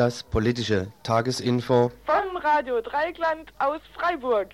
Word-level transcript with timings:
Das 0.00 0.22
politische 0.22 0.86
Tagesinfo 1.02 1.92
von 2.06 2.36
Radio 2.38 2.80
Dreigland 2.80 3.52
aus 3.58 3.82
Freiburg. 3.92 4.48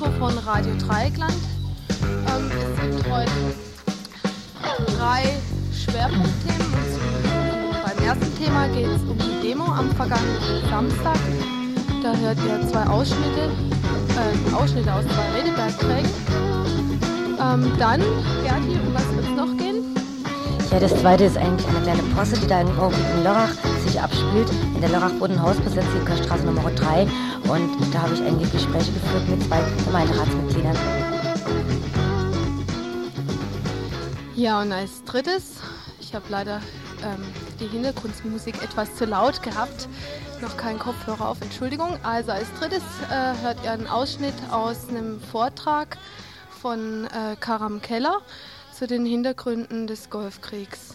Montagsinfo 0.00 0.10
von 0.18 0.38
Radio 0.38 0.72
Dreieckland. 0.86 1.34
Ähm, 2.02 2.50
es 2.50 2.96
gibt 2.96 3.10
heute 3.10 3.30
drei 4.96 5.22
Schwerpunktthemen. 5.72 6.72
beim 7.84 8.04
ersten 8.04 8.38
Thema 8.42 8.68
geht 8.68 8.86
es 8.86 9.02
um 9.02 9.18
die 9.18 9.46
Demo 9.46 9.64
am 9.64 9.90
vergangenen 9.92 10.68
Samstag. 10.70 11.18
Da 12.02 12.14
hört 12.16 12.38
ihr 12.38 12.68
zwei 12.68 12.86
Ausschnitte, 12.86 13.50
äh, 14.16 14.54
Ausschnitte 14.54 14.92
aus 14.92 15.04
zwei 15.04 15.38
Redebeiträgen. 15.38 16.10
Ähm, 17.40 17.72
dann, 17.78 18.00
Gerti, 18.42 18.78
um 18.86 18.94
was 18.94 19.06
wird 19.14 19.24
es 19.24 19.36
noch 19.36 19.56
gehen? 19.56 19.94
Ja, 20.70 20.78
das 20.78 20.94
zweite 21.00 21.24
ist 21.24 21.36
eigentlich 21.36 21.66
eine 21.68 21.80
kleine 21.80 22.02
Posse, 22.14 22.38
die 22.38 22.46
da 22.46 22.60
irgendwo 22.60 22.86
in 22.86 23.24
Lörrach 23.24 23.52
sich 23.86 24.00
abspielt. 24.00 24.50
In 24.74 24.80
der 24.80 24.90
Lörrach 24.90 25.12
wurde 25.18 25.34
ein 25.34 25.42
Haus 25.42 25.56
besetzt, 25.56 25.88
die 25.94 26.24
Straße 26.24 26.44
Nummer 26.44 26.70
3. 26.70 27.06
Und 27.50 27.92
da 27.92 28.02
habe 28.02 28.14
ich 28.14 28.22
eigentlich 28.22 28.52
Gespräche 28.52 28.92
geführt 28.92 29.28
mit 29.28 29.42
zwei 29.42 29.60
Gemeinderatsmitgliedern. 29.84 30.76
Ja, 34.36 34.60
und 34.60 34.70
als 34.70 35.02
drittes, 35.02 35.56
ich 35.98 36.14
habe 36.14 36.24
leider 36.28 36.60
ähm, 37.02 37.24
die 37.58 37.66
Hintergrundmusik 37.66 38.62
etwas 38.62 38.94
zu 38.94 39.04
laut 39.04 39.42
gehabt. 39.42 39.88
Noch 40.40 40.56
kein 40.56 40.78
Kopfhörer 40.78 41.28
auf, 41.28 41.42
Entschuldigung. 41.42 41.98
Also 42.04 42.30
als 42.30 42.46
drittes 42.60 42.84
äh, 43.10 43.42
hört 43.42 43.58
ihr 43.64 43.72
einen 43.72 43.88
Ausschnitt 43.88 44.36
aus 44.52 44.88
einem 44.88 45.20
Vortrag 45.20 45.98
von 46.62 47.06
äh, 47.06 47.34
Karam 47.40 47.82
Keller 47.82 48.20
zu 48.72 48.86
den 48.86 49.04
Hintergründen 49.04 49.88
des 49.88 50.08
Golfkriegs. 50.08 50.94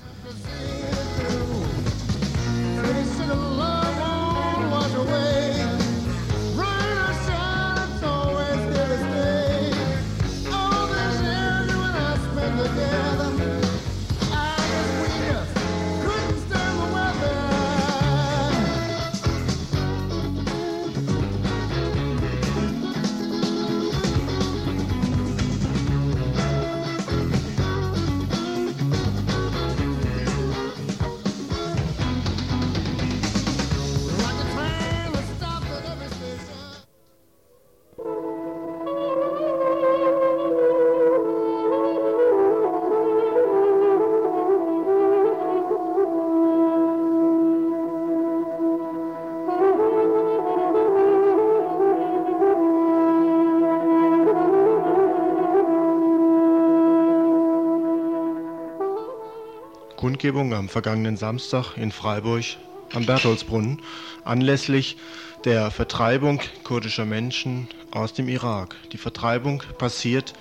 Kundgebung 60.16 60.54
am 60.54 60.70
vergangenen 60.70 61.18
Samstag 61.18 61.76
in 61.76 61.92
Freiburg 61.92 62.46
am 62.94 63.06
Bertholdsbrunnen 63.06 63.82
anlässlich 64.24 64.96
der 65.44 65.72
Vertreibung 65.72 66.40
kurdischer 66.64 67.04
Menschen 67.04 67.68
aus 67.92 68.14
dem 68.14 68.30
Irak. 68.30 68.78
Die 68.94 68.98
Vertreibung 68.98 69.62
passiert 69.78 70.32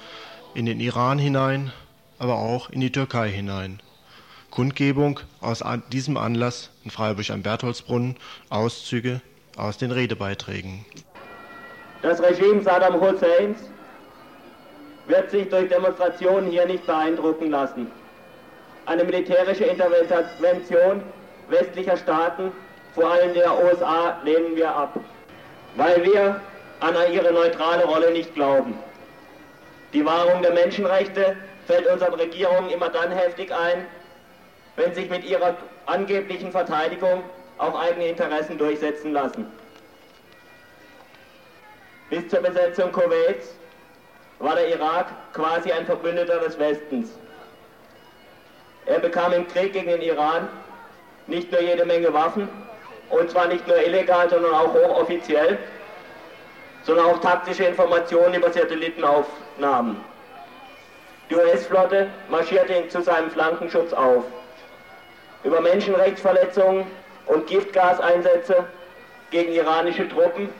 in 0.54 0.64
den 0.66 0.78
Iran 0.78 1.18
hinein, 1.18 1.72
aber 2.20 2.36
auch 2.36 2.70
in 2.70 2.82
die 2.82 2.92
Türkei 2.92 3.30
hinein. 3.30 3.80
Kundgebung 4.52 5.18
aus 5.40 5.64
diesem 5.90 6.18
Anlass 6.18 6.70
in 6.84 6.92
Freiburg 6.92 7.30
am 7.30 7.42
Bertholdsbrunnen, 7.42 8.14
Auszüge 8.50 9.22
aus 9.56 9.76
den 9.76 9.90
Redebeiträgen. 9.90 10.84
Das 12.00 12.22
Regime 12.22 12.62
Saddam 12.62 13.00
Husseins 13.00 13.58
wird 15.08 15.32
sich 15.32 15.48
durch 15.48 15.68
Demonstrationen 15.68 16.48
hier 16.48 16.64
nicht 16.64 16.86
beeindrucken 16.86 17.50
lassen. 17.50 17.88
Eine 18.86 19.04
militärische 19.04 19.64
Intervention 19.64 21.02
westlicher 21.48 21.96
Staaten, 21.96 22.52
vor 22.94 23.10
allem 23.10 23.34
der 23.34 23.64
USA, 23.64 24.18
lehnen 24.24 24.56
wir 24.56 24.74
ab, 24.74 24.98
weil 25.76 26.04
wir 26.04 26.40
an 26.80 26.94
ihre 27.12 27.32
neutrale 27.32 27.84
Rolle 27.84 28.10
nicht 28.12 28.34
glauben. 28.34 28.78
Die 29.92 30.04
Wahrung 30.04 30.42
der 30.42 30.52
Menschenrechte 30.52 31.36
fällt 31.66 31.86
unseren 31.86 32.14
Regierungen 32.14 32.70
immer 32.70 32.90
dann 32.90 33.10
heftig 33.10 33.52
ein, 33.52 33.86
wenn 34.76 34.94
sich 34.94 35.08
mit 35.08 35.24
ihrer 35.24 35.56
angeblichen 35.86 36.50
Verteidigung 36.50 37.22
auch 37.58 37.80
eigene 37.80 38.08
Interessen 38.08 38.58
durchsetzen 38.58 39.12
lassen. 39.12 39.46
Bis 42.10 42.28
zur 42.28 42.40
Besetzung 42.40 42.92
Kuwaits 42.92 43.54
war 44.40 44.56
der 44.56 44.68
Irak 44.68 45.06
quasi 45.32 45.72
ein 45.72 45.86
Verbündeter 45.86 46.40
des 46.40 46.58
Westens. 46.58 47.10
Er 48.86 48.98
bekam 48.98 49.32
im 49.32 49.48
Krieg 49.48 49.72
gegen 49.72 49.90
den 49.90 50.02
Iran 50.02 50.48
nicht 51.26 51.50
nur 51.50 51.60
jede 51.62 51.84
Menge 51.84 52.12
Waffen, 52.12 52.48
und 53.10 53.30
zwar 53.30 53.46
nicht 53.46 53.66
nur 53.66 53.78
illegal, 53.78 54.28
sondern 54.28 54.52
auch 54.52 54.74
hochoffiziell, 54.74 55.58
sondern 56.82 57.06
auch 57.06 57.20
taktische 57.20 57.64
Informationen 57.64 58.34
über 58.34 58.52
Satellitenaufnahmen. 58.52 59.96
Die 61.30 61.34
US-Flotte 61.34 62.08
marschierte 62.28 62.74
ihn 62.74 62.90
zu 62.90 63.00
seinem 63.00 63.30
Flankenschutz 63.30 63.92
auf. 63.94 64.24
Über 65.42 65.60
Menschenrechtsverletzungen 65.60 66.86
und 67.26 67.46
Giftgaseinsätze 67.46 68.66
gegen 69.30 69.52
iranische 69.52 70.06
Truppen 70.08 70.50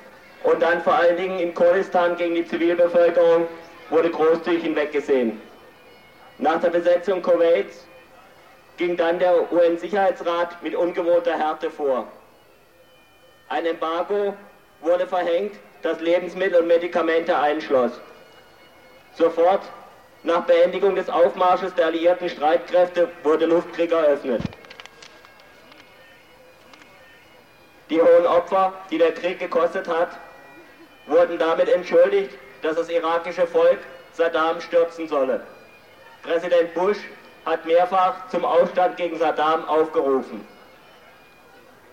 und 0.45 0.63
dann 0.63 0.81
vor 0.83 0.95
allen 0.95 1.17
Dingen 1.17 1.39
in 1.39 1.55
Kurdistan 1.55 2.17
gegen 2.17 2.35
die 2.35 2.47
Zivilbevölkerung 2.47 3.47
wurde 3.91 4.11
großzügig 4.11 4.63
hinweggesehen. 4.63 5.41
Nach 6.39 6.61
der 6.61 6.71
Besetzung 6.71 7.21
Kuwaits 7.23 7.87
ging 8.77 8.97
dann 8.97 9.19
der 9.19 9.53
UN-Sicherheitsrat 9.53 10.63
mit 10.63 10.75
ungewohnter 10.75 11.37
Härte 11.37 11.71
vor. 11.71 12.07
Ein 13.49 13.67
Embargo 13.67 14.35
wurde 14.81 15.07
verhängt, 15.07 15.55
das 15.83 16.01
Lebensmittel 16.01 16.61
und 16.61 16.67
Medikamente 16.67 17.37
einschloss. 17.37 17.93
Sofort 19.17 19.63
nach 20.23 20.45
Beendigung 20.45 20.95
des 20.97 21.09
Aufmarsches 21.11 21.75
der 21.75 21.87
alliierten 21.87 22.29
Streitkräfte 22.29 23.11
wurde 23.23 23.47
Luftkrieg 23.47 23.93
eröffnet. 23.93 24.43
Die 27.91 28.01
hohen 28.01 28.27
Opfer, 28.27 28.73
die 28.91 28.99
der 28.99 29.13
Krieg 29.13 29.39
gekostet 29.39 29.87
hat, 29.87 30.19
wurden 31.07 31.39
damit 31.39 31.69
entschuldigt, 31.69 32.31
dass 32.63 32.77
das 32.77 32.89
irakische 32.89 33.47
Volk 33.47 33.79
Saddam 34.15 34.61
stürzen 34.61 35.07
solle. 35.07 35.43
Präsident 36.23 36.73
Bush 36.73 36.97
hat 37.45 37.67
mehrfach 37.67 38.29
zum 38.29 38.45
Aufstand 38.45 38.97
gegen 38.97 39.19
Saddam 39.19 39.65
aufgerufen. 39.69 40.47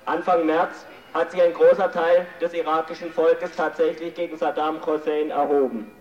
Anfang 0.06 0.46
März 0.46 0.86
hat 1.14 1.32
sich 1.32 1.42
ein 1.42 1.54
großer 1.54 1.92
Teil 1.92 2.26
des 2.40 2.54
irakischen 2.54 3.12
Volkes 3.12 3.56
tatsächlich 3.56 4.16
gegen 4.16 4.38
Saddam 4.38 4.86
Hussein 4.86 5.30
erhoben. 5.30 5.92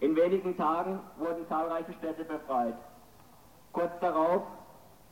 In 0.00 0.16
wenigen 0.16 0.56
Tagen 0.56 0.98
wurden 1.18 1.46
zahlreiche 1.48 1.92
Städte 1.92 2.24
befreit. 2.24 2.74
Kurz 3.72 3.92
darauf 4.00 4.42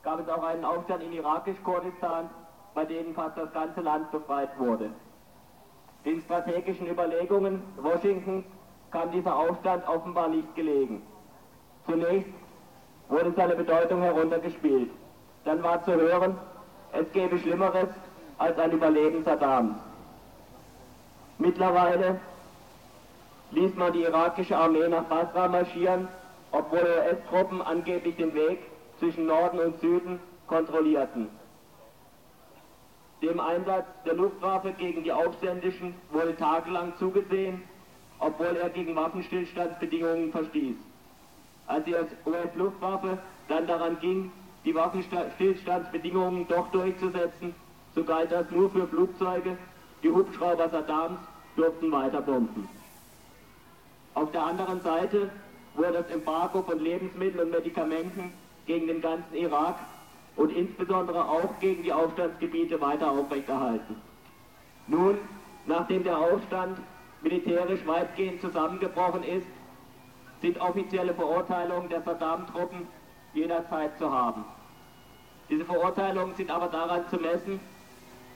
gab 0.03 0.21
es 0.21 0.29
auch 0.29 0.43
einen 0.43 0.65
Aufstand 0.65 1.03
in 1.03 1.13
irakisch-Kurdistan, 1.13 2.31
bei 2.75 2.85
dem 2.87 3.15
fast 3.15 3.37
das 3.37 3.53
ganze 3.53 3.83
Land 3.83 4.11
befreit 4.11 4.49
wurde. 4.59 4.91
Den 6.05 6.23
strategischen 6.23 6.87
Überlegungen 6.87 7.63
Washingtons 7.77 8.45
kam 8.91 9.11
dieser 9.11 9.37
Aufstand 9.37 9.87
offenbar 9.87 10.29
nicht 10.29 10.55
gelegen. 10.55 11.03
Zunächst 11.85 12.33
wurde 13.09 13.33
seine 13.37 13.57
Bedeutung 13.57 14.03
heruntergespielt. 14.03 14.91
Dann 15.45 15.63
war 15.63 15.85
zu 15.85 15.95
hören, 15.95 16.37
es 16.93 17.11
gäbe 17.13 17.39
Schlimmeres 17.39 17.89
als 18.39 18.59
ein 18.59 18.73
Überleben 18.73 19.25
Saddams. 19.25 19.77
Mittlerweile 21.39 22.21
ließ 23.53 23.75
man 23.77 23.93
die 23.93 24.03
irakische 24.03 24.57
Armee 24.57 24.89
nach 24.89 25.05
Basra 25.05 25.49
marschieren, 25.49 26.09
obwohl 26.53 26.81
US-Truppen 26.81 27.63
angeblich 27.63 28.17
den 28.17 28.35
Weg 28.35 28.59
zwischen 28.99 29.27
Norden 29.27 29.59
und 29.59 29.81
Süden 29.81 30.21
kontrollierten. 30.47 31.29
Dem 33.23 33.41
Einsatz 33.41 33.87
der 34.05 34.15
Luftwaffe 34.15 34.73
gegen 34.73 35.03
die 35.03 35.13
Aufständischen 35.13 35.95
wurde 36.11 36.37
tagelang 36.37 36.93
zugesehen, 36.99 37.63
obwohl 38.21 38.57
er 38.57 38.71
gegen 38.71 38.95
Waffenstillstandsbedingungen 38.95 40.31
verstieß. 40.31 40.77
Als 41.69 41.85
die 41.85 41.95
US-Luftwaffe 42.27 43.19
dann 43.49 43.67
daran 43.67 43.99
ging, 44.01 44.33
die 44.65 44.75
Waffenstillstandsbedingungen 44.75 46.49
doch 46.49 46.71
durchzusetzen, 46.71 47.55
so 47.95 48.03
galt 48.03 48.33
das 48.33 48.51
nur 48.51 48.71
für 48.71 48.87
Flugzeuge, 48.87 49.57
die 50.03 50.11
Hubschrauber 50.11 50.69
Saddams 50.69 51.19
durften 51.57 51.93
weiter 51.93 52.23
bomben. 52.23 52.69
Auf 54.15 54.33
der 54.33 54.45
anderen 54.45 54.81
Seite 54.81 55.31
wurde 55.75 55.93
das 55.93 56.11
Embargo 56.11 56.63
von 56.63 56.79
Lebensmitteln 56.81 57.47
und 57.47 57.51
Medikamenten 57.51 58.33
gegen 58.67 58.87
den 58.87 59.01
ganzen 59.01 59.35
Irak 59.35 59.77
und 60.37 60.51
insbesondere 60.51 61.29
auch 61.29 61.59
gegen 61.61 61.83
die 61.83 61.93
Aufstandsgebiete 61.93 62.81
weiter 62.81 63.11
aufrechterhalten. 63.11 63.97
Nun, 64.87 65.19
nachdem 65.67 66.05
der 66.05 66.19
Aufstand 66.19 66.79
militärisch 67.23 67.87
weitgehend 67.87 68.41
zusammengebrochen 68.41 69.23
ist, 69.23 69.47
sind 70.41 70.61
offizielle 70.61 71.15
Verurteilungen 71.15 71.89
der 71.89 72.03
Saddam-Truppen 72.03 72.87
jederzeit 73.35 73.97
zu 73.99 74.11
haben. 74.11 74.45
Diese 75.49 75.65
Verurteilungen 75.65 76.35
sind 76.35 76.51
aber 76.51 76.69
daran 76.69 77.09
zu 77.09 77.17
messen, 77.17 77.61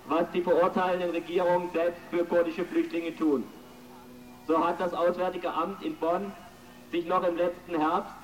was 0.06 0.30
die 0.32 0.42
verurteilenden 0.42 1.10
Regierungen 1.10 1.70
selbst 1.72 2.00
für 2.10 2.24
kurdische 2.24 2.64
Flüchtlinge 2.64 3.14
tun. 3.16 3.44
So 4.46 4.64
hat 4.64 4.80
das 4.80 4.92
Auswärtige 4.94 5.52
Amt 5.52 5.82
in 5.82 5.94
Bonn 5.96 6.32
sich 6.90 7.06
noch 7.06 7.22
im 7.26 7.36
letzten 7.36 7.78
Herbst 7.78 8.14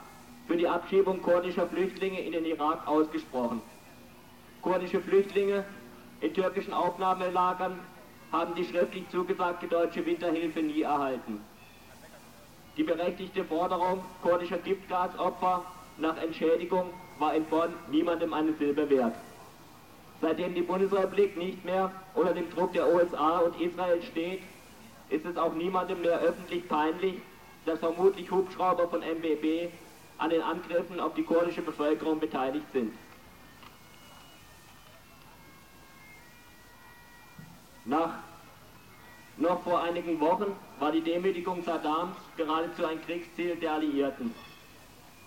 für 0.49 0.57
die 0.57 0.67
Abschiebung 0.67 1.23
kurdischer 1.23 1.67
Flüchtlinge 1.67 2.21
in 2.21 2.33
den 2.33 2.45
Irak 2.45 2.87
ausgesprochen. 2.89 3.63
Kurdische 4.63 5.01
Flüchtlinge 5.01 5.65
in 6.21 6.35
türkischen 6.35 6.73
Aufnahmelagern 6.73 7.79
haben 8.33 8.55
die 8.55 8.65
schriftlich 8.65 9.09
zugesagte 9.11 9.69
deutsche 9.69 10.05
Winterhilfe 10.05 10.61
nie 10.61 10.83
erhalten. 10.83 11.41
Die 12.79 12.85
berechtigte 12.85 13.45
Forderung 13.45 14.05
kurdischer 14.23 14.59
Giftgasopfer 14.59 15.67
nach 15.97 16.17
Entschädigung 16.17 16.93
war 17.19 17.35
in 17.35 17.45
Bonn 17.47 17.75
niemandem 17.91 18.33
eine 18.33 18.53
Silbe 18.53 18.89
wert. 18.89 19.15
Seitdem 20.21 20.55
die 20.55 20.63
Bundesrepublik 20.63 21.37
nicht 21.37 21.65
mehr 21.65 21.91
unter 22.15 22.33
dem 22.35 22.49
Druck 22.51 22.73
der 22.73 22.89
USA 22.89 23.39
und 23.39 23.61
Israel 23.61 24.01
steht, 24.03 24.43
ist 25.11 25.27
es 25.27 25.37
auch 25.37 25.55
niemandem 25.55 26.03
mehr 26.03 26.21
öffentlich 26.21 26.69
peinlich, 26.69 27.17
dass 27.67 27.81
vermutlich 27.81 28.31
Hubschrauber 28.31 28.87
von 28.87 29.01
MBB 29.01 29.71
an 30.19 30.31
den 30.31 30.43
Angriffen 30.43 31.01
auf 31.01 31.15
die 31.15 31.25
kurdische 31.25 31.63
Bevölkerung 31.63 32.21
beteiligt 32.21 32.67
sind. 32.73 32.93
Nach 37.85 38.28
noch 39.39 39.63
vor 39.63 39.83
einigen 39.83 40.21
Wochen 40.21 40.57
war 40.81 40.93
die 40.93 41.01
Demütigung 41.01 41.63
Saddams 41.63 42.17
geradezu 42.37 42.87
ein 42.87 43.01
Kriegsziel 43.03 43.57
der 43.57 43.75
Alliierten. 43.75 44.35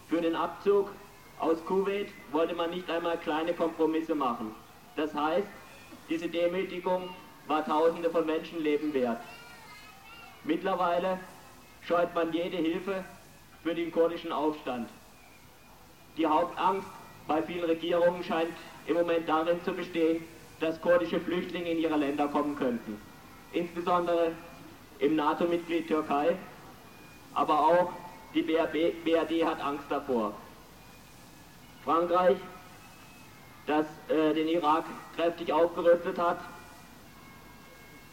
Für 0.10 0.22
den 0.22 0.36
Abzug 0.36 0.90
aus 1.40 1.64
Kuwait 1.66 2.10
wollte 2.32 2.54
man 2.54 2.70
nicht 2.72 2.90
einmal 2.90 3.18
kleine 3.18 3.54
Kompromisse 3.54 4.14
machen. 4.14 4.54
Das 4.96 5.14
heißt, 5.14 5.48
diese 6.10 6.28
Demütigung 6.28 7.10
war 7.48 7.66
Tausende 7.66 8.10
von 8.10 8.26
Menschenleben 8.26 8.94
wert. 8.94 9.22
Mittlerweile 10.44 11.18
scheut 11.88 12.14
man 12.14 12.34
jede 12.34 12.58
Hilfe 12.58 13.06
für 13.64 13.74
den 13.74 13.92
kurdischen 13.92 14.32
Aufstand. 14.32 14.90
Die 16.18 16.28
Hauptangst 16.28 16.88
bei 17.28 17.42
vielen 17.44 17.64
Regierungen 17.64 18.24
scheint 18.24 18.52
im 18.88 18.96
Moment 18.96 19.30
darin 19.30 19.64
zu 19.64 19.72
bestehen, 19.72 20.24
dass 20.60 20.82
kurdische 20.82 21.20
Flüchtlinge 21.20 21.72
in 21.72 21.80
ihre 21.80 21.96
Länder 21.96 22.28
kommen 22.28 22.56
könnten. 22.58 23.00
Insbesondere 23.54 24.32
im 25.00 25.16
NATO-Mitglied 25.16 25.88
Türkei, 25.88 26.36
aber 27.34 27.60
auch 27.60 27.92
die 28.34 28.42
BRD, 28.42 29.04
BRD 29.04 29.46
hat 29.46 29.60
Angst 29.62 29.86
davor. 29.90 30.34
Frankreich, 31.84 32.38
das 33.68 33.86
äh, 34.10 34.34
den 34.34 34.48
Irak 34.48 34.86
kräftig 35.16 35.52
aufgerüstet 35.52 36.18
hat, 36.18 36.40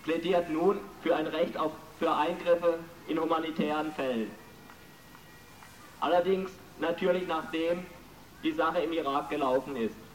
plädiert 0.05 0.49
nun 0.51 0.79
für 1.03 1.15
ein 1.15 1.27
Recht 1.27 1.57
auf, 1.57 1.73
für 1.99 2.15
Eingriffe 2.15 2.79
in 3.07 3.21
humanitären 3.21 3.93
Fällen. 3.93 4.31
Allerdings 6.01 6.51
natürlich 6.79 7.27
nachdem 7.27 7.85
die 8.43 8.53
Sache 8.53 8.79
im 8.81 8.93
Irak 8.93 9.31
gelaufen 9.31 9.77
ist. 9.77 10.08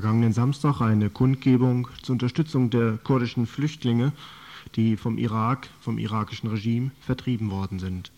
Vergangenen 0.00 0.32
Samstag 0.32 0.80
eine 0.80 1.10
Kundgebung 1.10 1.88
zur 2.02 2.12
Unterstützung 2.12 2.70
der 2.70 2.98
kurdischen 3.02 3.48
Flüchtlinge, 3.48 4.12
die 4.76 4.96
vom 4.96 5.18
Irak, 5.18 5.66
vom 5.80 5.98
irakischen 5.98 6.48
Regime 6.48 6.92
vertrieben 7.00 7.50
worden 7.50 7.80
sind. 7.80 8.12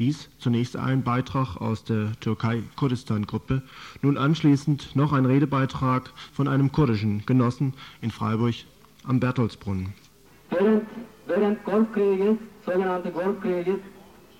Dies 0.00 0.28
zunächst 0.40 0.76
ein 0.76 1.04
Beitrag 1.04 1.56
aus 1.56 1.84
der 1.84 2.18
Türkei-Kurdistan-Gruppe, 2.18 3.62
nun 4.02 4.18
anschließend 4.18 4.96
noch 4.96 5.12
ein 5.12 5.24
Redebeitrag 5.24 6.10
von 6.32 6.48
einem 6.48 6.72
kurdischen 6.72 7.24
Genossen 7.26 7.74
in 8.02 8.10
Freiburg 8.10 8.54
am 9.06 9.20
Bertholdsbrunnen. 9.20 9.92
Während, 10.50 10.82
während 11.28 11.62
Golfkrieges, 11.62 12.38
sogenannte 12.66 13.12
Golfkrieges, 13.12 13.78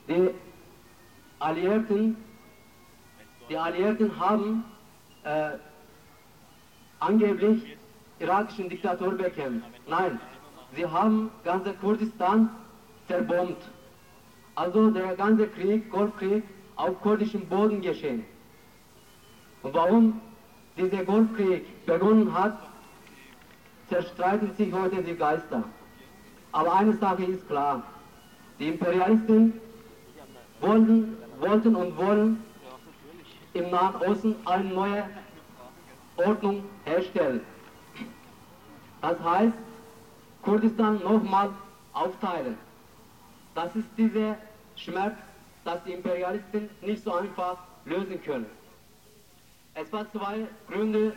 die 0.08 0.30
Alliierten, 1.38 2.16
die 3.48 3.56
Alliierten 3.56 4.18
haben 4.18 4.64
äh, 5.22 5.50
angeblich 7.00 7.76
irakischen 8.18 8.68
Diktator 8.68 9.12
bekämpft. 9.12 9.68
Nein, 9.88 10.20
sie 10.76 10.86
haben 10.86 11.30
ganze 11.44 11.72
Kurdistan 11.74 12.50
zerbombt. 13.08 13.62
Also 14.54 14.90
der 14.90 15.16
ganze 15.16 15.46
Krieg, 15.48 15.90
Golfkrieg, 15.90 16.44
auf 16.76 17.00
kurdischem 17.00 17.46
Boden 17.46 17.80
geschehen. 17.80 18.24
Und 19.62 19.74
warum 19.74 20.20
dieser 20.76 21.04
Golfkrieg 21.04 21.86
begonnen 21.86 22.32
hat, 22.32 22.58
zerstreiten 23.88 24.54
sich 24.56 24.72
heute 24.72 25.02
die 25.02 25.16
Geister. 25.16 25.64
Aber 26.52 26.74
eine 26.74 26.96
Sache 26.96 27.24
ist 27.24 27.46
klar, 27.48 27.82
die 28.58 28.68
Imperialisten 28.68 29.60
wollten, 30.60 31.16
wollten 31.40 31.74
und 31.74 31.96
wollen 31.96 32.42
im 33.54 33.70
Nahen 33.70 33.96
Osten 33.96 34.36
eine 34.44 34.64
neue 34.64 35.04
Ordnung 36.26 36.64
herstellen. 36.84 37.40
Das 39.00 39.18
heißt, 39.20 39.56
Kurdistan 40.42 41.00
nochmal 41.02 41.50
aufteilen. 41.92 42.56
Das 43.54 43.74
ist 43.76 43.88
dieser 43.96 44.36
Schmerz, 44.76 45.14
dass 45.64 45.82
die 45.84 45.92
Imperialisten 45.92 46.70
nicht 46.82 47.02
so 47.02 47.12
einfach 47.14 47.58
lösen 47.84 48.22
können. 48.22 48.46
Es 49.74 49.92
war 49.92 50.10
zwei 50.12 50.46
Gründe 50.68 51.12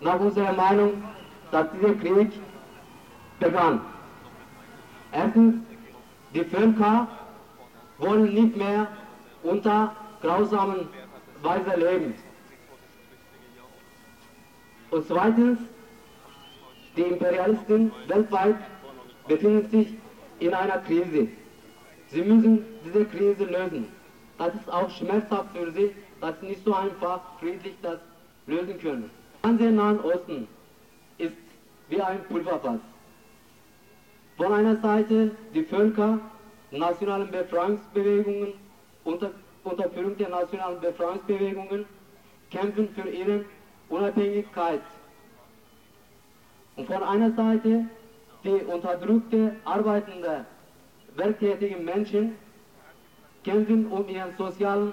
nach 0.00 0.20
unserer 0.20 0.52
Meinung, 0.52 1.02
dass 1.50 1.66
dieser 1.72 1.94
Krieg 1.94 2.32
begann. 3.40 3.80
Erstens, 5.12 5.56
die 6.34 6.44
Völker 6.44 7.08
wollen 7.98 8.34
nicht 8.34 8.56
mehr 8.56 8.86
unter 9.42 9.94
grausamen 10.20 10.88
Weise 11.42 11.76
leben. 11.76 12.14
Und 14.90 15.06
zweitens, 15.06 15.58
die 16.96 17.02
Imperialisten 17.02 17.92
weltweit 18.06 18.56
befinden 19.26 19.68
sich 19.70 19.94
in 20.40 20.54
einer 20.54 20.78
Krise. 20.78 21.28
Sie 22.08 22.22
müssen 22.22 22.64
diese 22.84 23.04
Krise 23.04 23.44
lösen. 23.44 23.86
Das 24.38 24.54
ist 24.54 24.72
auch 24.72 24.90
schmerzhaft 24.90 25.54
für 25.54 25.70
sie, 25.72 25.92
dass 26.20 26.40
sie 26.40 26.46
nicht 26.46 26.64
so 26.64 26.74
einfach 26.74 27.20
friedlich 27.38 27.74
das 27.82 27.98
lösen 28.46 28.78
können. 28.78 29.10
An 29.42 29.58
der 29.58 29.70
Nahen 29.70 30.00
Osten 30.00 30.48
ist 31.18 31.32
wie 31.88 32.00
ein 32.00 32.24
Pulverfass. 32.24 32.80
Von 34.36 34.52
einer 34.52 34.76
Seite 34.80 35.32
die 35.52 35.64
Völker, 35.64 36.18
nationalen 36.70 37.30
Befreiungsbewegungen, 37.30 38.54
unter, 39.04 39.30
unter 39.64 39.90
Führung 39.90 40.16
der 40.16 40.28
nationalen 40.28 40.80
Befreiungsbewegungen 40.80 41.84
kämpfen 42.50 42.88
für 42.94 43.08
ihren 43.08 43.44
Unabhängigkeit 43.88 44.82
Und 46.76 46.86
von 46.86 47.02
einer 47.02 47.32
Seite 47.32 47.86
die 48.44 48.50
unterdrückte, 48.50 49.56
arbeitende, 49.64 50.44
werktätigen 51.16 51.84
Menschen 51.84 52.36
kämpfen 53.42 53.90
um 53.90 54.08
ihr 54.08 54.32
soziales 54.38 54.92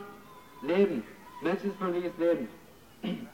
Leben, 0.64 1.04
menschenfreundliches 1.44 2.18
Leben. 2.18 2.48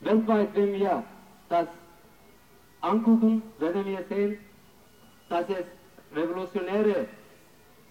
Weltweit, 0.00 0.48
wenn 0.54 0.72
wir 0.72 1.04
das 1.48 1.68
angucken, 2.80 3.42
werden 3.58 3.84
wir 3.84 4.04
sehen, 4.08 4.38
dass 5.28 5.48
es 5.48 5.66
revolutionäre, 6.16 7.06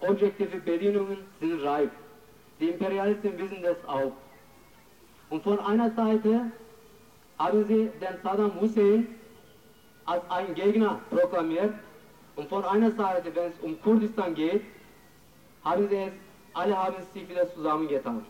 objektive 0.00 0.58
Bedingungen 0.58 1.18
sind 1.40 1.62
reif. 1.64 1.90
Die 2.60 2.68
Imperialisten 2.68 3.38
wissen 3.38 3.62
das 3.62 3.76
auch. 3.86 4.12
Und 5.30 5.42
von 5.42 5.58
einer 5.60 5.90
Seite 5.90 6.50
haben 7.38 7.64
sie 7.66 7.90
den 8.00 8.22
Saddam 8.22 8.60
Hussein 8.60 9.06
als 10.06 10.22
einen 10.30 10.54
Gegner 10.54 11.00
proklamiert 11.10 11.74
und 12.36 12.48
von 12.48 12.64
einer 12.64 12.90
Seite, 12.92 13.34
wenn 13.34 13.50
es 13.52 13.58
um 13.60 13.80
Kurdistan 13.82 14.34
geht, 14.34 14.62
haben 15.64 15.88
sie 15.88 15.96
es, 15.96 16.12
alle 16.54 16.76
haben 16.76 16.96
sich 17.12 17.28
wieder 17.28 17.52
zusammengetan. 17.54 18.24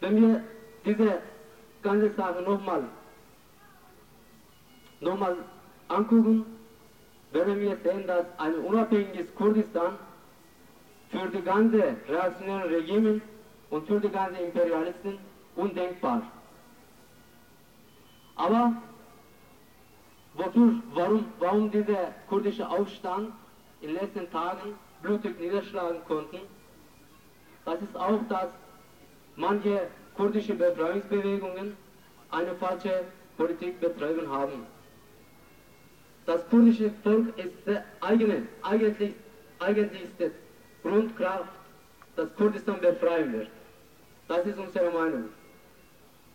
Wenn 0.00 0.20
wir 0.20 0.44
diese 0.84 1.18
ganze 1.82 2.12
Sache 2.14 2.42
nochmal 2.42 2.84
noch 5.00 5.18
mal 5.18 5.36
angucken, 5.88 6.46
werden 7.32 7.58
wir 7.60 7.76
sehen, 7.82 8.06
dass 8.06 8.26
ein 8.38 8.54
unabhängiges 8.54 9.34
Kurdistan 9.34 9.98
für 11.10 11.28
die 11.28 11.42
ganze 11.42 11.96
reaktionären 12.08 12.72
Regime 12.72 13.20
und 13.72 13.86
für 13.86 13.98
die 13.98 14.10
ganzen 14.10 14.36
Imperialisten 14.36 15.18
undenkbar. 15.56 16.22
Aber 18.36 18.74
wofür, 20.34 20.74
warum, 20.94 21.24
warum 21.38 21.70
dieser 21.70 22.12
kurdische 22.28 22.68
Aufstand 22.68 23.32
in 23.80 23.88
den 23.88 23.96
letzten 23.96 24.30
Tagen 24.30 24.74
blutig 25.00 25.40
niederschlagen 25.40 26.00
konnten, 26.06 26.40
das 27.64 27.80
ist 27.80 27.96
auch, 27.96 28.20
dass 28.28 28.48
manche 29.36 29.88
kurdische 30.16 30.54
Befreiungsbewegungen 30.54 31.74
eine 32.30 32.54
falsche 32.56 33.04
Politik 33.38 33.80
betrieben 33.80 34.30
haben. 34.30 34.66
Das 36.26 36.46
kurdische 36.50 36.92
Volk 37.02 37.38
ist 37.38 37.54
der 37.66 37.84
eigene, 38.02 38.46
eigentlich, 38.62 39.14
eigentlichste 39.60 40.30
Grundkraft, 40.82 41.48
das 42.16 42.28
Kurdistan 42.36 42.78
befreien 42.82 43.32
wird. 43.32 43.48
Das 44.34 44.46
ist 44.46 44.58
unsere 44.58 44.90
Meinung. 44.90 45.24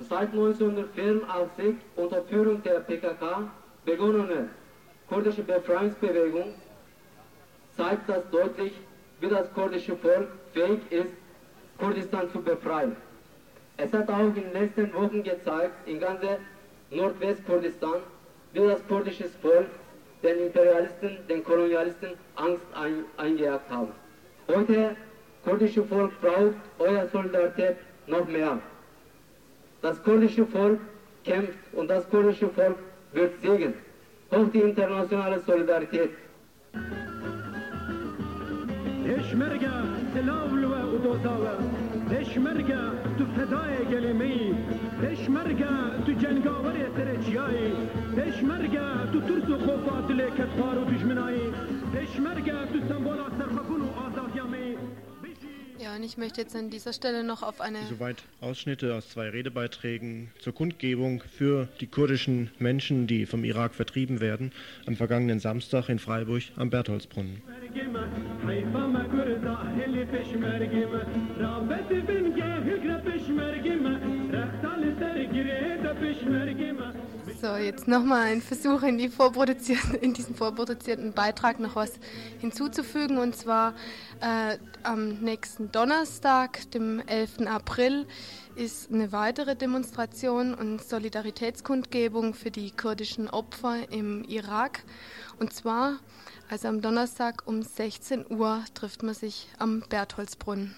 Seit 0.07 0.29
1984 0.31 1.75
unter 1.95 2.21
Führung 2.25 2.61
der 2.61 2.81
PKK 2.81 3.49
begonnene 3.85 4.49
kurdische 5.09 5.41
Befreiungsbewegung 5.41 6.53
zeigt 7.75 8.07
das 8.07 8.21
deutlich, 8.29 8.73
wie 9.19 9.29
das 9.29 9.51
kurdische 9.51 9.95
Volk 9.97 10.27
fähig 10.53 10.79
ist, 10.91 11.09
Kurdistan 11.79 12.29
zu 12.31 12.39
befreien. 12.39 12.95
Es 13.77 13.91
hat 13.91 14.07
auch 14.11 14.19
in 14.19 14.35
den 14.35 14.53
letzten 14.53 14.93
Wochen 14.93 15.23
gezeigt, 15.23 15.87
in 15.87 15.99
ganze 15.99 16.37
Nordwestkurdistan, 16.91 18.01
wie 18.53 18.59
das 18.59 18.87
kurdische 18.87 19.27
Volk 19.41 19.69
den 20.21 20.45
Imperialisten, 20.45 21.17
den 21.27 21.43
Kolonialisten 21.43 22.11
Angst 22.35 22.65
ein, 22.75 23.05
eingejagt 23.17 23.71
haben. 23.71 23.91
Heute, 24.47 24.95
kurdische 25.46 25.82
Volk 25.90 26.12
braucht 26.20 26.62
eure 26.78 27.08
Solidarität 27.12 27.76
noch 28.06 28.26
mehr. 28.28 28.58
Das 29.82 30.02
kurdische 30.02 30.46
Volk 30.46 30.80
kämpft 31.24 31.58
und 31.72 31.88
das 31.88 32.08
kurdische 32.10 32.48
Volk 32.48 32.76
wird 33.12 33.32
siegen. 33.42 33.74
Hoch 34.30 34.48
die 34.52 34.60
internationale 34.60 35.40
Solidarität. 35.40 36.10
پشمرگه 39.06 39.70
سلاول 40.14 40.64
و 40.64 40.72
ادوتاوه 40.72 41.50
پشمرگه 42.10 42.82
تو 43.18 43.24
فدای 43.36 43.76
گلیمی 43.90 44.54
پشمرگه 45.02 45.66
تو 46.06 46.12
جنگاور 46.12 46.72
ترچیایی 46.96 47.72
پشمرگه 48.16 49.12
تو 49.12 49.20
ترس 49.20 49.50
و 49.50 49.58
خوفات 49.58 50.10
لیکت 50.10 50.50
پار 50.58 50.78
و 50.78 50.84
دشمنایی 50.84 51.52
پشمرگه 51.94 52.66
تو 52.72 52.78
سمبولا 52.88 53.26
سرخکون 53.38 53.80
و 53.80 53.84
آزادیامی 53.84 53.85
Und 55.97 56.03
ich 56.03 56.15
möchte 56.15 56.41
jetzt 56.41 56.55
an 56.55 56.69
dieser 56.69 56.93
Stelle 56.93 57.23
noch 57.23 57.41
auf 57.41 57.59
eine. 57.59 57.79
Soweit 57.89 58.17
Ausschnitte 58.39 58.93
aus 58.93 59.09
zwei 59.09 59.29
Redebeiträgen 59.29 60.29
zur 60.37 60.53
Kundgebung 60.53 61.23
für 61.23 61.67
die 61.81 61.87
kurdischen 61.87 62.51
Menschen, 62.59 63.07
die 63.07 63.25
vom 63.25 63.43
Irak 63.43 63.73
vertrieben 63.73 64.19
werden, 64.19 64.51
am 64.85 64.95
vergangenen 64.95 65.39
Samstag 65.39 65.89
in 65.89 65.97
Freiburg 65.97 66.43
am 66.55 66.69
Bertholdsbrunnen. 66.69 67.41
So, 77.39 77.55
jetzt 77.55 77.87
nochmal 77.87 78.23
ein 78.23 78.41
Versuch 78.41 78.81
in, 78.81 78.97
die 78.97 79.11
in 80.01 80.13
diesen 80.15 80.33
vorproduzierten 80.33 81.13
Beitrag 81.13 81.59
noch 81.59 81.75
was 81.75 81.99
hinzuzufügen. 82.39 83.19
Und 83.19 83.35
zwar 83.35 83.75
äh, 84.21 84.57
am 84.81 85.19
nächsten 85.19 85.71
Donnerstag, 85.71 86.71
dem 86.71 86.99
11. 87.05 87.41
April, 87.45 88.07
ist 88.55 88.91
eine 88.91 89.11
weitere 89.11 89.55
Demonstration 89.55 90.55
und 90.55 90.83
Solidaritätskundgebung 90.83 92.33
für 92.33 92.49
die 92.49 92.71
kurdischen 92.71 93.29
Opfer 93.29 93.91
im 93.91 94.23
Irak. 94.23 94.83
Und 95.39 95.53
zwar, 95.53 95.99
also 96.49 96.69
am 96.69 96.81
Donnerstag 96.81 97.43
um 97.45 97.61
16 97.61 98.25
Uhr, 98.31 98.63
trifft 98.73 99.03
man 99.03 99.13
sich 99.13 99.47
am 99.59 99.83
Bertholdsbrunnen. 99.87 100.75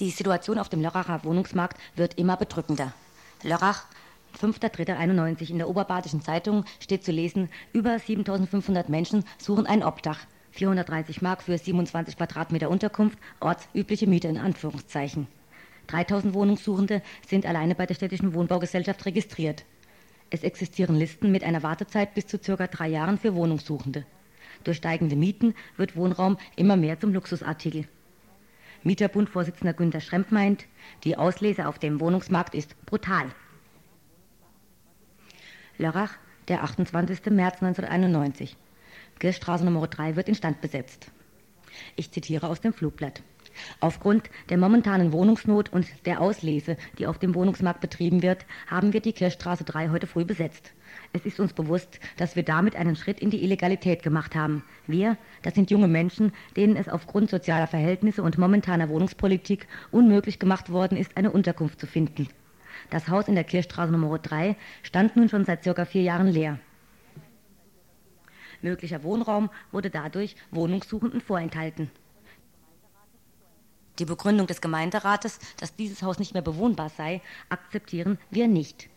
Die 0.00 0.10
Situation 0.10 0.58
auf 0.58 0.68
dem 0.68 0.82
Lörracher 0.82 1.22
Wohnungsmarkt 1.22 1.78
wird 1.94 2.18
immer 2.18 2.36
bedrückender. 2.36 2.92
Lörrach, 3.44 3.84
5.3.91 4.40 5.50
in 5.50 5.58
der 5.58 5.68
Oberbadischen 5.68 6.20
Zeitung 6.20 6.64
steht 6.80 7.04
zu 7.04 7.12
lesen, 7.12 7.48
über 7.72 7.96
7500 8.00 8.88
Menschen 8.88 9.24
suchen 9.38 9.66
ein 9.66 9.84
Obdach. 9.84 10.18
430 10.50 11.22
Mark 11.22 11.42
für 11.42 11.56
27 11.56 12.16
Quadratmeter 12.16 12.70
Unterkunft, 12.70 13.18
ortsübliche 13.38 14.08
Miete 14.08 14.26
in 14.26 14.38
Anführungszeichen. 14.38 15.28
3000 15.86 16.34
Wohnungssuchende 16.34 17.00
sind 17.28 17.46
alleine 17.46 17.76
bei 17.76 17.86
der 17.86 17.94
städtischen 17.94 18.34
Wohnbaugesellschaft 18.34 19.04
registriert. 19.06 19.64
Es 20.30 20.42
existieren 20.42 20.96
Listen 20.96 21.30
mit 21.30 21.44
einer 21.44 21.62
Wartezeit 21.62 22.14
bis 22.14 22.26
zu 22.26 22.42
circa 22.42 22.66
drei 22.66 22.88
Jahren 22.88 23.18
für 23.18 23.34
Wohnungssuchende. 23.34 24.04
Durch 24.64 24.78
steigende 24.78 25.14
Mieten 25.14 25.54
wird 25.76 25.94
Wohnraum 25.94 26.38
immer 26.56 26.76
mehr 26.76 26.98
zum 26.98 27.12
Luxusartikel. 27.12 27.86
Mieterbundvorsitzender 28.84 29.72
Günter 29.72 30.00
Schremp 30.00 30.30
meint, 30.30 30.66
die 31.04 31.16
Auslese 31.16 31.66
auf 31.68 31.78
dem 31.78 32.00
Wohnungsmarkt 32.00 32.54
ist 32.54 32.76
brutal. 32.84 33.26
Lörrach, 35.78 36.16
der 36.48 36.62
28. 36.62 37.26
März 37.30 37.62
1991. 37.62 38.56
Kirchstraße 39.18 39.64
Nummer 39.64 39.86
3 39.86 40.16
wird 40.16 40.28
instand 40.28 40.60
besetzt. 40.60 41.10
Ich 41.96 42.10
zitiere 42.10 42.46
aus 42.48 42.60
dem 42.60 42.74
Flugblatt. 42.74 43.22
Aufgrund 43.80 44.30
der 44.48 44.58
momentanen 44.58 45.12
Wohnungsnot 45.12 45.72
und 45.72 45.86
der 46.06 46.20
Auslese, 46.20 46.76
die 46.98 47.06
auf 47.06 47.18
dem 47.18 47.34
Wohnungsmarkt 47.34 47.80
betrieben 47.80 48.22
wird, 48.22 48.46
haben 48.66 48.92
wir 48.92 49.00
die 49.00 49.12
Kirchstraße 49.12 49.64
3 49.64 49.90
heute 49.90 50.06
früh 50.06 50.24
besetzt. 50.24 50.72
Es 51.12 51.24
ist 51.26 51.40
uns 51.40 51.52
bewusst, 51.52 52.00
dass 52.16 52.36
wir 52.36 52.42
damit 52.42 52.76
einen 52.76 52.96
Schritt 52.96 53.20
in 53.20 53.30
die 53.30 53.42
Illegalität 53.42 54.02
gemacht 54.02 54.34
haben. 54.34 54.64
Wir, 54.86 55.16
das 55.42 55.54
sind 55.54 55.70
junge 55.70 55.88
Menschen, 55.88 56.32
denen 56.56 56.76
es 56.76 56.88
aufgrund 56.88 57.30
sozialer 57.30 57.66
Verhältnisse 57.66 58.22
und 58.22 58.38
momentaner 58.38 58.88
Wohnungspolitik 58.88 59.66
unmöglich 59.90 60.38
gemacht 60.38 60.70
worden 60.70 60.96
ist, 60.96 61.16
eine 61.16 61.30
Unterkunft 61.30 61.80
zu 61.80 61.86
finden. 61.86 62.28
Das 62.90 63.08
Haus 63.08 63.28
in 63.28 63.34
der 63.34 63.44
Kirchstraße 63.44 63.92
Nummer 63.92 64.18
3 64.18 64.56
stand 64.82 65.16
nun 65.16 65.28
schon 65.28 65.44
seit 65.44 65.64
circa 65.64 65.84
vier 65.84 66.02
Jahren 66.02 66.28
leer. 66.28 66.58
Möglicher 68.62 69.02
Wohnraum 69.02 69.50
wurde 69.72 69.90
dadurch 69.90 70.36
Wohnungssuchenden 70.50 71.20
vorenthalten. 71.20 71.90
Die 73.98 74.04
Begründung 74.04 74.46
des 74.46 74.60
Gemeinderates, 74.60 75.38
dass 75.58 75.76
dieses 75.76 76.02
Haus 76.02 76.18
nicht 76.18 76.34
mehr 76.34 76.42
bewohnbar 76.42 76.88
sei, 76.88 77.20
akzeptieren 77.48 78.18
wir 78.30 78.48
nicht. 78.48 78.88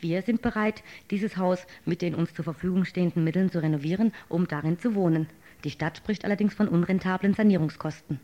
Wir 0.00 0.22
sind 0.22 0.42
bereit, 0.42 0.82
dieses 1.10 1.36
Haus 1.36 1.66
mit 1.84 2.02
den 2.02 2.14
uns 2.14 2.34
zur 2.34 2.44
Verfügung 2.44 2.84
stehenden 2.84 3.22
Mitteln 3.22 3.50
zu 3.50 3.62
renovieren, 3.62 4.12
um 4.28 4.48
darin 4.48 4.78
zu 4.78 4.94
wohnen. 4.94 5.28
Die 5.64 5.70
Stadt 5.70 5.98
spricht 5.98 6.24
allerdings 6.24 6.54
von 6.54 6.68
unrentablen 6.68 7.34
Sanierungskosten. 7.34 8.20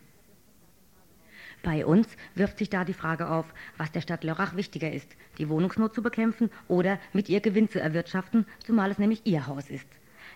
Bei 1.63 1.87
uns 1.87 2.09
wirft 2.35 2.59
sich 2.59 2.71
da 2.71 2.85
die 2.85 2.93
Frage 2.93 3.31
auf, 3.31 3.47
was 3.77 3.93
der 3.93 4.01
Stadt 4.01 4.25
Lörrach 4.25 4.57
wichtiger 4.57 4.93
ist, 4.93 5.17
die 5.39 5.49
Wohnungsnot 5.49 5.95
zu 5.95 6.03
bekämpfen 6.03 6.51
oder 6.67 6.99
mit 7.13 7.29
ihr 7.29 7.41
Gewinn 7.41 7.69
zu 7.69 7.81
erwirtschaften, 7.81 8.47
zumal 8.67 8.91
es 8.91 8.99
nämlich 8.99 9.23
ihr 9.25 9.47
Haus 9.47 9.71
ist. 9.71 9.87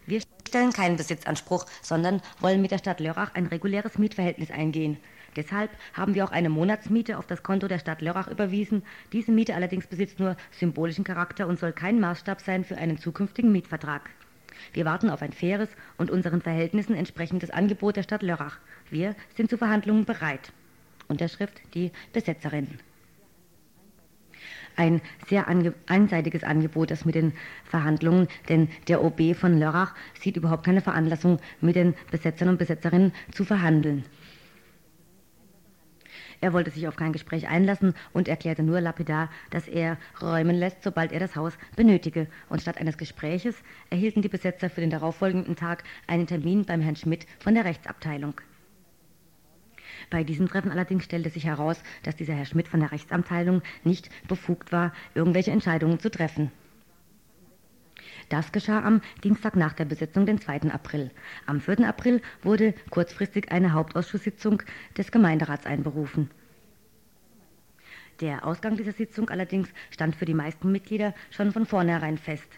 Wir 0.06 0.20
stellen 0.56 0.72
keinen 0.72 0.96
Besitzanspruch, 0.96 1.66
sondern 1.82 2.22
wollen 2.40 2.62
mit 2.62 2.70
der 2.70 2.78
Stadt 2.78 2.98
Lörrach 2.98 3.34
ein 3.34 3.44
reguläres 3.44 3.98
Mietverhältnis 3.98 4.50
eingehen. 4.50 4.96
Deshalb 5.36 5.70
haben 5.92 6.14
wir 6.14 6.24
auch 6.24 6.30
eine 6.30 6.48
Monatsmiete 6.48 7.18
auf 7.18 7.26
das 7.26 7.42
Konto 7.42 7.68
der 7.68 7.78
Stadt 7.78 8.00
Lörrach 8.00 8.28
überwiesen. 8.28 8.82
Diese 9.12 9.32
Miete 9.32 9.54
allerdings 9.54 9.86
besitzt 9.86 10.18
nur 10.18 10.34
symbolischen 10.52 11.04
Charakter 11.04 11.46
und 11.46 11.58
soll 11.58 11.74
kein 11.74 12.00
Maßstab 12.00 12.40
sein 12.40 12.64
für 12.64 12.78
einen 12.78 12.96
zukünftigen 12.96 13.52
Mietvertrag. 13.52 14.08
Wir 14.72 14.86
warten 14.86 15.10
auf 15.10 15.20
ein 15.20 15.34
faires 15.34 15.68
und 15.98 16.10
unseren 16.10 16.40
Verhältnissen 16.40 16.94
entsprechendes 16.94 17.50
Angebot 17.50 17.96
der 17.96 18.04
Stadt 18.04 18.22
Lörrach. 18.22 18.56
Wir 18.88 19.14
sind 19.36 19.50
zu 19.50 19.58
Verhandlungen 19.58 20.06
bereit. 20.06 20.52
Unterschrift 21.06 21.60
die 21.74 21.92
Besetzerin. 22.14 22.78
Ein 24.76 25.00
sehr 25.28 25.48
ange 25.48 25.74
einseitiges 25.86 26.44
Angebot, 26.44 26.90
das 26.90 27.04
mit 27.04 27.14
den 27.14 27.32
Verhandlungen, 27.64 28.28
denn 28.48 28.68
der 28.88 29.02
OB 29.02 29.34
von 29.34 29.58
Lörrach 29.58 29.94
sieht 30.20 30.36
überhaupt 30.36 30.64
keine 30.64 30.82
Veranlassung, 30.82 31.38
mit 31.60 31.76
den 31.76 31.94
Besetzern 32.10 32.50
und 32.50 32.58
Besetzerinnen 32.58 33.12
zu 33.32 33.44
verhandeln. 33.44 34.04
Er 36.40 36.52
wollte 36.52 36.70
sich 36.70 36.86
auf 36.86 36.96
kein 36.96 37.12
Gespräch 37.12 37.48
einlassen 37.48 37.94
und 38.12 38.28
erklärte 38.28 38.62
nur 38.62 38.80
lapidar, 38.80 39.30
dass 39.50 39.68
er 39.68 39.96
räumen 40.20 40.56
lässt, 40.56 40.82
sobald 40.82 41.12
er 41.12 41.20
das 41.20 41.36
Haus 41.36 41.54
benötige. 41.76 42.26
Und 42.48 42.60
statt 42.60 42.78
eines 42.78 42.98
Gespräches 42.98 43.56
erhielten 43.90 44.22
die 44.22 44.28
Besetzer 44.28 44.68
für 44.68 44.82
den 44.82 44.90
darauffolgenden 44.90 45.56
Tag 45.56 45.84
einen 46.06 46.26
Termin 46.26 46.64
beim 46.64 46.82
Herrn 46.82 46.96
Schmidt 46.96 47.26
von 47.38 47.54
der 47.54 47.64
Rechtsabteilung. 47.64 48.40
Bei 50.10 50.22
diesem 50.24 50.48
Treffen 50.48 50.70
allerdings 50.70 51.04
stellte 51.04 51.30
sich 51.30 51.44
heraus, 51.44 51.82
dass 52.04 52.16
dieser 52.16 52.34
Herr 52.34 52.44
Schmidt 52.44 52.68
von 52.68 52.80
der 52.80 52.92
Rechtsabteilung 52.92 53.62
nicht 53.84 54.10
befugt 54.28 54.72
war, 54.72 54.92
irgendwelche 55.14 55.50
Entscheidungen 55.50 55.98
zu 55.98 56.10
treffen. 56.10 56.50
Das 58.28 58.50
geschah 58.50 58.82
am 58.82 59.02
Dienstag 59.22 59.56
nach 59.56 59.72
der 59.72 59.84
Besetzung, 59.84 60.26
den 60.26 60.40
2. 60.40 60.72
April. 60.72 61.10
Am 61.46 61.60
4. 61.60 61.88
April 61.88 62.22
wurde 62.42 62.74
kurzfristig 62.90 63.52
eine 63.52 63.72
Hauptausschusssitzung 63.72 64.62
des 64.96 65.12
Gemeinderats 65.12 65.66
einberufen. 65.66 66.30
Der 68.20 68.46
Ausgang 68.46 68.76
dieser 68.76 68.92
Sitzung 68.92 69.28
allerdings 69.28 69.68
stand 69.90 70.16
für 70.16 70.24
die 70.24 70.34
meisten 70.34 70.72
Mitglieder 70.72 71.14
schon 71.30 71.52
von 71.52 71.66
vornherein 71.66 72.18
fest. 72.18 72.48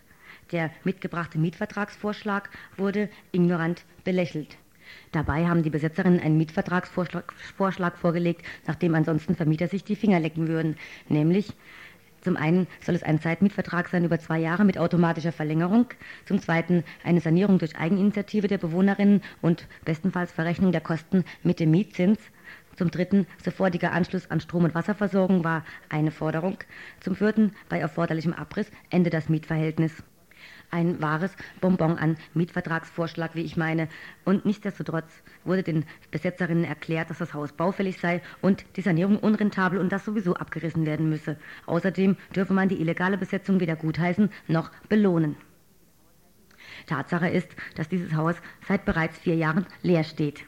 Der 0.52 0.70
mitgebrachte 0.84 1.38
Mietvertragsvorschlag 1.38 2.48
wurde 2.76 3.10
ignorant 3.32 3.84
belächelt. 4.04 4.56
Dabei 5.12 5.46
haben 5.46 5.62
die 5.62 5.70
Besetzerinnen 5.70 6.20
einen 6.20 6.36
Mietvertragsvorschlag 6.38 7.96
vorgelegt, 7.98 8.44
nachdem 8.66 8.94
ansonsten 8.94 9.34
Vermieter 9.34 9.68
sich 9.68 9.84
die 9.84 9.96
Finger 9.96 10.20
lecken 10.20 10.48
würden, 10.48 10.76
nämlich 11.08 11.54
zum 12.20 12.36
einen 12.36 12.66
soll 12.80 12.94
es 12.94 13.02
ein 13.02 13.20
Zeitmietvertrag 13.20 13.88
sein 13.88 14.04
über 14.04 14.18
zwei 14.18 14.38
Jahre 14.38 14.64
mit 14.64 14.76
automatischer 14.76 15.32
Verlängerung. 15.32 15.86
Zum 16.26 16.40
zweiten 16.40 16.84
eine 17.04 17.20
Sanierung 17.20 17.58
durch 17.58 17.76
Eigeninitiative 17.76 18.48
der 18.48 18.58
Bewohnerinnen 18.58 19.22
und 19.40 19.66
bestenfalls 19.84 20.32
Verrechnung 20.32 20.72
der 20.72 20.80
Kosten 20.80 21.24
mit 21.42 21.60
dem 21.60 21.70
Mietzins. 21.70 22.18
Zum 22.76 22.90
dritten 22.90 23.26
sofortiger 23.42 23.92
Anschluss 23.92 24.30
an 24.30 24.40
Strom- 24.40 24.64
und 24.64 24.74
Wasserversorgung 24.74 25.44
war 25.44 25.64
eine 25.88 26.10
Forderung. 26.10 26.58
Zum 27.00 27.14
vierten 27.14 27.52
bei 27.68 27.78
erforderlichem 27.78 28.32
Abriss 28.32 28.70
Ende 28.90 29.10
das 29.10 29.28
Mietverhältnis 29.28 30.02
ein 30.70 31.00
wahres 31.00 31.34
Bonbon 31.60 31.98
an 31.98 32.16
Mietvertragsvorschlag, 32.34 33.34
wie 33.34 33.42
ich 33.42 33.56
meine. 33.56 33.88
Und 34.24 34.44
nichtsdestotrotz 34.44 35.22
wurde 35.44 35.62
den 35.62 35.84
Besetzerinnen 36.10 36.64
erklärt, 36.64 37.10
dass 37.10 37.18
das 37.18 37.34
Haus 37.34 37.52
baufällig 37.52 37.98
sei 38.00 38.22
und 38.40 38.64
die 38.76 38.82
Sanierung 38.82 39.18
unrentabel 39.18 39.78
und 39.78 39.90
das 39.90 40.04
sowieso 40.04 40.34
abgerissen 40.34 40.86
werden 40.86 41.08
müsse. 41.08 41.36
Außerdem 41.66 42.16
dürfe 42.34 42.52
man 42.52 42.68
die 42.68 42.80
illegale 42.80 43.18
Besetzung 43.18 43.60
weder 43.60 43.76
gutheißen 43.76 44.30
noch 44.46 44.70
belohnen. 44.88 45.36
Tatsache 46.86 47.28
ist, 47.28 47.48
dass 47.76 47.88
dieses 47.88 48.14
Haus 48.14 48.36
seit 48.66 48.84
bereits 48.84 49.18
vier 49.18 49.34
Jahren 49.34 49.66
leer 49.82 50.04
steht 50.04 50.44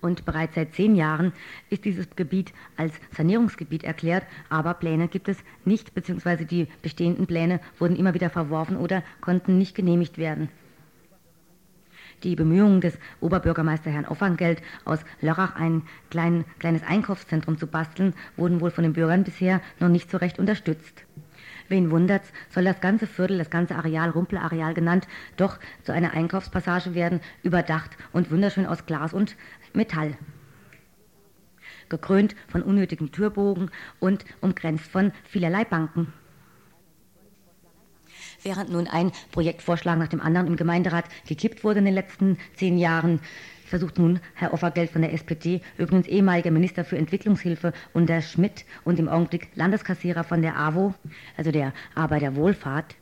und 0.00 0.24
bereits 0.24 0.54
seit 0.54 0.74
zehn 0.74 0.94
Jahren 0.94 1.32
ist 1.68 1.84
dieses 1.84 2.08
Gebiet 2.16 2.52
als 2.76 2.92
Sanierungsgebiet 3.16 3.84
erklärt, 3.84 4.24
aber 4.48 4.74
Pläne 4.74 5.08
gibt 5.08 5.28
es 5.28 5.38
nicht, 5.64 5.94
beziehungsweise 5.94 6.44
die 6.44 6.68
bestehenden 6.82 7.26
Pläne 7.26 7.60
wurden 7.78 7.96
immer 7.96 8.14
wieder 8.14 8.30
verworfen 8.30 8.76
oder 8.76 9.02
konnten 9.20 9.58
nicht 9.58 9.74
genehmigt 9.74 10.18
werden. 10.18 10.48
Die 12.22 12.36
Bemühungen 12.36 12.82
des 12.82 12.98
Oberbürgermeister 13.20 13.90
Herrn 13.90 14.04
Offangeld, 14.04 14.62
aus 14.84 15.00
Lörrach 15.22 15.56
ein 15.56 15.82
klein, 16.10 16.44
kleines 16.58 16.82
Einkaufszentrum 16.82 17.56
zu 17.56 17.66
basteln, 17.66 18.12
wurden 18.36 18.60
wohl 18.60 18.70
von 18.70 18.84
den 18.84 18.92
Bürgern 18.92 19.24
bisher 19.24 19.62
noch 19.78 19.88
nicht 19.88 20.10
so 20.10 20.18
recht 20.18 20.38
unterstützt. 20.38 21.06
Wen 21.70 21.92
wundert's, 21.92 22.32
soll 22.48 22.64
das 22.64 22.80
ganze 22.80 23.06
Viertel, 23.06 23.38
das 23.38 23.48
ganze 23.48 23.76
Areal, 23.76 24.10
Rumpelareal 24.10 24.74
genannt, 24.74 25.06
doch 25.36 25.60
zu 25.84 25.92
einer 25.92 26.12
Einkaufspassage 26.12 26.96
werden, 26.96 27.20
überdacht 27.44 27.92
und 28.12 28.32
wunderschön 28.32 28.66
aus 28.66 28.86
Glas 28.86 29.14
und 29.14 29.36
Metall. 29.72 30.18
Gekrönt 31.88 32.34
von 32.48 32.62
unnötigen 32.62 33.12
Türbogen 33.12 33.70
und 34.00 34.24
umgrenzt 34.40 34.90
von 34.90 35.12
vielerlei 35.22 35.64
Banken. 35.64 36.12
Während 38.42 38.70
nun 38.70 38.86
ein 38.86 39.12
Projektvorschlag 39.32 39.98
nach 39.98 40.08
dem 40.08 40.20
anderen 40.20 40.46
im 40.46 40.56
Gemeinderat 40.56 41.04
gekippt 41.26 41.62
wurde 41.62 41.80
in 41.80 41.84
den 41.84 41.94
letzten 41.94 42.38
zehn 42.54 42.78
Jahren, 42.78 43.20
versucht 43.66 43.98
nun 43.98 44.20
Herr 44.34 44.54
Offergeld 44.54 44.90
von 44.90 45.02
der 45.02 45.12
SPD, 45.12 45.60
übrigens 45.76 46.06
ehemaliger 46.08 46.50
Minister 46.50 46.84
für 46.84 46.96
Entwicklungshilfe 46.96 47.72
unter 47.92 48.22
Schmidt 48.22 48.64
und 48.84 48.98
im 48.98 49.08
Augenblick 49.08 49.48
Landeskassierer 49.54 50.24
von 50.24 50.42
der 50.42 50.56
AWO, 50.56 50.94
also 51.36 51.50
der 51.50 51.72
Arbeiterwohlfahrt, 51.94 52.96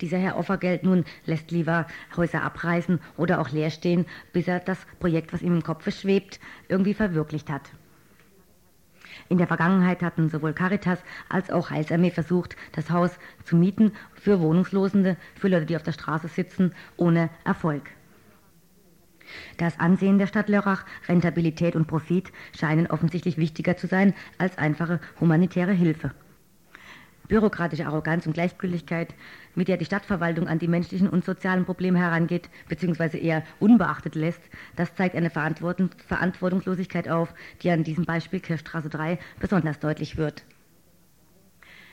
dieser 0.00 0.18
Herr 0.18 0.36
Offergeld 0.36 0.84
nun 0.84 1.04
lässt 1.26 1.50
lieber 1.50 1.86
Häuser 2.16 2.42
abreißen 2.42 3.00
oder 3.16 3.40
auch 3.40 3.50
leer 3.50 3.70
stehen, 3.70 4.06
bis 4.32 4.48
er 4.48 4.60
das 4.60 4.78
Projekt, 5.00 5.32
was 5.32 5.42
ihm 5.42 5.54
im 5.54 5.62
Kopf 5.62 5.88
schwebt, 5.94 6.40
irgendwie 6.68 6.94
verwirklicht 6.94 7.50
hat. 7.50 7.70
In 9.28 9.38
der 9.38 9.46
Vergangenheit 9.46 10.02
hatten 10.02 10.28
sowohl 10.28 10.52
Caritas 10.52 10.98
als 11.28 11.50
auch 11.50 11.70
Heilsarmee 11.70 12.10
versucht, 12.10 12.56
das 12.72 12.90
Haus 12.90 13.18
zu 13.44 13.56
mieten 13.56 13.92
für 14.14 14.40
Wohnungslosende, 14.40 15.16
für 15.34 15.48
Leute, 15.48 15.66
die 15.66 15.76
auf 15.76 15.82
der 15.82 15.92
Straße 15.92 16.28
sitzen, 16.28 16.74
ohne 16.96 17.30
Erfolg. 17.44 17.90
Das 19.56 19.80
Ansehen 19.80 20.18
der 20.18 20.26
Stadt 20.26 20.48
Lörrach, 20.48 20.84
Rentabilität 21.08 21.76
und 21.76 21.86
Profit 21.86 22.32
scheinen 22.58 22.86
offensichtlich 22.86 23.38
wichtiger 23.38 23.76
zu 23.76 23.86
sein 23.86 24.14
als 24.38 24.58
einfache 24.58 25.00
humanitäre 25.20 25.72
Hilfe 25.72 26.12
bürokratische 27.32 27.86
Arroganz 27.86 28.26
und 28.26 28.34
Gleichgültigkeit, 28.34 29.14
mit 29.54 29.68
der 29.68 29.76
die 29.76 29.84
Stadtverwaltung 29.84 30.48
an 30.48 30.58
die 30.58 30.68
menschlichen 30.68 31.08
und 31.08 31.24
sozialen 31.24 31.64
Probleme 31.64 31.98
herangeht, 31.98 32.48
beziehungsweise 32.68 33.18
eher 33.18 33.42
unbeachtet 33.60 34.14
lässt, 34.14 34.42
das 34.76 34.94
zeigt 34.94 35.16
eine 35.16 35.30
Verantwortung, 35.30 35.90
Verantwortungslosigkeit 36.06 37.08
auf, 37.08 37.34
die 37.62 37.70
an 37.70 37.84
diesem 37.84 38.04
Beispiel 38.04 38.40
Kirchstraße 38.40 38.88
3 38.88 39.18
besonders 39.40 39.78
deutlich 39.78 40.16
wird. 40.16 40.44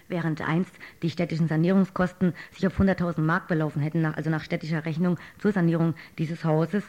Während 0.08 0.42
einst 0.42 0.74
die 1.04 1.12
städtischen 1.12 1.48
Sanierungskosten 1.48 2.34
sich 2.52 2.66
auf 2.66 2.80
100.000 2.80 3.22
Mark 3.22 3.48
belaufen 3.48 3.82
hätten, 3.82 4.06
also 4.06 4.32
nach 4.32 4.44
städtischer 4.44 4.86
Rechnung 4.86 5.20
zur 5.38 5.52
Sanierung 5.52 5.94
dieses 6.18 6.44
Hauses, 6.44 6.84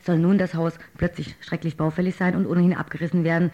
soll 0.00 0.18
nun 0.18 0.38
das 0.38 0.54
Haus 0.54 0.78
plötzlich 0.96 1.36
schrecklich 1.40 1.76
baufällig 1.76 2.16
sein 2.16 2.34
und 2.34 2.46
ohnehin 2.46 2.74
abgerissen 2.74 3.22
werden, 3.22 3.50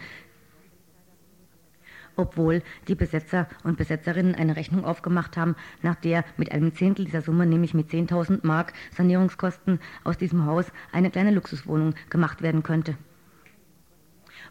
obwohl 2.19 2.61
die 2.87 2.95
Besetzer 2.95 3.47
und 3.63 3.77
Besetzerinnen 3.77 4.35
eine 4.35 4.55
Rechnung 4.55 4.83
aufgemacht 4.83 5.37
haben, 5.37 5.55
nach 5.81 5.95
der 5.95 6.25
mit 6.37 6.51
einem 6.51 6.75
Zehntel 6.75 7.05
dieser 7.05 7.21
Summe, 7.21 7.45
nämlich 7.45 7.73
mit 7.73 7.89
10.000 7.89 8.39
Mark 8.43 8.73
Sanierungskosten, 8.95 9.79
aus 10.03 10.17
diesem 10.17 10.45
Haus 10.45 10.71
eine 10.91 11.09
kleine 11.09 11.31
Luxuswohnung 11.31 11.95
gemacht 12.09 12.41
werden 12.41 12.61
könnte. 12.61 12.95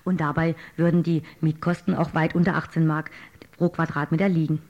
Und 0.04 0.20
dabei 0.20 0.56
würden 0.76 1.02
die 1.02 1.22
Mietkosten 1.40 1.94
auch 1.94 2.14
weit 2.14 2.34
unter 2.34 2.54
18 2.54 2.86
Mark 2.86 3.10
pro 3.56 3.68
Quadratmeter 3.68 4.28
liegen. 4.28 4.62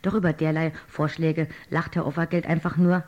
Doch 0.00 0.14
über 0.14 0.32
derlei 0.32 0.72
Vorschläge 0.88 1.48
lacht 1.68 1.94
Herr 1.94 2.06
Offergeld 2.06 2.46
einfach 2.46 2.76
nur, 2.76 3.04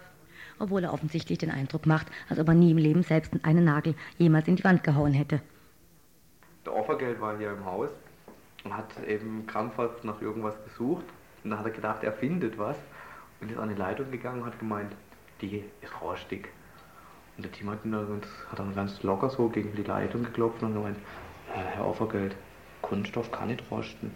obwohl 0.59 0.85
er 0.85 0.92
offensichtlich 0.92 1.38
den 1.38 1.50
Eindruck 1.50 1.87
macht, 1.87 2.09
als 2.28 2.38
ob 2.38 2.48
er 2.48 2.54
nie 2.54 2.70
im 2.70 2.78
Leben 2.78 3.02
selbst 3.02 3.33
einen 3.42 3.64
Nagel 3.64 3.94
jemals 4.18 4.46
in 4.46 4.57
die 4.57 4.64
Wand 4.64 4.85
gehauen 4.85 5.12
hätte. 5.12 5.40
Der 6.66 6.74
Offergeld 6.74 7.20
war 7.20 7.37
hier 7.37 7.50
im 7.50 7.64
Haus 7.64 7.90
und 8.64 8.77
hat 8.77 8.87
eben 9.07 9.46
krampfhaft 9.46 10.05
nach 10.05 10.20
irgendwas 10.20 10.55
gesucht. 10.64 11.05
Und 11.42 11.50
dann 11.50 11.59
hat 11.59 11.66
er 11.66 11.72
gedacht, 11.72 12.03
er 12.03 12.12
findet 12.12 12.59
was 12.59 12.77
und 13.40 13.50
ist 13.50 13.59
an 13.59 13.68
die 13.68 13.74
Leitung 13.74 14.11
gegangen 14.11 14.40
und 14.40 14.46
hat 14.46 14.59
gemeint, 14.59 14.92
die 15.40 15.62
ist 15.83 16.00
rostig. 16.00 16.48
Und 17.37 17.44
der 17.44 17.53
Team 17.53 17.70
hat, 17.70 17.81
hat 18.50 18.59
dann 18.59 18.74
ganz 18.74 19.03
locker 19.03 19.29
so 19.29 19.48
gegen 19.48 19.74
die 19.74 19.83
Leitung 19.83 20.24
geklopft 20.24 20.62
und 20.62 20.72
gemeint, 20.72 20.98
Herr 21.53 21.87
Offergeld, 21.87 22.35
Kunststoff 22.81 23.31
kann 23.31 23.48
nicht 23.48 23.62
rosten. 23.70 24.12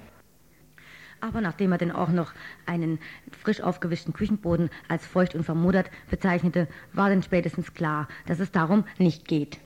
Aber 1.20 1.40
nachdem 1.40 1.72
er 1.72 1.78
denn 1.78 1.90
auch 1.90 2.10
noch 2.10 2.32
einen 2.64 3.00
frisch 3.42 3.60
aufgewischten 3.60 4.12
Küchenboden 4.12 4.70
als 4.88 5.04
feucht 5.04 5.34
und 5.34 5.42
vermodert 5.42 5.90
bezeichnete, 6.10 6.68
war 6.92 7.08
dann 7.08 7.24
spätestens 7.24 7.74
klar, 7.74 8.06
dass 8.26 8.38
es 8.38 8.52
darum 8.52 8.84
nicht 8.98 9.26
geht. 9.26 9.58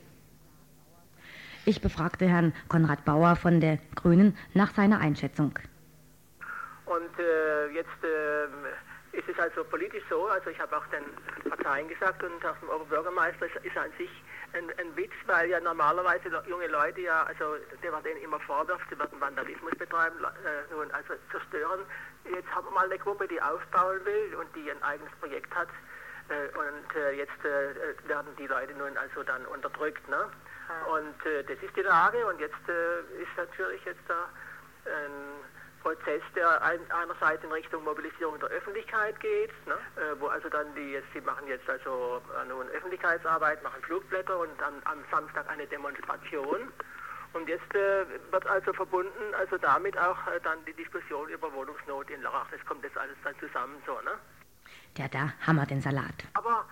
Ich 1.64 1.80
befragte 1.80 2.26
Herrn 2.26 2.52
Konrad 2.68 3.04
Bauer 3.04 3.36
von 3.36 3.60
der 3.60 3.78
Grünen 3.94 4.36
nach 4.52 4.74
seiner 4.74 4.98
Einschätzung. 4.98 5.56
Und 6.86 7.18
äh, 7.20 7.68
jetzt 7.68 8.02
äh, 8.02 9.16
ist 9.16 9.28
es 9.28 9.38
also 9.38 9.62
politisch 9.64 10.02
so, 10.10 10.26
also 10.26 10.50
ich 10.50 10.58
habe 10.58 10.76
auch 10.76 10.86
den 10.88 11.04
Parteien 11.48 11.86
gesagt 11.88 12.20
und 12.24 12.44
auch 12.44 12.58
dem 12.58 12.68
Oberbürgermeister, 12.68 13.46
ist, 13.46 13.64
ist 13.64 13.76
an 13.76 13.90
sich 13.96 14.10
ein, 14.54 14.64
ein, 14.76 14.96
Witz, 14.96 15.12
weil 15.26 15.50
ja 15.50 15.60
normalerweise 15.60 16.28
junge 16.48 16.66
Leute 16.66 17.02
ja, 17.02 17.22
also 17.22 17.54
der 17.80 17.92
wird 17.92 18.06
denen 18.06 18.22
immer 18.22 18.40
vorwirft, 18.40 18.84
sie 18.90 18.98
werden 18.98 19.20
Vandalismus 19.20 19.72
betreiben, 19.78 20.16
äh, 20.18 20.74
nun 20.74 20.90
also 20.90 21.14
zerstören. 21.30 21.80
Jetzt 22.24 22.52
haben 22.52 22.66
wir 22.66 22.72
mal 22.72 22.86
eine 22.86 22.98
Gruppe, 22.98 23.28
die 23.28 23.40
aufbauen 23.40 24.04
will 24.04 24.34
und 24.34 24.48
die 24.56 24.68
ein 24.68 24.82
eigenes 24.82 25.12
Projekt 25.20 25.54
hat. 25.54 25.68
Äh, 26.28 26.48
und 26.58 26.96
äh, 26.96 27.12
jetzt 27.12 27.44
äh, 27.44 28.08
werden 28.08 28.34
die 28.36 28.46
Leute 28.48 28.74
nun 28.74 28.96
also 28.96 29.22
dann 29.22 29.46
unterdrückt. 29.46 30.06
Ne? 30.08 30.26
Und 30.92 31.26
äh, 31.26 31.44
das 31.44 31.62
ist 31.62 31.76
die 31.76 31.82
Lage 31.82 32.26
und 32.26 32.40
jetzt 32.40 32.68
äh, 32.68 33.22
ist 33.22 33.36
natürlich 33.36 33.84
jetzt 33.84 34.02
da 34.08 34.28
ein 34.86 35.42
Prozess, 35.82 36.22
der 36.34 36.62
ein, 36.62 36.78
einerseits 36.90 37.42
in 37.42 37.52
Richtung 37.52 37.84
Mobilisierung 37.84 38.38
der 38.38 38.48
Öffentlichkeit 38.50 39.18
geht, 39.20 39.50
ne, 39.66 39.74
äh, 39.96 40.20
wo 40.20 40.28
also 40.28 40.48
dann 40.48 40.72
die, 40.74 41.00
sie 41.12 41.20
machen 41.20 41.46
jetzt 41.48 41.68
also 41.68 42.22
äh, 42.40 42.48
nun 42.48 42.68
Öffentlichkeitsarbeit, 42.68 43.62
machen 43.62 43.82
Flugblätter 43.82 44.38
und 44.38 44.50
dann 44.60 44.74
am 44.84 44.98
Samstag 45.10 45.48
eine 45.48 45.66
Demonstration. 45.66 46.72
Und 47.32 47.48
jetzt 47.48 47.74
äh, 47.74 48.04
wird 48.30 48.46
also 48.46 48.72
verbunden, 48.72 49.34
also 49.38 49.56
damit 49.58 49.98
auch 49.98 50.18
äh, 50.28 50.38
dann 50.44 50.64
die 50.66 50.74
Diskussion 50.74 51.28
über 51.30 51.52
Wohnungsnot 51.52 52.10
in 52.10 52.22
Lörrach. 52.22 52.46
Das 52.50 52.64
kommt 52.66 52.84
jetzt 52.84 52.96
alles 52.96 53.16
dann 53.24 53.34
zusammen 53.40 53.82
so, 53.86 53.94
ne? 54.02 54.12
Ja, 54.98 55.08
da 55.08 55.32
haben 55.46 55.56
wir 55.56 55.66
den 55.66 55.80
Salat. 55.80 56.14
Aber 56.34 56.66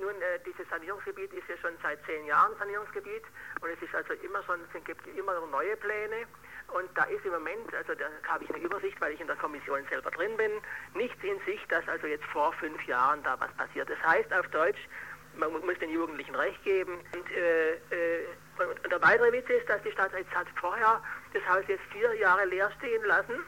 nun, 0.00 0.14
äh, 0.22 0.38
dieses 0.46 0.68
Sanierungsgebiet 0.68 1.32
ist 1.32 1.48
ja 1.48 1.56
schon 1.58 1.76
seit 1.82 2.04
zehn 2.06 2.26
Jahren 2.26 2.56
Sanierungsgebiet 2.58 3.24
und 3.60 3.70
es 3.70 3.82
ist 3.82 3.94
also 3.94 4.12
immer 4.14 4.42
schon, 4.44 4.60
es 4.72 4.84
gibt 4.84 5.06
immer 5.16 5.34
neue 5.46 5.76
Pläne. 5.76 6.26
Und 6.68 6.88
da 6.94 7.04
ist 7.04 7.24
im 7.24 7.32
Moment, 7.32 7.74
also 7.74 7.94
da 7.94 8.04
habe 8.28 8.44
ich 8.44 8.50
eine 8.50 8.62
Übersicht, 8.62 9.00
weil 9.00 9.14
ich 9.14 9.20
in 9.20 9.26
der 9.26 9.36
Kommission 9.36 9.80
selber 9.88 10.10
drin 10.10 10.36
bin, 10.36 10.52
nichts 10.94 11.16
in 11.24 11.40
Sicht, 11.46 11.70
dass 11.72 11.86
also 11.88 12.06
jetzt 12.06 12.24
vor 12.26 12.52
fünf 12.54 12.82
Jahren 12.86 13.22
da 13.22 13.40
was 13.40 13.50
passiert. 13.54 13.88
Das 13.88 13.98
heißt 14.02 14.32
auf 14.34 14.46
Deutsch, 14.48 14.80
man 15.36 15.50
muss 15.52 15.78
den 15.78 15.90
Jugendlichen 15.90 16.34
Recht 16.34 16.62
geben. 16.64 17.00
Und, 17.14 17.30
äh, 17.30 17.72
äh, 17.72 18.26
und 18.58 18.92
der 18.92 19.00
weitere 19.00 19.32
Witz 19.32 19.48
ist, 19.48 19.68
dass 19.68 19.82
die 19.82 19.92
Stadt 19.92 20.12
jetzt 20.12 20.34
hat 20.34 20.46
vorher 20.60 21.02
das 21.32 21.42
Haus 21.48 21.64
jetzt 21.68 21.84
vier 21.90 22.12
Jahre 22.14 22.44
leer 22.44 22.70
stehen 22.78 23.02
lassen. 23.04 23.42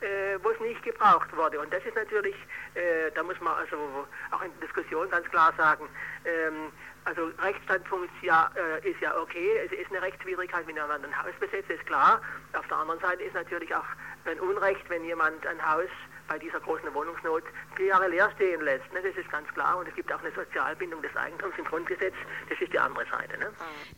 Äh, 0.00 0.38
wo 0.42 0.50
es 0.50 0.60
nicht 0.60 0.82
gebraucht 0.82 1.34
wurde. 1.34 1.58
Und 1.58 1.72
das 1.72 1.82
ist 1.86 1.96
natürlich, 1.96 2.34
äh, 2.74 3.10
da 3.14 3.22
muss 3.22 3.40
man 3.40 3.54
also 3.54 4.04
auch 4.30 4.42
in 4.42 4.50
der 4.60 4.68
Diskussion 4.68 5.08
ganz 5.08 5.26
klar 5.30 5.54
sagen, 5.56 5.88
ähm, 6.26 6.70
also 7.06 7.30
Rechtsstandpunkt 7.38 8.10
ist 8.16 8.24
ja, 8.24 8.50
äh, 8.56 8.90
ist 8.90 9.00
ja 9.00 9.16
okay, 9.16 9.56
es 9.64 9.72
ist 9.72 9.90
eine 9.90 10.02
Rechtswidrigkeit, 10.02 10.66
wenn 10.66 10.76
jemand 10.76 11.02
ein 11.02 11.16
Haus 11.16 11.32
besetzt, 11.40 11.70
ist 11.70 11.86
klar. 11.86 12.20
Auf 12.52 12.66
der 12.68 12.76
anderen 12.76 13.00
Seite 13.00 13.22
ist 13.22 13.32
natürlich 13.32 13.74
auch 13.74 13.86
ein 14.26 14.38
Unrecht, 14.38 14.84
wenn 14.90 15.02
jemand 15.04 15.46
ein 15.46 15.64
Haus 15.64 15.88
bei 16.28 16.38
dieser 16.38 16.60
großen 16.60 16.92
Wohnungsnot 16.92 17.44
vier 17.76 17.86
Jahre 17.86 18.08
leer 18.08 18.30
stehen 18.34 18.60
lässt. 18.62 18.92
Ne? 18.92 19.00
Das 19.02 19.16
ist 19.16 19.30
ganz 19.30 19.48
klar. 19.54 19.78
Und 19.78 19.88
es 19.88 19.94
gibt 19.94 20.12
auch 20.12 20.20
eine 20.20 20.32
Sozialbindung 20.32 21.00
des 21.00 21.16
Eigentums 21.16 21.54
im 21.56 21.64
Grundgesetz. 21.64 22.14
Das 22.50 22.60
ist 22.60 22.70
die 22.70 22.78
andere 22.78 23.06
Seite. 23.06 23.38
Ne? 23.38 23.46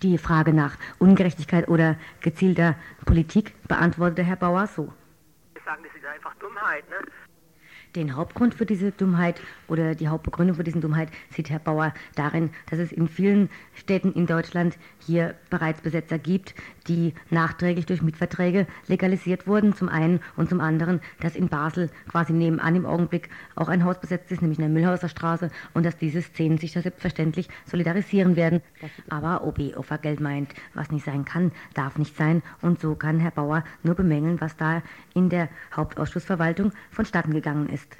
Die 0.03 0.17
Frage 0.19 0.53
nach 0.53 0.77
Ungerechtigkeit 1.01 1.67
oder 1.67 1.97
gezielter 2.21 2.77
Politik 3.05 3.55
beantwortete 3.67 4.23
Herr 4.23 4.37
Bauer 4.37 4.69
so. 4.69 4.93
Sagen, 5.69 5.83
das 5.85 5.95
ist 5.95 6.07
einfach 6.07 6.35
Dummheit. 6.37 6.89
Ne? 6.89 6.97
Den 7.95 8.17
Hauptgrund 8.17 8.55
für 8.55 8.65
diese 8.65 8.91
Dummheit 8.91 9.39
oder 9.67 9.95
die 9.95 10.09
Hauptbegründung 10.09 10.57
für 10.57 10.65
diese 10.65 10.81
Dummheit 10.81 11.11
sieht 11.29 11.51
Herr 11.51 11.59
Bauer 11.59 11.93
darin, 12.15 12.49
dass 12.71 12.79
es 12.79 12.91
in 12.91 13.07
vielen 13.07 13.51
Städten 13.75 14.15
in 14.15 14.27
Deutschland 14.27 14.79
hier 14.99 15.35
bereits 15.51 15.83
Besetzer 15.83 16.19
gibt, 16.19 16.55
die 16.89 17.15
nachträglich 17.31 17.87
durch 17.87 18.03
Mietverträge 18.03 18.67
legalisiert 18.87 19.47
wurden, 19.47 19.75
zum 19.75 19.89
einen 19.89 20.21
und 20.37 20.49
zum 20.49 20.61
anderen, 20.61 21.01
dass 21.21 21.37
in 21.37 21.49
Basel 21.49 21.91
quasi 22.11 22.33
nebenan 22.33 22.77
im 22.77 22.87
Augenblick 22.87 23.29
auch 23.55 23.69
ein 23.69 23.85
Haus 23.85 24.01
besetzt 24.01 24.33
ist, 24.33 24.43
nämlich 24.43 24.59
in 24.59 24.65
der 24.65 24.73
Müllhauser 24.73 25.09
Straße 25.09 25.51
und 25.75 25.85
dass 25.85 25.97
diese 25.97 26.23
Szenen 26.23 26.59
sich 26.59 26.73
da 26.73 26.81
selbstverständlich 26.81 27.49
solidarisieren 27.67 28.37
werden. 28.37 28.63
Aber 29.11 29.45
OB 29.45 29.77
Offergeld 29.77 30.21
meint, 30.21 30.55
was 30.75 30.91
nicht 30.91 31.05
sein 31.05 31.25
kann, 31.25 31.53
darf 31.75 31.99
nicht 31.99 32.17
sein 32.17 32.43
und 32.63 32.81
so 32.81 32.95
kann 32.95 33.21
Herr 33.21 33.31
Bauer 33.31 33.65
nur 33.83 33.95
bemängeln, 33.95 34.41
was 34.41 34.57
da 34.57 34.83
in 35.15 35.29
der 35.29 35.49
Hauptausschussverwaltung 35.75 36.73
vonstatten 36.91 37.33
gegangen 37.33 37.69
ist. 37.69 37.97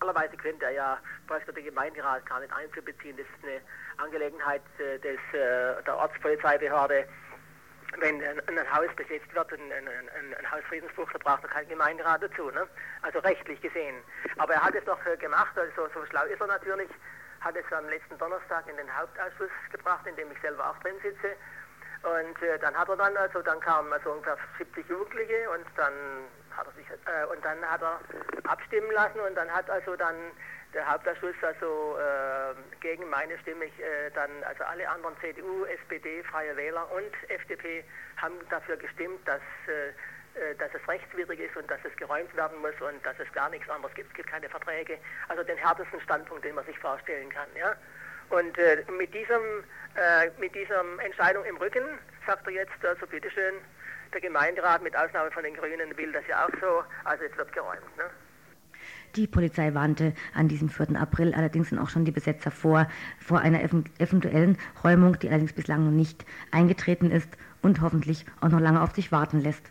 Normalerweise 0.00 0.36
könnte 0.36 0.66
er 0.66 0.72
ja 0.72 0.98
praktisch 1.26 1.54
der 1.54 1.62
Gemeinderat 1.62 2.24
gar 2.26 2.40
nicht 2.40 2.52
Einfluss 2.52 2.84
beziehen. 2.84 3.16
Das 3.16 3.26
ist 3.26 3.44
eine 3.44 3.60
Angelegenheit 3.96 4.62
äh, 4.78 4.98
des, 4.98 5.18
äh, 5.32 5.82
der 5.84 5.96
Ortspolizeibehörde. 5.96 7.06
Wenn 7.98 8.22
ein, 8.22 8.40
ein, 8.48 8.74
Haus 8.74 8.88
besetzt 8.96 9.32
wird 9.34 9.52
und 9.52 9.60
ein, 9.60 9.88
ein, 9.88 10.34
ein 10.34 10.50
Hausfriedensbruch, 10.50 11.10
da 11.12 11.18
braucht 11.18 11.44
er 11.44 11.50
keinen 11.50 11.68
Gemeinderat 11.68 12.22
dazu. 12.22 12.50
Ne? 12.50 12.66
Also 13.02 13.20
rechtlich 13.20 13.60
gesehen. 13.60 14.02
Aber 14.38 14.54
er 14.54 14.62
hat 14.62 14.74
es 14.74 14.84
doch 14.84 14.98
äh, 15.06 15.16
gemacht, 15.16 15.56
also 15.56 15.88
so 15.94 16.04
schlau 16.06 16.24
ist 16.24 16.40
er 16.40 16.48
natürlich, 16.48 16.90
hat 17.40 17.54
es 17.56 17.72
am 17.72 17.88
letzten 17.88 18.18
Donnerstag 18.18 18.68
in 18.68 18.76
den 18.76 18.98
Hauptausschuss 18.98 19.50
gebracht, 19.70 20.06
in 20.06 20.16
dem 20.16 20.30
ich 20.32 20.40
selber 20.40 20.70
auch 20.70 20.78
drin 20.80 20.96
sitze. 21.02 21.36
Und 22.02 22.42
äh, 22.42 22.58
dann 22.58 22.76
hat 22.76 22.88
er 22.88 22.96
dann, 22.96 23.16
also 23.16 23.40
dann 23.42 23.60
kamen 23.60 23.92
also 23.92 24.12
ungefähr 24.12 24.36
70 24.58 24.88
Jugendliche 24.88 25.50
und 25.50 25.66
dann 25.76 25.92
hat 26.56 26.66
er 26.66 26.72
sich 26.72 26.86
äh, 26.90 27.26
und 27.26 27.44
dann 27.44 27.62
hat 27.64 27.82
er 27.82 28.00
abstimmen 28.44 28.90
lassen 28.92 29.20
und 29.20 29.34
dann 29.34 29.50
hat 29.50 29.68
also 29.70 29.96
dann 29.96 30.14
der 30.74 30.90
Hauptausschuss 30.90 31.36
also 31.42 31.96
äh, 31.98 32.54
gegen 32.80 33.08
meine 33.08 33.38
Stimme 33.38 33.64
äh, 33.64 34.10
dann 34.14 34.30
also 34.44 34.64
alle 34.64 34.88
anderen 34.88 35.16
CDU, 35.20 35.64
SPD, 35.64 36.22
Freie 36.24 36.56
Wähler 36.56 36.90
und 36.92 37.30
FDP 37.30 37.84
haben 38.16 38.34
dafür 38.50 38.76
gestimmt, 38.76 39.26
dass 39.26 39.40
äh, 39.68 39.92
äh, 40.36 40.54
dass 40.56 40.68
es 40.74 40.86
rechtswidrig 40.86 41.40
ist 41.40 41.56
und 41.56 41.70
dass 41.70 41.80
es 41.84 41.96
geräumt 41.96 42.34
werden 42.36 42.58
muss 42.60 42.74
und 42.80 43.04
dass 43.06 43.18
es 43.18 43.32
gar 43.32 43.48
nichts 43.48 43.68
anderes 43.70 43.94
gibt. 43.94 44.10
Es 44.10 44.16
gibt 44.16 44.28
keine 44.28 44.48
Verträge. 44.48 44.98
Also 45.28 45.42
den 45.42 45.56
härtesten 45.56 46.00
Standpunkt, 46.02 46.44
den 46.44 46.54
man 46.54 46.66
sich 46.66 46.78
vorstellen 46.78 47.30
kann. 47.30 47.48
Ja? 47.56 47.74
Und 48.28 48.58
äh, 48.58 48.84
mit, 48.98 49.14
diesem, 49.14 49.64
äh, 49.94 50.28
mit 50.38 50.54
dieser 50.54 50.84
Entscheidung 51.02 51.44
im 51.46 51.56
Rücken 51.56 51.84
sagt 52.26 52.46
er 52.46 52.52
jetzt, 52.52 52.84
also 52.84 53.06
bitteschön, 53.06 53.54
der 54.12 54.20
Gemeinderat 54.20 54.82
mit 54.82 54.94
Ausnahme 54.94 55.30
von 55.30 55.42
den 55.42 55.54
Grünen 55.54 55.96
will 55.96 56.12
das 56.12 56.26
ja 56.26 56.44
auch 56.44 56.60
so, 56.60 56.84
also 57.04 57.24
es 57.24 57.34
wird 57.36 57.52
geräumt. 57.52 57.96
Ne? 57.96 58.04
Die 59.16 59.26
Polizei 59.26 59.72
warnte 59.72 60.12
an 60.34 60.46
diesem 60.46 60.68
4. 60.68 61.00
April 61.00 61.32
allerdings 61.32 61.70
dann 61.70 61.78
auch 61.78 61.88
schon 61.88 62.04
die 62.04 62.10
Besetzer 62.10 62.50
vor, 62.50 62.86
vor 63.18 63.40
einer 63.40 63.62
eventuellen 63.62 64.58
Räumung, 64.84 65.18
die 65.18 65.30
allerdings 65.30 65.54
bislang 65.54 65.86
noch 65.86 65.90
nicht 65.90 66.26
eingetreten 66.50 67.10
ist 67.10 67.30
und 67.62 67.80
hoffentlich 67.80 68.26
auch 68.42 68.50
noch 68.50 68.60
lange 68.60 68.82
auf 68.82 68.94
sich 68.94 69.12
warten 69.12 69.40
lässt. 69.40 69.70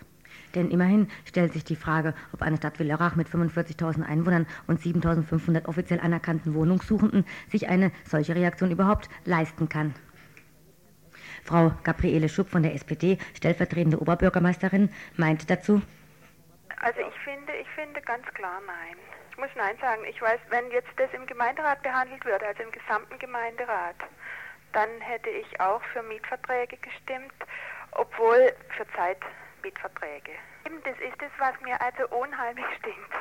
Denn 0.55 0.71
immerhin 0.71 1.09
stellt 1.25 1.53
sich 1.53 1.63
die 1.63 1.75
Frage, 1.75 2.15
ob 2.33 2.41
eine 2.41 2.57
Stadt 2.57 2.79
wie 2.79 2.85
Lörrach 2.85 3.15
mit 3.15 3.27
45.000 3.27 4.01
Einwohnern 4.03 4.47
und 4.65 4.81
7.500 4.81 5.67
offiziell 5.67 5.99
anerkannten 5.99 6.55
Wohnungssuchenden 6.55 7.23
sich 7.51 7.69
eine 7.69 7.91
solche 8.03 8.35
Reaktion 8.35 8.71
überhaupt 8.71 9.09
leisten 9.25 9.69
kann. 9.69 9.93
Frau 11.43 11.71
Gabriele 11.83 12.29
Schupp 12.29 12.49
von 12.49 12.63
der 12.63 12.73
SPD, 12.73 13.19
stellvertretende 13.35 14.01
Oberbürgermeisterin, 14.01 14.89
meinte 15.17 15.45
dazu, 15.45 15.83
also 16.81 16.99
ich 16.99 17.19
finde, 17.23 17.51
ich 17.59 17.67
finde 17.69 18.01
ganz 18.01 18.25
klar 18.33 18.61
nein. 18.67 18.97
Ich 19.35 19.41
muss 19.41 19.49
nein 19.55 19.77
sagen. 19.81 20.05
Ich 20.05 20.21
weiß, 20.21 20.39
wenn 20.47 20.71
jetzt 20.71 20.87
das 20.95 21.11
im 21.11 21.25
Gemeinderat 21.25 21.83
behandelt 21.83 22.23
wird, 22.23 22.41
also 22.41 22.63
im 22.63 22.71
gesamten 22.71 23.19
Gemeinderat, 23.19 23.97
dann 24.71 25.01
hätte 25.01 25.29
ich 25.29 25.59
auch 25.59 25.83
für 25.91 26.01
Mietverträge 26.03 26.77
gestimmt, 26.77 27.33
obwohl 27.91 28.53
für 28.77 28.87
Zeitmietverträge. 28.95 30.31
Das 30.85 30.97
ist 30.99 31.21
es, 31.21 31.31
was 31.37 31.59
mir 31.59 31.79
also 31.81 32.07
unheimlich 32.15 32.65
stinkt. 32.79 33.13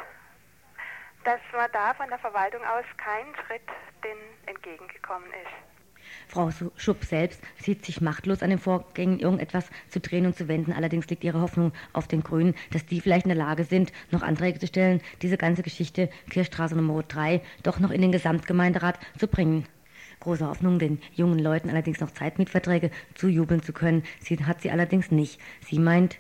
Dass 1.25 1.41
man 1.53 1.71
da 1.73 1.95
von 1.95 2.09
der 2.09 2.19
Verwaltung 2.21 2.65
aus 2.65 2.85
keinen 2.97 3.35
Schritt 3.47 3.69
den 4.05 4.19
entgegengekommen 4.47 5.31
ist. 5.33 5.74
Frau 6.29 6.51
Schupp 6.77 7.05
selbst 7.05 7.41
sieht 7.61 7.85
sich 7.85 8.01
machtlos 8.01 8.43
an 8.43 8.51
den 8.51 8.59
Vorgängen, 8.59 9.21
irgendetwas 9.21 9.67
zu 9.89 10.01
drehen 10.01 10.27
und 10.27 10.37
zu 10.37 10.49
wenden. 10.49 10.73
Allerdings 10.73 11.09
liegt 11.09 11.25
ihre 11.25 11.41
Hoffnung 11.41 11.73
auf 11.93 12.09
den 12.09 12.23
Grünen, 12.23 12.55
dass 12.73 12.87
die 12.87 13.01
vielleicht 13.01 13.27
in 13.27 13.31
der 13.31 13.39
Lage 13.39 13.65
sind, 13.65 13.93
noch 14.11 14.23
Anträge 14.23 14.59
zu 14.59 14.67
stellen, 14.67 15.01
diese 15.23 15.37
ganze 15.37 15.63
Geschichte 15.63 16.09
Kirchstraße 16.31 16.75
Nummer 16.75 17.03
3 17.03 17.41
doch 17.63 17.79
noch 17.79 17.91
in 17.91 18.03
den 18.03 18.13
Gesamtgemeinderat 18.13 18.99
zu 19.19 19.29
bringen. 19.29 19.67
Große 20.21 20.47
Hoffnung, 20.47 20.79
den 20.79 21.01
jungen 21.13 21.39
Leuten 21.39 21.69
allerdings 21.69 22.01
noch 22.01 22.11
Zeitmietverträge 22.11 22.91
zujubeln 23.15 23.63
zu 23.63 23.73
können, 23.73 24.05
sie 24.21 24.43
hat 24.45 24.63
sie 24.63 24.71
allerdings 24.71 25.11
nicht. 25.11 25.41
Sie 25.67 25.79
meint, 25.79 26.19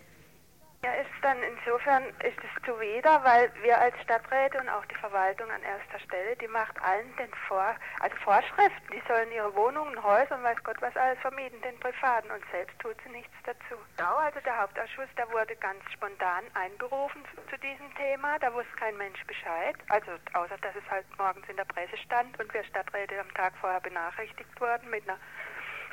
ja, 0.84 0.92
ist 1.00 1.10
dann 1.22 1.38
insofern 1.42 2.04
ist 2.20 2.36
es 2.36 2.62
zuwider, 2.66 3.24
weil 3.24 3.50
wir 3.62 3.80
als 3.80 3.98
Stadträte 4.02 4.58
und 4.58 4.68
auch 4.68 4.84
die 4.84 4.94
Verwaltung 4.96 5.50
an 5.50 5.62
erster 5.62 5.98
Stelle, 6.00 6.36
die 6.36 6.48
macht 6.48 6.76
allen 6.82 7.08
den 7.16 7.32
Vor, 7.48 7.74
also 8.00 8.14
Vorschriften, 8.16 8.92
die 8.92 9.02
sollen 9.08 9.32
ihre 9.32 9.54
Wohnungen, 9.54 10.02
Häuser 10.02 10.36
und 10.36 10.44
weiß 10.44 10.62
Gott 10.62 10.76
was 10.82 10.94
alles 10.96 11.18
vermieten, 11.20 11.60
den 11.62 11.80
Privaten 11.80 12.30
und 12.30 12.44
selbst 12.52 12.78
tut 12.80 12.96
sie 13.02 13.08
nichts 13.10 13.32
dazu. 13.44 13.80
Ja, 13.98 14.14
also 14.14 14.40
der 14.40 14.60
Hauptausschuss, 14.60 15.08
der 15.16 15.30
wurde 15.32 15.56
ganz 15.56 15.80
spontan 15.90 16.44
einberufen 16.52 17.24
zu, 17.48 17.56
diesem 17.56 17.94
Thema, 17.94 18.38
da 18.40 18.52
wusste 18.52 18.76
kein 18.76 18.96
Mensch 18.98 19.24
Bescheid, 19.26 19.76
also 19.88 20.10
außer 20.34 20.58
dass 20.58 20.76
es 20.76 20.90
halt 20.90 21.06
morgens 21.16 21.48
in 21.48 21.56
der 21.56 21.64
Presse 21.64 21.96
stand 21.96 22.38
und 22.38 22.52
wir 22.52 22.62
Stadträte 22.64 23.18
am 23.18 23.32
Tag 23.32 23.54
vorher 23.58 23.80
benachrichtigt 23.80 24.60
wurden 24.60 24.90
mit 24.90 25.08
einer, 25.08 25.18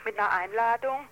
mit 0.03 0.19
einer 0.19 0.29
Einladung. 0.33 1.07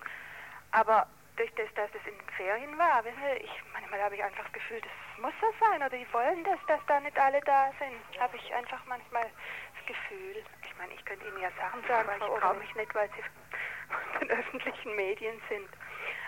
Aber 0.72 1.08
durch 1.40 1.52
das, 1.56 1.74
dass 1.76 1.90
es 1.96 2.06
in 2.06 2.18
den 2.20 2.30
Ferien 2.36 2.78
war, 2.78 3.04
wissen 3.06 3.24
Sie, 3.24 3.46
ich, 3.46 3.64
manchmal 3.72 4.04
habe 4.04 4.16
ich 4.16 4.24
einfach 4.24 4.44
das 4.44 4.52
Gefühl, 4.52 4.82
das 4.82 5.24
muss 5.24 5.34
so 5.40 5.48
sein 5.62 5.78
oder 5.78 5.90
die 5.90 6.06
wollen 6.12 6.44
das, 6.44 6.60
dass 6.68 6.82
da 6.86 7.00
nicht 7.00 7.18
alle 7.18 7.40
da 7.42 7.72
sind. 7.80 7.96
Habe 8.20 8.36
ich 8.36 8.54
einfach 8.54 8.84
manchmal 8.88 9.24
das 9.24 9.86
Gefühl. 9.86 10.44
Ich 10.66 10.78
meine, 10.78 10.94
ich 10.94 11.06
könnte 11.06 11.26
Ihnen 11.26 11.40
ja 11.40 11.50
Sachen 11.58 11.82
sagen, 11.88 12.10
aber 12.10 12.36
ich 12.36 12.42
traue 12.42 12.56
mich 12.56 12.76
nicht, 12.76 12.94
weil 12.94 13.10
sie 13.16 13.24
von 14.20 14.28
den 14.28 14.38
öffentlichen 14.38 14.96
Medien 14.98 15.42
sind. 15.48 15.70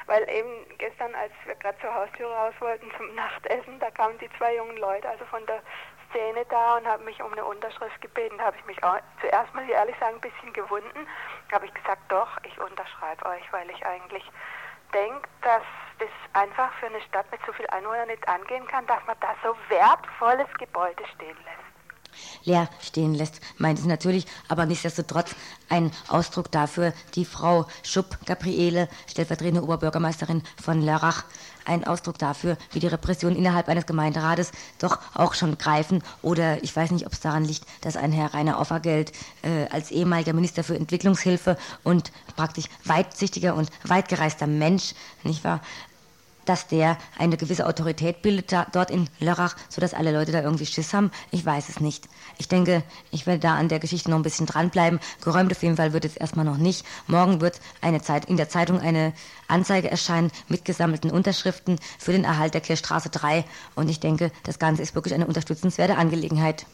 Weil 0.05 0.27
eben 0.29 0.65
gestern, 0.77 1.13
als 1.13 1.33
wir 1.43 1.55
gerade 1.55 1.77
zur 1.79 1.93
Haustür 1.93 2.31
raus 2.31 2.53
wollten 2.59 2.89
zum 2.95 3.13
Nachtessen, 3.13 3.79
da 3.79 3.91
kamen 3.91 4.17
die 4.19 4.29
zwei 4.37 4.55
jungen 4.55 4.77
Leute, 4.77 5.09
also 5.09 5.25
von 5.25 5.45
der 5.45 5.61
Szene 6.09 6.45
da 6.49 6.77
und 6.77 6.87
haben 6.87 7.03
mich 7.03 7.21
um 7.21 7.33
eine 7.33 7.43
Unterschrift 7.43 7.99
gebeten. 7.99 8.37
Da 8.37 8.45
habe 8.45 8.57
ich 8.57 8.65
mich 8.65 8.81
auch 8.83 8.97
zuerst 9.19 9.53
mal 9.53 9.69
ehrlich 9.69 9.95
sagen 9.99 10.15
ein 10.15 10.21
bisschen 10.21 10.53
gewunden. 10.53 11.07
Da 11.49 11.55
habe 11.55 11.65
ich 11.65 11.73
gesagt, 11.73 12.01
doch, 12.09 12.29
ich 12.43 12.57
unterschreibe 12.59 13.25
euch, 13.25 13.51
weil 13.51 13.69
ich 13.69 13.85
eigentlich 13.85 14.23
denke, 14.93 15.27
dass 15.41 15.63
das 15.99 16.09
einfach 16.33 16.71
für 16.79 16.87
eine 16.87 17.01
Stadt 17.01 17.29
mit 17.31 17.39
so 17.45 17.53
viel 17.53 17.67
Einwohnern 17.67 18.07
nicht 18.07 18.27
angehen 18.27 18.65
kann, 18.67 18.85
dass 18.87 18.99
man 19.05 19.15
da 19.19 19.35
so 19.43 19.55
wertvolles 19.69 20.47
Gebäude 20.57 21.03
stehen 21.15 21.37
lässt? 21.37 21.71
Leer 22.43 22.67
stehen 22.81 23.13
lässt, 23.13 23.39
meint 23.57 23.79
es 23.79 23.85
natürlich, 23.85 24.25
aber 24.49 24.65
nichtsdestotrotz 24.65 25.35
ein 25.69 25.91
Ausdruck 26.09 26.51
dafür, 26.51 26.93
die 27.15 27.25
Frau 27.25 27.67
Schupp, 27.83 28.17
Gabriele, 28.25 28.89
stellvertretende 29.07 29.63
Oberbürgermeisterin 29.63 30.43
von 30.61 30.81
Lörrach, 30.81 31.23
ein 31.65 31.85
Ausdruck 31.85 32.17
dafür, 32.17 32.57
wie 32.71 32.79
die 32.79 32.87
Repressionen 32.87 33.37
innerhalb 33.37 33.67
eines 33.67 33.85
Gemeinderates 33.85 34.51
doch 34.79 34.99
auch 35.13 35.33
schon 35.33 35.57
greifen. 35.57 36.03
Oder 36.21 36.63
ich 36.63 36.75
weiß 36.75 36.91
nicht, 36.91 37.05
ob 37.05 37.13
es 37.13 37.19
daran 37.19 37.45
liegt, 37.45 37.65
dass 37.81 37.95
ein 37.95 38.11
Herr 38.11 38.33
Rainer 38.33 38.59
Offergeld 38.59 39.11
äh, 39.41 39.67
als 39.69 39.91
ehemaliger 39.91 40.33
Minister 40.33 40.63
für 40.63 40.75
Entwicklungshilfe 40.75 41.57
und 41.83 42.11
praktisch 42.35 42.65
weitsichtiger 42.85 43.55
und 43.55 43.69
weitgereister 43.83 44.47
Mensch, 44.47 44.93
nicht 45.23 45.43
wahr, 45.43 45.61
dass 46.45 46.67
der 46.67 46.97
eine 47.17 47.37
gewisse 47.37 47.65
Autorität 47.65 48.21
bildet 48.21 48.51
da, 48.51 48.67
dort 48.71 48.91
in 48.91 49.09
Lörrach, 49.19 49.55
sodass 49.69 49.93
alle 49.93 50.11
Leute 50.11 50.31
da 50.31 50.41
irgendwie 50.41 50.65
Schiss 50.65 50.93
haben? 50.93 51.11
Ich 51.31 51.45
weiß 51.45 51.69
es 51.69 51.79
nicht. 51.79 52.07
Ich 52.37 52.47
denke, 52.47 52.83
ich 53.11 53.27
werde 53.27 53.39
da 53.39 53.55
an 53.55 53.69
der 53.69 53.79
Geschichte 53.79 54.09
noch 54.09 54.17
ein 54.17 54.23
bisschen 54.23 54.45
dranbleiben. 54.45 54.99
Geräumt 55.23 55.51
auf 55.51 55.63
jeden 55.63 55.77
Fall 55.77 55.93
wird 55.93 56.05
es 56.05 56.17
erstmal 56.17 56.45
noch 56.45 56.57
nicht. 56.57 56.85
Morgen 57.07 57.41
wird 57.41 57.59
eine 57.81 58.01
Zeit, 58.01 58.25
in 58.25 58.37
der 58.37 58.49
Zeitung 58.49 58.79
eine 58.79 59.13
Anzeige 59.47 59.91
erscheinen 59.91 60.31
mit 60.47 60.65
gesammelten 60.65 61.11
Unterschriften 61.11 61.79
für 61.99 62.11
den 62.11 62.23
Erhalt 62.23 62.53
der 62.53 62.61
Kirchstraße 62.61 63.09
3. 63.09 63.45
Und 63.75 63.89
ich 63.89 63.99
denke, 63.99 64.31
das 64.43 64.59
Ganze 64.59 64.81
ist 64.81 64.95
wirklich 64.95 65.13
eine 65.13 65.27
unterstützenswerte 65.27 65.97
Angelegenheit. 65.97 66.65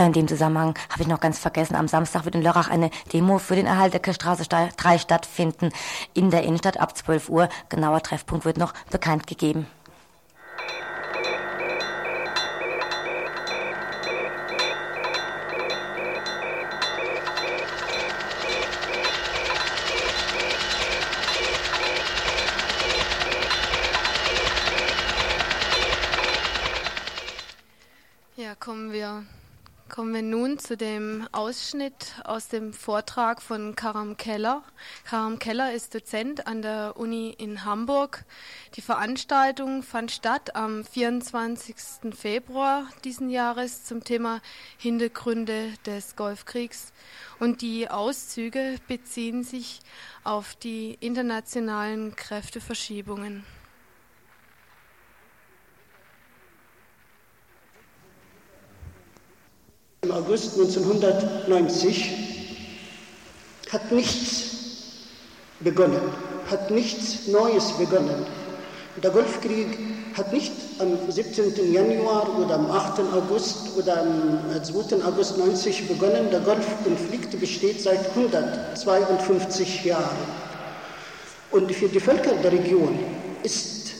Ja, 0.00 0.06
in 0.06 0.14
dem 0.14 0.28
Zusammenhang 0.28 0.78
habe 0.88 1.02
ich 1.02 1.08
noch 1.08 1.20
ganz 1.20 1.38
vergessen, 1.38 1.76
am 1.76 1.86
Samstag 1.86 2.24
wird 2.24 2.34
in 2.34 2.40
Lörrach 2.40 2.70
eine 2.70 2.88
Demo 3.12 3.36
für 3.36 3.54
den 3.54 3.66
Erhalt 3.66 3.92
der 3.92 4.00
Kirchstraße 4.00 4.44
3 4.48 4.96
stattfinden. 4.96 5.72
In 6.14 6.30
der 6.30 6.42
Innenstadt 6.42 6.80
ab 6.80 6.96
12 6.96 7.28
Uhr. 7.28 7.50
Genauer 7.68 8.00
Treffpunkt 8.00 8.46
wird 8.46 8.56
noch 8.56 8.72
bekannt 8.90 9.26
gegeben. 9.26 9.66
Zu 30.70 30.76
dem 30.76 31.26
Ausschnitt 31.32 32.14
aus 32.22 32.46
dem 32.46 32.72
Vortrag 32.72 33.42
von 33.42 33.74
Karam 33.74 34.16
Keller. 34.16 34.62
Karam 35.02 35.40
Keller 35.40 35.72
ist 35.72 35.96
Dozent 35.96 36.46
an 36.46 36.62
der 36.62 36.94
Uni 36.96 37.34
in 37.36 37.64
Hamburg. 37.64 38.24
Die 38.76 38.80
Veranstaltung 38.80 39.82
fand 39.82 40.12
statt 40.12 40.54
am 40.54 40.84
24. 40.84 41.74
Februar 42.14 42.86
diesen 43.02 43.30
Jahres 43.30 43.82
zum 43.82 44.04
Thema 44.04 44.40
Hintergründe 44.78 45.72
des 45.86 46.14
Golfkriegs. 46.14 46.92
Und 47.40 47.62
die 47.62 47.90
Auszüge 47.90 48.76
beziehen 48.86 49.42
sich 49.42 49.80
auf 50.22 50.54
die 50.54 50.96
internationalen 51.00 52.14
Kräfteverschiebungen. 52.14 53.44
Im 60.02 60.12
August 60.12 60.58
1990 60.58 62.10
hat 63.70 63.92
nichts 63.92 64.44
begonnen, 65.60 66.00
hat 66.50 66.70
nichts 66.70 67.26
Neues 67.26 67.72
begonnen. 67.72 68.24
Der 69.02 69.10
Golfkrieg 69.10 69.76
hat 70.14 70.32
nicht 70.32 70.52
am 70.78 70.96
17. 71.06 71.70
Januar 71.70 72.38
oder 72.38 72.54
am 72.54 72.70
8. 72.70 73.00
August 73.12 73.76
oder 73.76 74.00
am 74.00 74.62
2. 74.62 75.04
August 75.04 75.36
90 75.36 75.88
begonnen. 75.88 76.30
Der 76.30 76.40
Golfkonflikt 76.40 77.38
besteht 77.38 77.82
seit 77.82 78.08
152 78.16 79.84
Jahren. 79.84 80.16
Und 81.50 81.70
für 81.72 81.88
die 81.88 82.00
Völker 82.00 82.32
der 82.42 82.52
Region 82.52 82.98
ist 83.42 83.90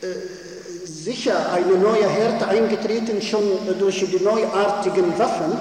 äh, 0.00 0.06
sicher 0.84 1.52
eine 1.52 1.76
neue 1.78 2.08
Härte 2.08 2.48
eingetreten, 2.48 3.20
schon 3.22 3.42
durch 3.78 4.04
die 4.10 4.22
neuartigen 4.22 5.18
Waffen, 5.18 5.58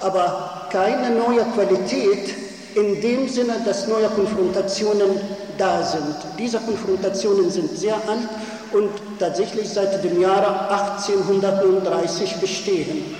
aber 0.00 0.68
keine 0.70 1.10
neue 1.10 1.44
Qualität 1.54 2.34
in 2.74 3.00
dem 3.00 3.28
Sinne, 3.28 3.54
dass 3.64 3.86
neue 3.86 4.08
Konfrontationen 4.08 5.20
da 5.56 5.82
sind. 5.82 6.16
Diese 6.38 6.58
Konfrontationen 6.58 7.50
sind 7.50 7.78
sehr 7.78 7.94
alt 7.94 8.28
und 8.72 8.90
tatsächlich 9.18 9.68
seit 9.68 10.02
dem 10.02 10.20
Jahre 10.20 10.70
1839 10.70 12.34
bestehen. 12.40 13.14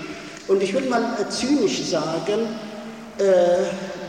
Und 0.47 0.61
ich 0.61 0.73
will 0.73 0.87
mal 0.89 1.15
zynisch 1.29 1.83
sagen, 1.85 2.49
äh, 3.17 3.23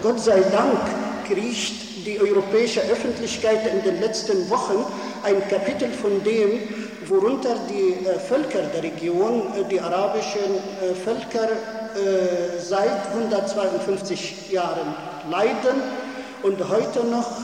Gott 0.03 0.21
sei 0.21 0.41
Dank 0.51 0.81
kriecht 1.29 2.07
die 2.07 2.21
europäische 2.21 2.81
Öffentlichkeit 2.81 3.61
in 3.73 3.83
den 3.83 4.01
letzten 4.01 4.49
Wochen 4.51 4.85
ein 5.23 5.49
Kapitel 5.49 5.91
von 5.91 6.23
dem, 6.25 6.61
worunter 7.09 7.57
die 7.69 8.07
äh, 8.07 8.19
Völker 8.19 8.63
der 8.75 8.83
Region, 8.83 9.43
äh, 9.55 9.65
die 9.71 9.81
arabischen 9.81 10.57
äh, 10.83 10.95
Völker, 10.95 11.49
seit 12.59 13.07
152 13.15 14.51
Jahren 14.51 14.95
leiden 15.31 15.81
und 16.43 16.69
heute 16.69 17.05
noch 17.05 17.39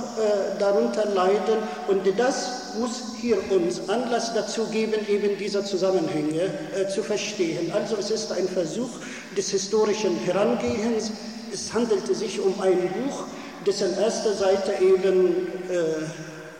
darunter 0.59 1.07
leiden. 1.07 1.57
Und 1.88 2.03
das 2.18 2.75
muss 2.79 3.14
hier 3.18 3.38
uns 3.51 3.88
Anlass 3.88 4.35
dazu 4.35 4.66
geben, 4.66 5.09
eben 5.09 5.38
diese 5.38 5.64
Zusammenhänge 5.64 6.51
zu 6.94 7.03
verstehen. 7.03 7.72
Also 7.72 7.96
es 7.96 8.11
ist 8.11 8.31
ein 8.31 8.46
Versuch 8.46 8.90
des 9.35 9.48
historischen 9.48 10.18
Herangehens. 10.18 11.12
Es 11.51 11.72
handelte 11.72 12.14
sich 12.14 12.38
um 12.38 12.61
ein 12.61 12.77
Buch, 12.90 13.25
dessen 13.66 13.98
erste 13.98 14.35
Seite 14.35 14.75
eben 14.83 15.48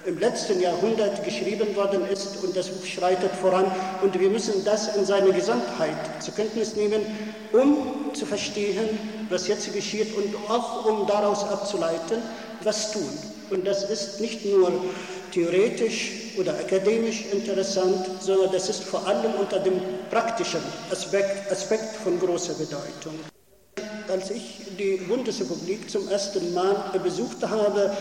im 0.05 0.19
letzten 0.19 0.61
Jahrhundert 0.61 1.25
geschrieben 1.25 1.75
worden 1.77 2.07
ist 2.11 2.43
und 2.43 2.57
das 2.57 2.69
Buch 2.69 2.85
schreitet 2.85 3.31
voran 3.41 3.67
und 4.03 4.19
wir 4.19 4.31
müssen 4.31 4.65
das 4.65 4.97
in 4.97 5.05
seiner 5.05 5.31
Gesamtheit 5.33 5.97
zur 6.21 6.35
Kenntnis 6.35 6.75
nehmen, 6.77 7.01
um 7.53 8.12
zu 8.15 8.27
verstehen, 8.27 8.99
was 9.31 9.49
jetzt 9.49 9.73
geschieht 9.73 10.15
und 10.17 10.35
auch 10.51 10.85
um 10.87 11.07
daraus 11.07 11.45
abzuleiten, 11.45 12.19
was 12.62 12.93
tun. 12.93 13.09
Und 13.51 13.67
das 13.67 13.85
ist 13.85 14.21
nicht 14.21 14.45
nur 14.47 14.73
theoretisch 15.33 16.12
oder 16.38 16.53
akademisch 16.55 17.25
interessant, 17.31 18.07
sondern 18.21 18.53
das 18.53 18.69
ist 18.69 18.83
vor 18.85 19.07
allem 19.07 19.35
unter 19.38 19.59
dem 19.59 19.81
praktischen 20.11 20.61
Aspekt, 20.91 21.51
Aspekt 21.51 21.97
von 22.03 22.19
großer 22.19 22.55
Bedeutung. 22.55 23.19
Als 24.09 24.31
ich 24.31 24.62
die 24.79 24.97
Bundesrepublik 25.09 25.88
zum 25.88 26.09
ersten 26.09 26.53
Mal 26.55 26.77
besucht 27.03 27.38
habe, 27.49 27.97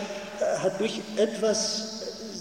hat 0.62 0.82
mich 0.82 1.02
etwas 1.18 1.91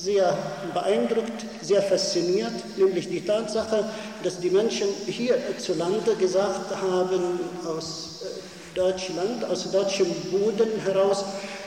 sehr 0.03 0.37
beeindruckt, 0.73 1.45
sehr 1.63 1.83
fasziniert, 1.83 2.53
nämlich 2.77 3.09
die 3.09 3.25
Tatsache, 3.25 3.85
dass 4.23 4.41
die 4.41 4.51
Menschen 4.51 4.89
hierzulande 5.07 6.15
gesagt 6.17 6.75
haben, 6.81 7.41
aus 7.67 8.23
äh, 8.23 8.77
Deutschland, 8.79 9.45
aus 9.45 9.71
deutschem 9.71 10.07
Boden 10.31 10.69
heraus 10.85 11.25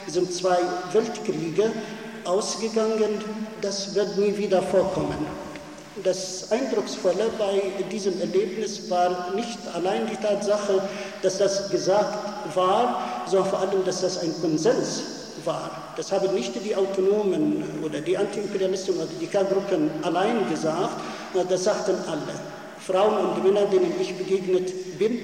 sind 0.07 0.33
zwei 0.33 0.57
Weltkriege 0.91 1.71
ausgegangen, 2.25 3.23
das 3.61 3.93
wird 3.93 4.17
nie 4.17 4.35
wieder 4.37 4.61
vorkommen. 4.61 5.27
Das 6.03 6.51
Eindrucksvolle 6.51 7.29
bei 7.37 7.61
diesem 7.91 8.19
Erlebnis 8.19 8.89
war 8.89 9.31
nicht 9.35 9.59
allein 9.73 10.07
die 10.07 10.15
Tatsache, 10.15 10.81
dass 11.21 11.37
das 11.37 11.69
gesagt 11.69 12.17
war, 12.55 13.25
sondern 13.27 13.49
vor 13.49 13.59
allem, 13.59 13.85
dass 13.85 14.01
das 14.01 14.17
ein 14.17 14.33
Konsens 14.41 15.22
war. 15.45 15.93
Das 15.95 16.11
haben 16.11 16.33
nicht 16.33 16.53
die 16.63 16.75
Autonomen 16.75 17.63
oder 17.83 18.01
die 18.01 18.17
Antiimperialisten 18.17 18.95
oder 18.95 19.07
die 19.19 19.27
K-Gruppen 19.27 19.89
allein 20.01 20.49
gesagt, 20.49 21.01
das 21.49 21.63
sagten 21.63 21.95
alle. 22.07 22.39
Frauen 22.79 23.27
und 23.27 23.43
Männer, 23.43 23.65
denen 23.65 23.93
ich 23.99 24.15
begegnet 24.15 24.97
bin, 24.99 25.19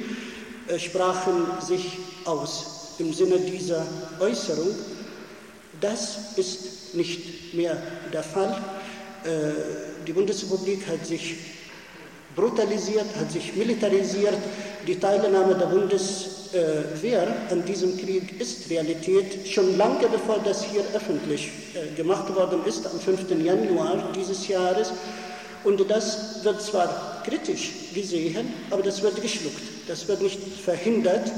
äh, 0.68 0.80
sprachen 0.80 1.48
sich 1.60 1.98
aus 2.26 2.96
im 3.00 3.14
Sinne 3.14 3.40
dieser 3.40 3.86
Äußerung. 4.20 4.76
Das 5.82 6.38
ist 6.38 6.96
nicht 6.96 7.54
mehr 7.54 7.78
der 8.14 8.24
Fall. 8.24 8.56
Äh, 9.24 10.06
die 10.08 10.14
Bundesrepublik 10.14 10.88
hat 10.88 11.06
sich 11.06 11.38
brutalisiert, 12.36 13.06
hat 13.20 13.32
sich 13.32 13.56
militarisiert. 13.56 14.38
Die 14.88 15.00
Teilnahme 15.00 15.56
der 15.56 15.68
Bundeswehr 16.52 17.28
an 17.52 17.64
diesem 17.66 17.98
Krieg 17.98 18.40
ist 18.40 18.70
Realität. 18.70 19.48
Schon 19.48 19.78
lange 19.78 20.08
bevor 20.08 20.40
das 20.44 20.64
hier 20.64 20.82
öffentlich 20.94 21.50
äh, 21.74 21.96
gemacht 21.96 22.34
worden 22.34 22.62
ist, 22.66 22.86
am 22.88 23.00
5. 23.00 23.30
Januar 23.44 24.12
dieses 24.16 24.48
Jahres. 24.48 24.92
Und 25.64 25.90
das 25.90 26.44
wird 26.44 26.62
zwar 26.62 27.22
kritisch 27.26 27.72
gesehen, 27.94 28.54
aber 28.70 28.82
das 28.82 29.02
wird 29.02 29.22
geschluckt. 29.22 29.62
Das 29.88 30.08
wird 30.08 30.22
nicht 30.22 30.40
verhindert. 30.64 31.32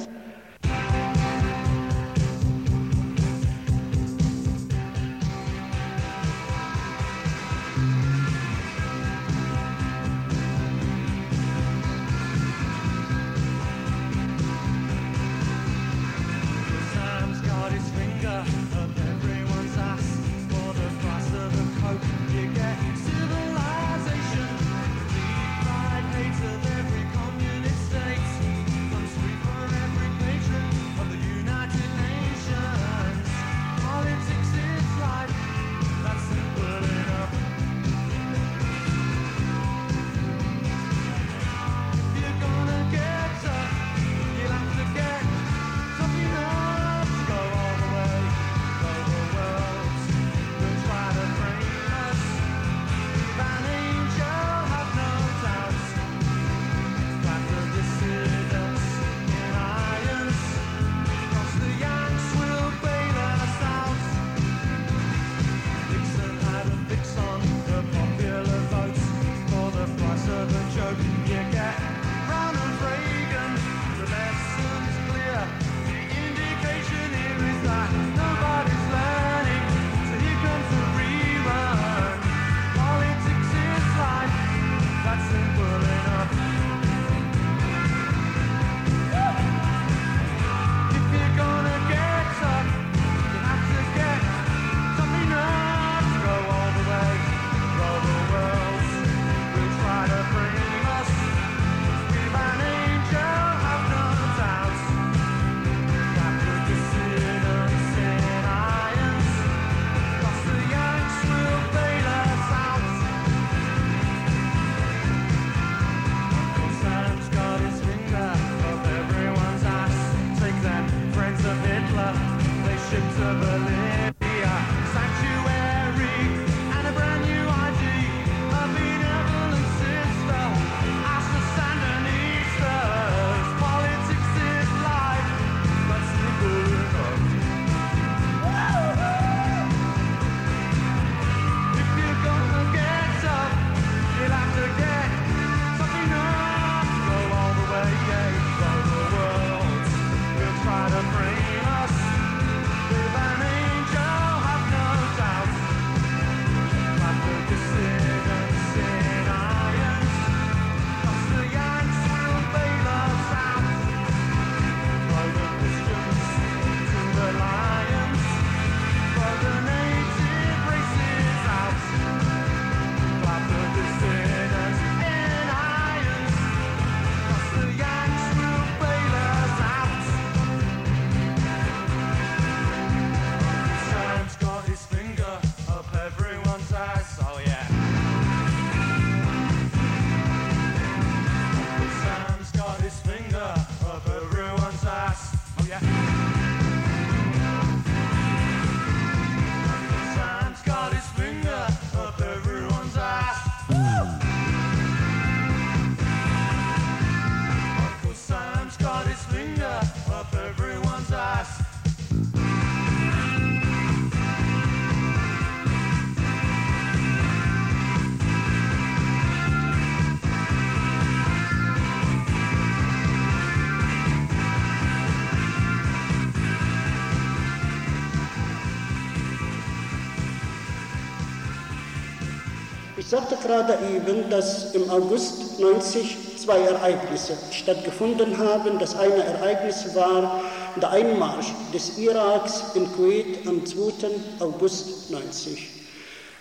Sagte 233.11 233.35
gerade 233.45 233.77
eben, 233.93 234.29
dass 234.29 234.73
im 234.73 234.89
August 234.89 235.59
90 235.59 236.37
zwei 236.37 236.59
Ereignisse 236.59 237.33
stattgefunden 237.51 238.37
haben. 238.37 238.79
Das 238.79 238.95
eine 238.95 239.21
Ereignis 239.21 239.93
war 239.93 240.39
der 240.77 240.91
Einmarsch 240.91 241.47
des 241.73 241.97
Iraks 241.97 242.63
in 242.73 242.89
Kuwait 242.93 243.45
am 243.45 243.65
2. 243.65 244.07
August 244.39 245.11
90. 245.11 245.67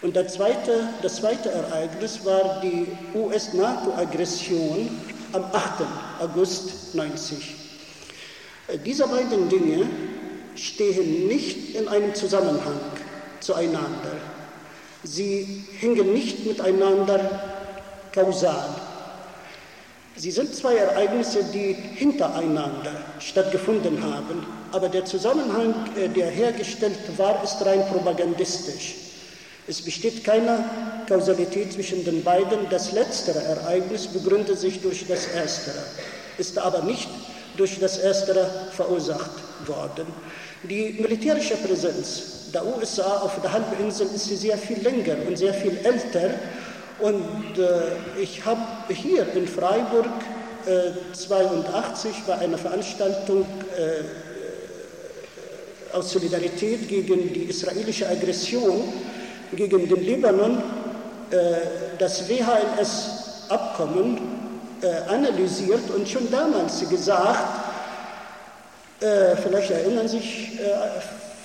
Und 0.03 0.15
das 0.15 0.35
zweite, 0.35 0.89
das 1.03 1.17
zweite 1.17 1.51
Ereignis 1.51 2.25
war 2.25 2.61
die 2.63 2.87
US-NATO-Aggression 3.17 4.97
am 5.33 5.43
8. 5.47 5.85
August 6.21 6.95
90. 6.95 7.57
Diese 8.87 9.09
beiden 9.09 9.49
Dinge 9.49 9.89
stehen 10.55 11.27
nicht 11.27 11.75
in 11.75 11.89
einem 11.89 12.15
Zusammenhang 12.15 12.79
zueinander. 13.41 14.13
Sie 15.03 15.65
hängen 15.81 16.13
nicht 16.13 16.45
miteinander 16.45 17.21
kausal. 18.13 18.69
Sie 20.17 20.31
sind 20.31 20.55
zwei 20.55 20.77
Ereignisse, 20.77 21.45
die 21.45 21.73
hintereinander 21.73 22.93
stattgefunden 23.21 24.03
haben, 24.03 24.47
aber 24.71 24.91
der 24.91 25.07
Zusammenhang, 25.07 25.75
äh, 25.97 26.09
der 26.09 26.27
hergestellt 26.27 26.99
war, 27.17 27.43
ist 27.43 27.65
rein 27.65 27.83
propagandistisch. 27.91 28.97
Es 29.67 29.81
besteht 29.81 30.25
keine 30.25 30.65
Kausalität 31.09 31.73
zwischen 31.73 32.05
den 32.05 32.23
beiden. 32.23 32.69
Das 32.71 32.93
letztere 32.93 33.39
Ereignis 33.43 34.09
begründet 34.09 34.59
sich 34.59 34.81
durch 34.81 35.07
das 35.07 35.29
erstere, 35.29 35.83
ist 36.37 36.59
aber 36.59 36.83
nicht 36.83 37.09
durch 37.57 37.79
das 37.79 37.99
erstere 37.99 38.69
verursacht 38.73 39.31
worden. 39.67 40.07
Die 40.65 40.99
militärische 41.01 41.57
Präsenz 41.57 42.40
der 42.53 42.67
USA 42.67 43.19
auf 43.19 43.41
der 43.41 43.53
Halbinsel 43.53 44.07
ist 44.15 44.27
sehr 44.27 44.59
viel 44.59 44.83
länger 44.83 45.17
und 45.27 45.37
sehr 45.37 45.55
viel 45.55 45.79
älter. 45.85 46.31
Und 46.99 47.59
äh, 47.59 48.21
ich 48.21 48.45
habe 48.45 48.61
hier 48.89 49.27
in 49.35 49.49
Freiburg 49.49 50.07
äh, 50.67 50.91
bei 52.27 52.39
einer 52.39 52.59
Veranstaltung 52.59 53.47
äh, 53.77 54.03
aus 55.97 56.13
Solidarität 56.13 56.89
gegen 56.89 57.33
die 57.33 57.45
israelische 57.45 58.09
Aggression 58.09 58.93
gegen 59.53 59.89
den 59.89 60.05
Libanon 60.05 60.63
äh, 61.31 61.37
das 61.99 62.29
WHNS-Abkommen 62.29 64.19
äh, 64.83 65.09
analysiert 65.09 65.91
und 65.95 66.09
schon 66.09 66.31
damals 66.31 66.89
gesagt, 66.89 67.61
äh, 69.01 69.37
vielleicht 69.37 69.71
erinnern 69.71 70.09
sich 70.09 70.59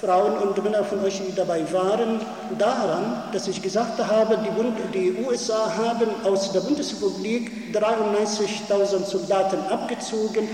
Frauen 0.02 0.38
und 0.38 0.62
Männer 0.64 0.84
von 0.84 1.04
euch, 1.04 1.22
die 1.26 1.34
dabei 1.34 1.62
waren, 1.72 2.20
daran, 2.58 3.24
dass 3.32 3.48
ich 3.48 3.62
gesagt 3.62 3.98
habe, 4.06 4.38
die, 4.46 4.50
Bund 4.52 4.78
die 4.94 5.16
USA 5.26 5.72
haben 5.76 6.10
aus 6.26 6.52
der 6.52 6.60
Bundesrepublik 6.60 7.52
93.000 7.74 9.06
Soldaten 9.06 9.60
abgezogen 9.70 10.50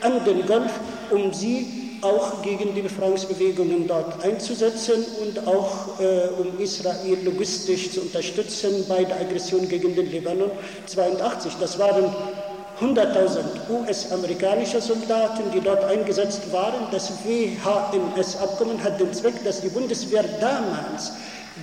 an 0.00 0.24
den 0.24 0.46
Golf, 0.46 0.72
um 1.10 1.32
sie 1.32 1.98
auch 2.02 2.42
gegen 2.42 2.74
die 2.74 2.82
Befreiungsbewegungen 2.82 3.88
dort 3.88 4.22
einzusetzen 4.22 5.04
und 5.22 5.46
auch 5.46 5.98
äh, 5.98 6.28
um 6.38 6.58
Israel 6.60 7.18
logistisch 7.24 7.92
zu 7.92 8.02
unterstützen 8.02 8.84
bei 8.88 9.04
der 9.04 9.20
Aggression 9.20 9.68
gegen 9.68 9.94
den 9.96 10.10
Libanon 10.10 10.50
82. 10.86 11.54
Das 11.58 11.78
waren 11.78 12.14
100.000 12.84 13.70
US-amerikanische 13.70 14.80
Soldaten, 14.80 15.44
die 15.54 15.60
dort 15.60 15.84
eingesetzt 15.84 16.52
waren. 16.52 16.88
Das 16.90 17.12
WHMS-Abkommen 17.24 18.82
hat 18.84 19.00
den 19.00 19.14
Zweck, 19.14 19.42
dass 19.42 19.62
die 19.62 19.68
Bundeswehr 19.68 20.24
damals 20.40 21.12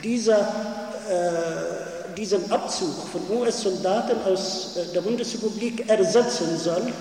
dieser, 0.04 0.40
äh, 0.40 2.16
diesen 2.18 2.52
Abzug 2.52 2.96
von 3.12 3.22
US-Soldaten 3.38 4.18
aus 4.26 4.78
äh, 4.78 4.86
der 4.94 5.02
Bundesrepublik 5.02 5.88
ersetzen 5.88 6.58
soll 6.58 6.92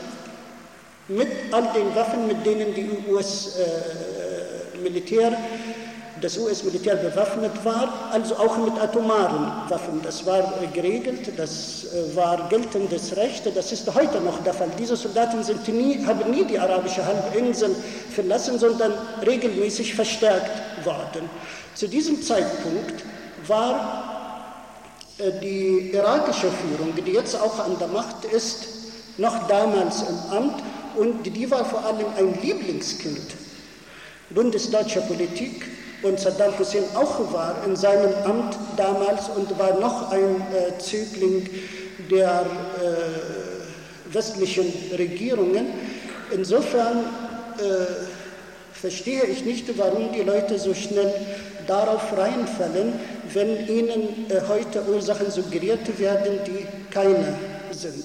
mit 1.09 1.29
all 1.51 1.63
den 1.75 1.95
Waffen, 1.95 2.27
mit 2.27 2.45
denen 2.45 2.75
die 2.75 2.91
US-Militär, 3.11 5.33
äh, 5.33 5.37
das 6.21 6.39
US-Militär 6.39 6.97
bewaffnet 6.97 7.53
war, 7.65 8.11
also 8.13 8.37
auch 8.37 8.57
mit 8.59 8.81
atomaren 8.81 9.71
Waffen. 9.71 10.01
Das 10.03 10.25
war 10.27 10.39
äh, 10.63 10.67
geregelt, 10.73 11.33
das 11.37 11.85
äh, 11.85 12.17
war 12.17 12.49
geltendes 12.49 13.17
Recht, 13.17 13.45
das 13.55 13.73
ist 13.73 13.93
heute 13.95 14.21
noch 14.21 14.43
der 14.43 14.55
Fall. 14.55 14.69
Diese 14.79 14.97
Soldaten 14.97 15.43
sind 15.43 15.67
nie, 15.69 16.05
haben 16.05 16.31
nie 16.31 16.45
die 16.45 16.59
arabische 16.59 17.05
Halbinsel 17.05 17.75
verlassen, 18.15 18.59
sondern 18.59 18.93
regelmäßig 19.25 19.95
verstärkt 19.95 20.85
worden. 20.85 21.29
Zu 21.75 21.89
diesem 21.89 22.23
Zeitpunkt 22.23 23.05
war 23.47 24.05
die 25.43 25.91
irakische 25.93 26.49
Führung, 26.51 26.95
die 26.95 27.13
jetzt 27.13 27.39
auch 27.39 27.59
an 27.59 27.79
der 27.79 27.89
Macht 27.89 28.25
ist, 28.25 28.69
noch 29.19 29.47
damals 29.49 30.03
im 30.03 30.37
Amt 30.37 30.63
und 30.97 31.25
die 31.25 31.51
war 31.51 31.65
vor 31.65 31.85
allem 31.85 32.07
ein 32.17 32.41
Lieblingskind 32.43 33.35
bundesdeutscher 34.31 35.01
Politik 35.03 35.67
und 36.03 36.19
Saddam 36.19 36.59
Hussein 36.59 36.85
auch 36.95 37.33
war 37.33 37.57
in 37.67 37.77
seinem 37.77 38.13
Amt 38.25 38.57
damals 38.77 39.29
und 39.29 39.59
war 39.59 39.79
noch 39.79 40.11
ein 40.11 40.37
äh, 40.53 40.79
Zögling 40.79 41.49
der 42.11 42.47
äh, 42.81 44.15
westlichen 44.15 44.73
Regierungen. 44.97 45.67
Insofern 46.33 47.05
äh, 47.59 47.87
verstehe 48.73 49.25
ich 49.25 49.45
nicht, 49.45 49.67
warum 49.79 50.13
die 50.13 50.23
Leute 50.23 50.59
so 50.59 50.75
schnell 50.75 51.13
darauf 51.67 52.17
reinfallen, 52.17 52.95
wenn 53.33 53.69
ihnen 53.69 54.31
äh, 54.31 54.41
heute 54.49 54.83
Ursachen 54.89 55.31
suggeriert 55.31 55.99
werden, 55.99 56.39
die 56.47 56.67
keine 56.91 57.37
sind. 57.73 58.05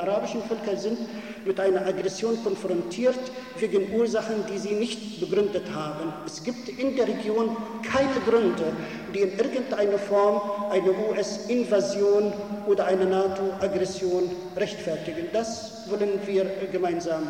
Arabischen 0.00 0.42
Völker 0.42 0.76
sind 0.76 0.98
mit 1.44 1.58
einer 1.58 1.86
Aggression 1.86 2.42
konfrontiert 2.42 3.18
wegen 3.58 3.92
Ursachen, 3.94 4.44
die 4.52 4.58
sie 4.58 4.74
nicht 4.74 5.20
begründet 5.20 5.64
haben. 5.74 6.12
Es 6.26 6.42
gibt 6.42 6.68
in 6.68 6.96
der 6.96 7.08
Region 7.08 7.56
keine 7.82 8.20
Gründe, 8.28 8.72
die 9.14 9.20
in 9.20 9.38
irgendeiner 9.38 9.98
Form 9.98 10.40
eine 10.70 10.90
US-Invasion 11.08 12.32
oder 12.66 12.86
eine 12.86 13.06
NATO-Aggression 13.06 14.30
rechtfertigen. 14.56 15.28
Das 15.32 15.88
wollen 15.88 16.20
wir 16.26 16.46
gemeinsam 16.70 17.28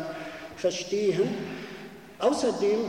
verstehen. 0.55 1.29
Außerdem 2.19 2.79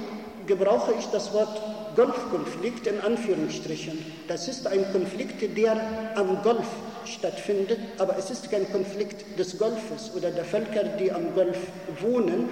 gebrauche 0.46 0.92
ich 0.98 1.06
das 1.06 1.32
Wort 1.32 1.60
Golfkonflikt 1.96 2.86
in 2.86 3.00
Anführungsstrichen. 3.00 3.98
Das 4.28 4.48
ist 4.48 4.66
ein 4.66 4.90
Konflikt, 4.92 5.56
der 5.56 5.80
am 6.14 6.42
Golf 6.42 6.66
stattfindet, 7.04 7.78
aber 7.98 8.16
es 8.16 8.30
ist 8.30 8.50
kein 8.50 8.70
Konflikt 8.70 9.38
des 9.38 9.58
Golfes 9.58 10.12
oder 10.16 10.30
der 10.30 10.44
Völker, 10.44 10.84
die 10.98 11.12
am 11.12 11.34
Golf 11.34 11.58
wohnen, 12.00 12.48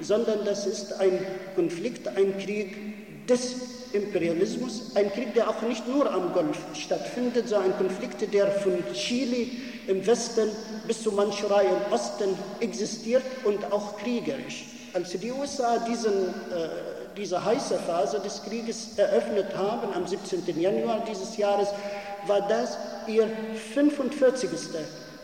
sondern 0.00 0.44
das 0.44 0.66
ist 0.66 0.94
ein 0.94 1.18
Konflikt, 1.54 2.08
ein 2.08 2.38
Krieg 2.38 3.28
des 3.28 3.56
Imperialismus, 3.92 4.92
ein 4.94 5.12
Krieg, 5.12 5.34
der 5.34 5.48
auch 5.48 5.62
nicht 5.62 5.86
nur 5.88 6.10
am 6.12 6.32
Golf 6.32 6.58
stattfindet, 6.74 7.48
sondern 7.48 7.72
ein 7.72 7.78
Konflikt, 7.78 8.32
der 8.32 8.50
von 8.50 8.72
Chile 8.94 9.46
im 9.88 10.06
Westen 10.06 10.48
bis 10.86 11.02
zu 11.02 11.12
Mandschurei 11.12 11.64
im 11.64 11.92
Osten 11.92 12.36
existiert 12.60 13.22
und 13.44 13.72
auch 13.72 13.98
kriegerisch. 13.98 14.66
Als 14.92 15.10
die 15.10 15.32
USA 15.32 15.78
diesen, 15.78 16.12
äh, 16.12 16.99
diese 17.16 17.44
heiße 17.44 17.78
Phase 17.78 18.20
des 18.20 18.42
Krieges 18.42 18.98
eröffnet 18.98 19.56
haben, 19.56 19.92
am 19.94 20.06
17. 20.06 20.60
Januar 20.60 21.04
dieses 21.08 21.36
Jahres, 21.36 21.68
war 22.26 22.46
das 22.48 22.76
ihr 23.06 23.28
45. 23.74 24.50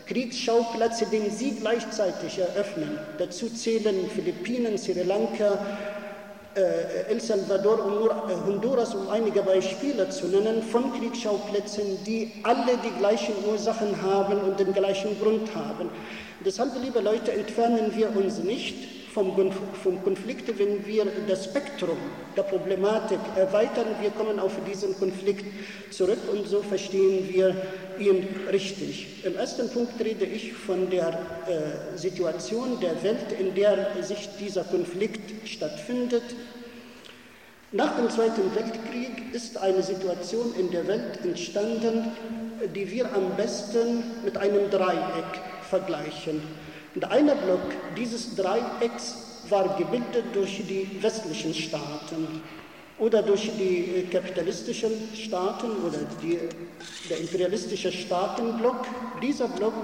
Kriegsschauplatz, 0.07 0.99
den 1.09 1.29
sie 1.29 1.51
gleichzeitig 1.51 2.39
eröffnen. 2.39 2.97
Dazu 3.17 3.49
zählen 3.49 4.09
Philippinen, 4.09 4.77
Sri 4.77 5.03
Lanka, 5.03 5.59
äh, 6.55 7.11
El 7.11 7.19
Salvador 7.19 7.85
und 7.85 8.31
äh, 8.31 8.35
Honduras, 8.45 8.95
um 8.95 9.09
einige 9.09 9.43
Beispiele 9.43 10.09
zu 10.09 10.27
nennen, 10.27 10.63
von 10.63 10.93
Kriegsschauplätzen, 10.97 12.03
die 12.05 12.31
alle 12.43 12.77
die 12.83 12.97
gleichen 12.97 13.33
Ursachen 13.47 14.01
haben 14.01 14.39
und 14.39 14.59
den 14.59 14.73
gleichen 14.73 15.19
Grund 15.19 15.53
haben. 15.53 15.89
Deshalb, 16.43 16.71
liebe 16.81 17.01
Leute, 17.01 17.33
entfernen 17.33 17.91
wir 17.95 18.15
uns 18.15 18.39
nicht 18.39 18.96
vom, 19.83 20.03
Konflikt, 20.03 20.59
wenn 20.59 20.85
wir 20.85 21.07
das 21.27 21.45
Spektrum 21.45 21.97
der 22.35 22.43
Problematik 22.43 23.17
erweitern, 23.35 23.87
wir 23.99 24.11
kommen 24.11 24.39
auf 24.39 24.53
diesen 24.69 24.97
Konflikt 24.99 25.45
zurück 25.91 26.19
und 26.31 26.47
so 26.47 26.61
verstehen 26.61 27.27
wir 27.27 27.55
ihn 27.97 28.27
richtig. 28.51 29.25
Im 29.25 29.35
ersten 29.35 29.69
Punkt 29.69 29.99
rede 29.99 30.25
ich 30.25 30.53
von 30.53 30.89
der 30.91 31.07
äh, 31.47 31.97
Situation 31.97 32.79
der 32.79 33.01
Welt, 33.01 33.31
in 33.39 33.55
der 33.55 34.03
sich 34.03 34.29
dieser 34.39 34.63
Konflikt 34.63 35.47
stattfindet. 35.47 36.23
Nach 37.71 37.97
dem 37.97 38.09
Zweiten 38.11 38.53
Weltkrieg 38.53 39.33
ist 39.33 39.57
eine 39.57 39.81
Situation 39.81 40.53
in 40.59 40.69
der 40.69 40.87
Welt 40.87 41.25
entstanden, 41.25 42.11
die 42.75 42.91
wir 42.91 43.11
am 43.13 43.35
besten 43.35 44.03
mit 44.23 44.37
einem 44.37 44.69
Dreieck 44.69 45.41
vergleichen. 45.69 46.66
Und 46.97 47.11
einer 47.11 47.35
Block 47.35 47.61
dieses 47.95 48.35
Dreiecks 48.35 49.17
war 49.49 49.77
gebildet 49.77 50.33
durch 50.33 50.63
die 50.67 50.89
westlichen 50.99 51.53
Staaten 51.53 52.41
oder 52.97 53.21
durch 53.21 53.51
die 53.55 53.99
äh, 53.99 54.01
kapitalistischen 54.07 54.93
Staaten 55.13 55.67
oder 55.85 55.99
die, 56.23 56.39
der 57.07 57.19
imperialistische 57.19 57.91
Staatenblock. 57.91 58.87
Dieser 59.21 59.47
Block 59.47 59.75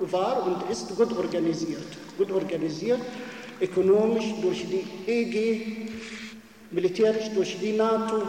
war 0.00 0.46
und 0.46 0.70
ist 0.70 0.94
gut 0.94 1.16
organisiert. 1.16 1.96
Gut 2.18 2.30
organisiert, 2.30 3.00
ökonomisch 3.58 4.34
durch 4.42 4.66
die 4.68 5.10
EG, 5.10 5.88
militärisch 6.70 7.30
durch 7.34 7.58
die 7.58 7.72
NATO, 7.72 8.22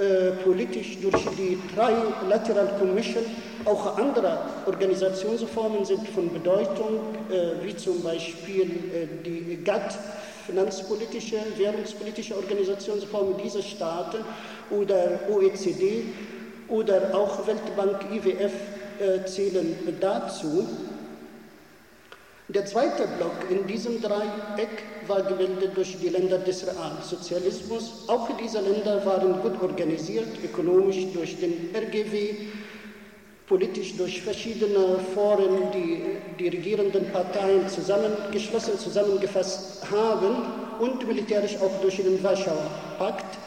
äh, 0.00 0.30
politisch 0.42 0.98
durch 1.00 1.22
die 1.36 1.58
Trilateral 1.74 2.68
Commission 2.78 3.22
auch 3.66 3.98
andere 3.98 4.38
Organisationsformen 4.64 5.84
sind 5.84 6.08
von 6.08 6.32
Bedeutung, 6.32 7.00
äh, 7.30 7.62
wie 7.64 7.76
zum 7.76 8.02
Beispiel 8.02 8.62
äh, 8.62 9.06
die 9.24 9.62
GATT, 9.62 9.98
finanzpolitische, 10.46 11.36
währungspolitische 11.56 12.34
Organisationsform 12.34 13.36
dieser 13.44 13.62
Staaten 13.62 14.24
oder 14.70 15.20
OECD 15.30 16.04
oder 16.68 17.14
auch 17.14 17.46
Weltbank, 17.46 18.06
IWF 18.10 18.52
äh, 19.00 19.26
zählen 19.26 19.76
dazu. 20.00 20.66
Der 22.54 22.64
zweite 22.64 23.06
Block 23.06 23.48
in 23.48 23.64
diesem 23.68 24.00
Dreieck 24.00 24.84
war 25.06 25.22
gebildet 25.22 25.76
durch 25.76 25.96
die 26.00 26.08
Länder 26.08 26.36
des 26.38 26.66
Realsozialismus. 26.66 27.94
Auch 28.08 28.26
diese 28.36 28.58
Länder 28.58 29.04
waren 29.04 29.40
gut 29.40 29.60
organisiert, 29.62 30.26
ökonomisch 30.42 31.06
durch 31.12 31.38
den 31.38 31.60
RGW, 31.72 32.34
politisch 33.46 33.94
durch 33.96 34.20
verschiedene 34.20 34.98
Foren, 34.98 35.70
die 35.72 36.02
die 36.40 36.48
regierenden 36.48 37.06
Parteien 37.12 37.68
zusammengeschlossen, 37.68 38.78
zusammengefasst 38.78 39.60
haben 39.88 40.42
und 40.80 41.06
militärisch 41.06 41.56
auch 41.56 41.80
durch 41.80 41.98
den 41.98 42.20
Warschauer 42.20 42.68
Pakt. 42.98 43.38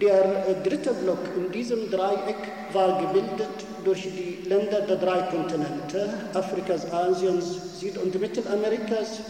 Der 0.00 0.48
äh, 0.48 0.68
dritte 0.68 0.94
Block 0.94 1.18
in 1.36 1.52
diesem 1.52 1.90
Dreieck 1.90 2.36
war 2.72 3.00
gebildet 3.00 3.48
durch 3.84 4.02
die 4.02 4.48
Länder 4.48 4.80
der 4.80 4.96
drei 4.96 5.22
Kontinente, 5.22 6.14
Afrikas, 6.34 6.90
Asiens, 6.90 7.80
Süd- 7.80 7.98
und 7.98 8.18
Mittelamerikas. 8.18 9.20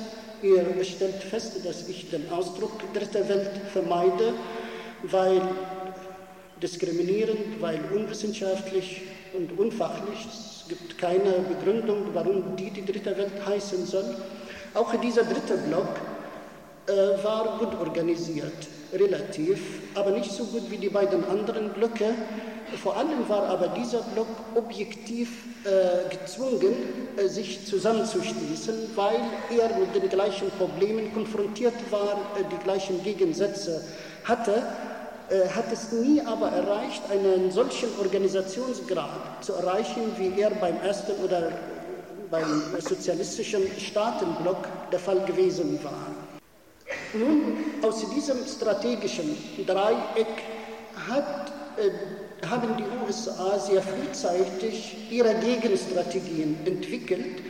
Ihr 0.42 0.64
stellt 0.84 1.22
fest, 1.22 1.64
dass 1.64 1.88
ich 1.88 2.10
den 2.10 2.30
Ausdruck 2.30 2.72
Dritte 2.92 3.28
Welt 3.28 3.50
vermeide, 3.72 4.34
weil 5.04 5.40
diskriminierend, 6.62 7.60
weil 7.60 7.80
unwissenschaftlich 7.92 9.02
und 9.34 9.58
unfachlich. 9.58 10.26
Es 10.30 10.68
gibt 10.68 10.98
keine 10.98 11.32
Begründung, 11.48 12.06
warum 12.12 12.56
die 12.56 12.70
die 12.70 12.84
dritte 12.84 13.16
Welt 13.16 13.32
heißen 13.46 13.84
soll. 13.84 14.16
Auch 14.74 14.94
dieser 14.96 15.24
dritte 15.24 15.56
Block 15.68 15.88
äh, 16.86 17.22
war 17.24 17.58
gut 17.58 17.78
organisiert, 17.78 18.68
relativ, 18.93 19.61
aber 19.95 20.11
nicht 20.11 20.30
so 20.30 20.45
gut 20.45 20.70
wie 20.70 20.76
die 20.76 20.88
beiden 20.88 21.24
anderen 21.24 21.70
Blöcke. 21.70 22.14
Vor 22.82 22.97
allem 22.97 23.28
war 23.28 23.49
aber 23.49 23.68
dieser 23.68 24.01
Block 24.14 24.28
objektiv 24.55 25.28
äh, 25.64 26.09
gezwungen, 26.14 26.74
äh, 27.16 27.28
sich 27.28 27.66
zusammenzuschließen, 27.66 28.90
weil 28.95 29.20
er 29.57 29.78
mit 29.78 29.95
den 29.95 30.09
gleichen 30.09 30.51
Problemen 30.59 31.12
konfrontiert 31.12 31.74
war, 31.90 32.20
äh, 32.38 32.45
die 32.51 32.64
gleichen 32.64 33.03
Gegensätze 33.03 33.82
hatte 34.24 34.62
äh, 35.32 35.49
hat 35.49 35.72
es 35.72 35.93
nie 35.93 36.20
aber 36.20 36.49
erreicht, 36.49 37.03
einen 37.11 37.51
solchen 37.51 37.88
Organisationsgrad 37.99 39.43
zu 39.43 39.55
erreichen, 39.55 40.03
wie 40.18 40.40
er 40.40 40.51
beim 40.51 40.78
ersten 40.82 41.12
oder 41.24 41.53
beim 42.30 42.62
sozialistischen 42.78 43.62
Staatenblock 43.78 44.68
der 44.90 44.99
Fall 44.99 45.20
gewesen 45.24 45.78
war. 45.82 46.32
Nun, 47.14 47.57
aus 47.82 48.09
diesem 48.11 48.47
strategischen 48.47 49.36
Dreieck 49.66 50.43
hat, 51.09 51.53
äh, 51.76 52.47
haben 52.47 52.76
die 52.76 52.84
USA 53.07 53.59
sehr 53.59 53.82
frühzeitig 53.82 55.11
ihre 55.11 55.34
Gegenstrategien 55.36 56.59
entwickelt, 56.64 57.43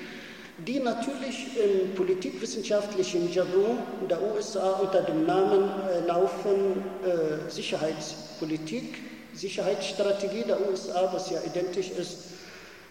die 0.58 0.78
natürlich 0.80 1.46
im 1.56 1.94
politikwissenschaftlichen 1.94 3.32
Jargon 3.32 3.78
der 4.08 4.20
USA 4.22 4.72
unter 4.72 5.02
dem 5.02 5.26
Namen 5.26 5.70
äh, 5.88 6.06
laufen 6.06 6.84
äh, 7.04 7.50
Sicherheitspolitik, 7.50 8.98
Sicherheitsstrategie 9.32 10.44
der 10.46 10.58
USA, 10.68 11.08
was 11.12 11.30
ja 11.30 11.38
identisch 11.46 11.90
ist 11.90 12.18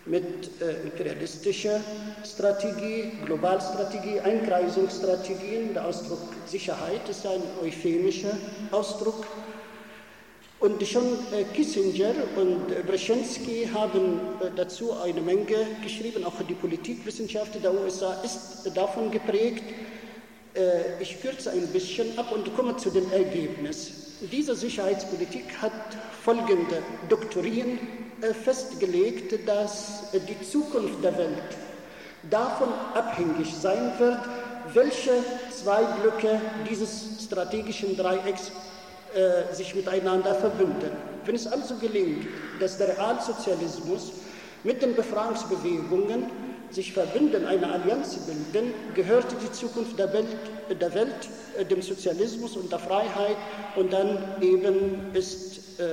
mit 0.06 0.62
äh, 0.62 0.82
imperialistischer 0.84 1.80
Strategie, 2.24 3.12
Globalstrategie, 3.26 4.20
Einkreisungsstrategien. 4.20 5.74
Der 5.74 5.86
Ausdruck 5.86 6.20
Sicherheit 6.48 7.08
ist 7.10 7.26
ein 7.26 7.42
euphemischer 7.64 8.38
Ausdruck 8.72 9.26
und 10.62 10.88
schon 10.88 11.04
äh, 11.34 11.44
Kissinger 11.56 12.14
und 12.36 12.68
Brzezinski 12.86 13.68
haben 13.74 14.20
äh, 14.42 14.52
dazu 14.56 14.94
eine 14.94 15.20
Menge 15.20 15.66
geschrieben, 15.82 16.24
auch 16.24 16.36
die 16.48 16.54
Politikwissenschaft 16.54 17.64
der 17.64 17.74
USA 17.74 18.22
ist 18.24 18.70
davon 18.76 19.10
geprägt. 19.10 19.64
Äh, 20.54 21.02
ich 21.02 21.22
kürze 21.22 21.52
ein 21.52 21.68
bisschen 21.68 22.18
ab 22.18 22.32
und 22.32 22.56
komme 22.56 22.78
zu 22.78 22.90
dem 22.90 23.12
Ergebnis. 23.12 23.92
Diese 24.32 24.56
Sicherheitspolitik 24.56 25.46
hat 25.62 25.72
folgende 26.24 26.84
Doktrinen 27.10 27.80
festgelegt, 28.44 29.48
dass 29.48 30.04
die 30.14 30.40
Zukunft 30.48 31.04
der 31.04 31.18
Welt 31.18 31.58
davon 32.30 32.70
abhängig 32.94 33.54
sein 33.54 33.94
wird, 33.98 34.20
welche 34.74 35.12
zwei 35.50 35.84
Blöcke 35.84 36.40
dieses 36.70 37.24
strategischen 37.24 37.98
Dreiecks 37.98 38.52
äh, 39.16 39.54
sich 39.54 39.76
miteinander 39.76 40.36
verbünden. 40.36 40.92
Wenn 41.26 41.36
es 41.36 41.48
also 41.48 41.76
gelingt, 41.76 42.28
dass 42.60 42.78
der 42.78 42.98
Realsozialismus 42.98 44.14
mit 44.64 44.82
den 44.82 44.96
Befreiungsbewegungen 44.96 46.26
sich 46.74 46.94
verbünden, 46.94 47.46
eine 47.46 47.72
Allianz 47.72 48.18
bilden, 48.26 48.74
gehört 48.96 49.28
die 49.42 49.52
Zukunft 49.52 49.98
der 50.00 50.12
Welt, 50.14 50.28
der 50.70 50.94
Welt 50.94 51.30
äh, 51.58 51.66
dem 51.66 51.82
Sozialismus 51.82 52.56
und 52.56 52.72
der 52.72 52.80
Freiheit 52.80 53.38
und 53.76 53.92
dann 53.92 54.18
eben 54.42 55.14
ist 55.14 55.80
äh, 55.80 55.86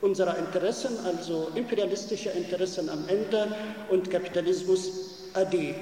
unserer 0.00 0.36
Interessen, 0.38 0.96
also 1.04 1.48
imperialistische 1.54 2.30
Interessen 2.30 2.88
am 2.88 3.04
Ende 3.08 3.48
und 3.90 4.10
Kapitalismus 4.10 4.90
AD. 5.34 5.74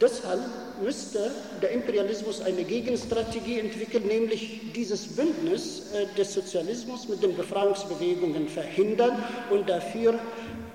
Deshalb 0.00 0.40
müsste 0.82 1.30
der 1.62 1.70
Imperialismus 1.70 2.40
eine 2.40 2.64
Gegenstrategie 2.64 3.60
entwickeln, 3.60 4.06
nämlich 4.06 4.72
dieses 4.74 5.06
Bündnis 5.06 5.92
äh, 5.92 6.06
des 6.18 6.34
Sozialismus 6.34 7.08
mit 7.08 7.22
den 7.22 7.36
Befreiungsbewegungen 7.36 8.48
verhindern 8.48 9.22
und 9.50 9.68
dafür 9.68 10.14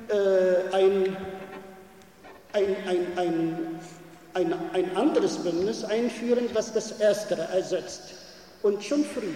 äh, 0.10 0.74
ein, 0.74 1.18
ein, 2.54 2.76
ein, 2.88 3.18
ein, 3.18 3.80
ein, 4.34 4.54
ein 4.74 4.98
anderes 4.98 5.38
Bündnis 5.38 5.84
einführen, 5.84 6.46
was 6.54 6.74
das 6.74 7.00
erstere 7.00 7.44
ersetzt. 7.54 8.14
Und 8.64 8.84
schon 8.84 9.04
früh 9.04 9.34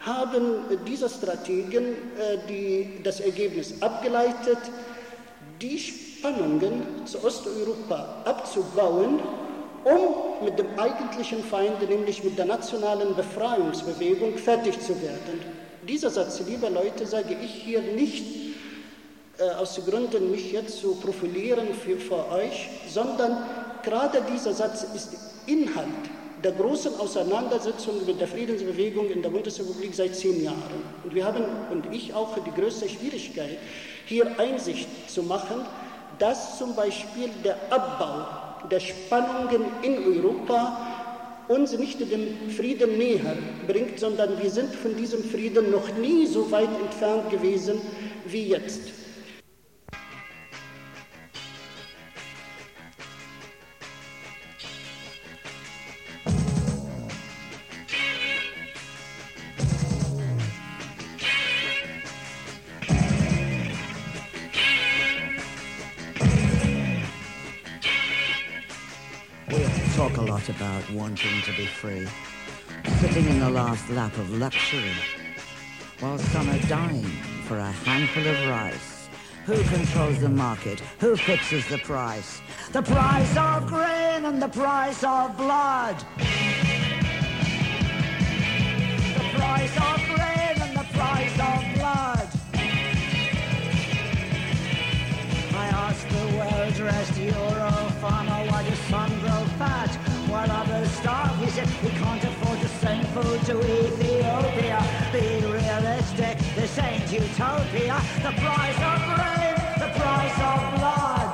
haben 0.00 0.64
diese 0.86 1.08
Strategen 1.08 1.84
äh, 1.84 2.38
die, 2.48 3.02
das 3.02 3.20
Ergebnis 3.20 3.74
abgeleitet, 3.82 4.58
die 5.60 5.78
Spannungen 5.78 7.06
zu 7.06 7.22
Osteuropa 7.24 8.22
abzubauen, 8.24 9.20
um 9.84 10.44
mit 10.44 10.58
dem 10.58 10.66
eigentlichen 10.78 11.42
Feind, 11.44 11.88
nämlich 11.88 12.22
mit 12.22 12.38
der 12.38 12.46
nationalen 12.46 13.14
Befreiungsbewegung, 13.14 14.36
fertig 14.36 14.80
zu 14.80 15.00
werden. 15.00 15.40
Dieser 15.88 16.10
Satz, 16.10 16.40
liebe 16.46 16.68
Leute, 16.68 17.06
sage 17.06 17.36
ich 17.42 17.50
hier 17.50 17.80
nicht 17.80 18.55
aus 19.58 19.80
Gründen, 19.84 20.30
mich 20.30 20.52
jetzt 20.52 20.80
zu 20.80 20.94
profilieren 20.94 21.68
für, 21.74 21.96
für 21.96 22.30
euch, 22.30 22.68
sondern 22.88 23.36
gerade 23.82 24.22
dieser 24.32 24.52
Satz 24.52 24.86
ist 24.94 25.10
Inhalt 25.46 25.86
der 26.42 26.52
großen 26.52 26.94
Auseinandersetzung 27.00 28.04
mit 28.06 28.20
der 28.20 28.28
Friedensbewegung 28.28 29.10
in 29.10 29.22
der 29.22 29.30
Bundesrepublik 29.30 29.94
seit 29.94 30.14
zehn 30.14 30.44
Jahren. 30.44 30.82
Und 31.02 31.14
wir 31.14 31.24
haben, 31.24 31.44
und 31.70 31.92
ich 31.92 32.14
auch, 32.14 32.36
die 32.38 32.60
größte 32.60 32.88
Schwierigkeit, 32.88 33.58
hier 34.04 34.38
Einsicht 34.38 34.88
zu 35.08 35.22
machen, 35.22 35.64
dass 36.18 36.58
zum 36.58 36.74
Beispiel 36.74 37.30
der 37.44 37.56
Abbau 37.70 38.68
der 38.70 38.80
Spannungen 38.80 39.64
in 39.82 39.98
Europa 40.04 40.78
uns 41.48 41.76
nicht 41.78 42.00
dem 42.00 42.50
Frieden 42.50 42.98
näher 42.98 43.36
bringt, 43.66 43.98
sondern 43.98 44.40
wir 44.40 44.50
sind 44.50 44.74
von 44.74 44.96
diesem 44.96 45.22
Frieden 45.22 45.70
noch 45.70 45.94
nie 45.96 46.26
so 46.26 46.50
weit 46.50 46.68
entfernt 46.80 47.30
gewesen 47.30 47.80
wie 48.26 48.48
jetzt. 48.48 48.80
Wanting 70.96 71.42
to 71.42 71.52
be 71.52 71.66
free, 71.66 72.08
sitting 73.00 73.26
in 73.26 73.38
the 73.38 73.50
last 73.50 73.88
lap 73.90 74.16
of 74.16 74.30
luxury, 74.38 74.94
while 76.00 76.18
some 76.18 76.48
are 76.48 76.58
dying 76.68 77.04
for 77.46 77.58
a 77.58 77.70
handful 77.70 78.26
of 78.26 78.48
rice. 78.48 79.08
Who 79.44 79.62
controls 79.64 80.20
the 80.20 80.30
market? 80.30 80.80
Who 81.00 81.14
fixes 81.16 81.68
the 81.68 81.78
price? 81.78 82.40
The 82.72 82.82
price 82.82 83.36
of 83.36 83.66
grain 83.66 84.24
and 84.24 84.40
the 84.42 84.48
price 84.48 85.04
of 85.04 85.36
blood. 85.36 85.96
The 89.14 89.28
price 89.38 89.76
of 89.76 89.98
grain 90.14 90.62
and 90.64 90.76
the 90.76 90.86
price 90.94 91.34
of 91.34 91.74
blood. 91.76 92.28
I 95.54 95.66
ask 95.68 96.08
the 96.08 96.26
well-dressed 96.38 97.18
food 103.16 103.40
to 103.46 103.56
Ethiopia. 103.60 104.78
Be 105.12 105.40
realistic, 105.46 106.36
this 106.54 106.78
ain't 106.78 107.10
utopia. 107.10 107.96
The 108.22 108.34
price 108.44 108.80
of 108.92 109.00
rain, 109.20 109.56
the 109.84 109.90
price 110.00 110.38
of 110.50 110.58
blood. 110.76 111.32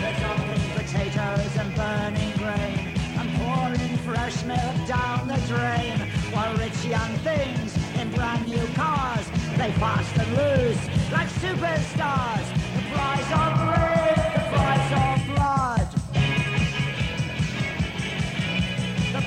They're 0.00 0.18
dumping 0.22 0.66
potatoes 0.78 1.52
and 1.62 1.70
burning 1.74 2.32
grain 2.42 2.78
and 3.18 3.28
pouring 3.40 3.96
fresh 4.06 4.44
milk 4.44 4.76
down 4.86 5.26
the 5.26 5.40
drain. 5.52 5.98
While 6.32 6.54
rich 6.56 6.84
young 6.84 7.12
things 7.28 7.76
in 8.00 8.10
brand 8.12 8.46
new 8.46 8.66
cars, 8.74 9.26
they 9.58 9.72
fast 9.82 10.16
and 10.22 10.30
loose 10.40 10.82
like 11.10 11.30
superstars. 11.44 12.46
The 12.76 12.82
price 12.94 13.30
of 13.42 13.52
rain, 13.68 13.81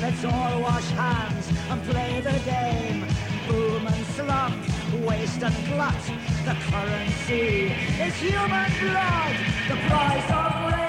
Let's 0.00 0.24
all 0.24 0.60
wash 0.60 0.88
hands 0.90 1.48
and 1.70 1.82
play 1.84 2.20
the 2.20 2.38
game. 2.44 3.06
Boom 3.48 3.86
and 3.86 4.06
slump, 4.14 4.56
waste 5.06 5.42
and 5.42 5.56
glut. 5.66 5.94
The 6.44 6.54
currency 6.70 7.72
is 8.04 8.14
human 8.16 8.70
blood. 8.80 9.36
The 9.68 9.76
price 9.88 10.30
of 10.30 10.72
rain 10.72 10.85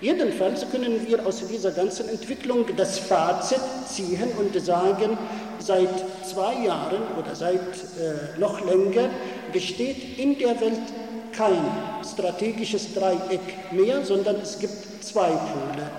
Jedenfalls 0.00 0.64
können 0.70 1.06
wir 1.06 1.26
aus 1.26 1.46
dieser 1.46 1.72
ganzen 1.72 2.08
Entwicklung 2.08 2.64
das 2.74 2.98
Fazit 2.98 3.60
ziehen 3.86 4.30
und 4.38 4.58
sagen, 4.58 5.18
seit 5.58 5.90
zwei 6.24 6.64
Jahren 6.64 7.02
oder 7.18 7.34
seit 7.34 7.60
äh, 7.60 8.38
noch 8.38 8.64
länger 8.64 9.10
besteht 9.52 10.18
in 10.18 10.38
der 10.38 10.58
Welt 10.60 10.80
kein 11.32 11.58
strategisches 12.10 12.94
Dreieck 12.94 13.72
mehr, 13.72 14.02
sondern 14.02 14.36
es 14.36 14.58
gibt 14.58 15.04
zwei 15.04 15.28
Pole. 15.28 15.90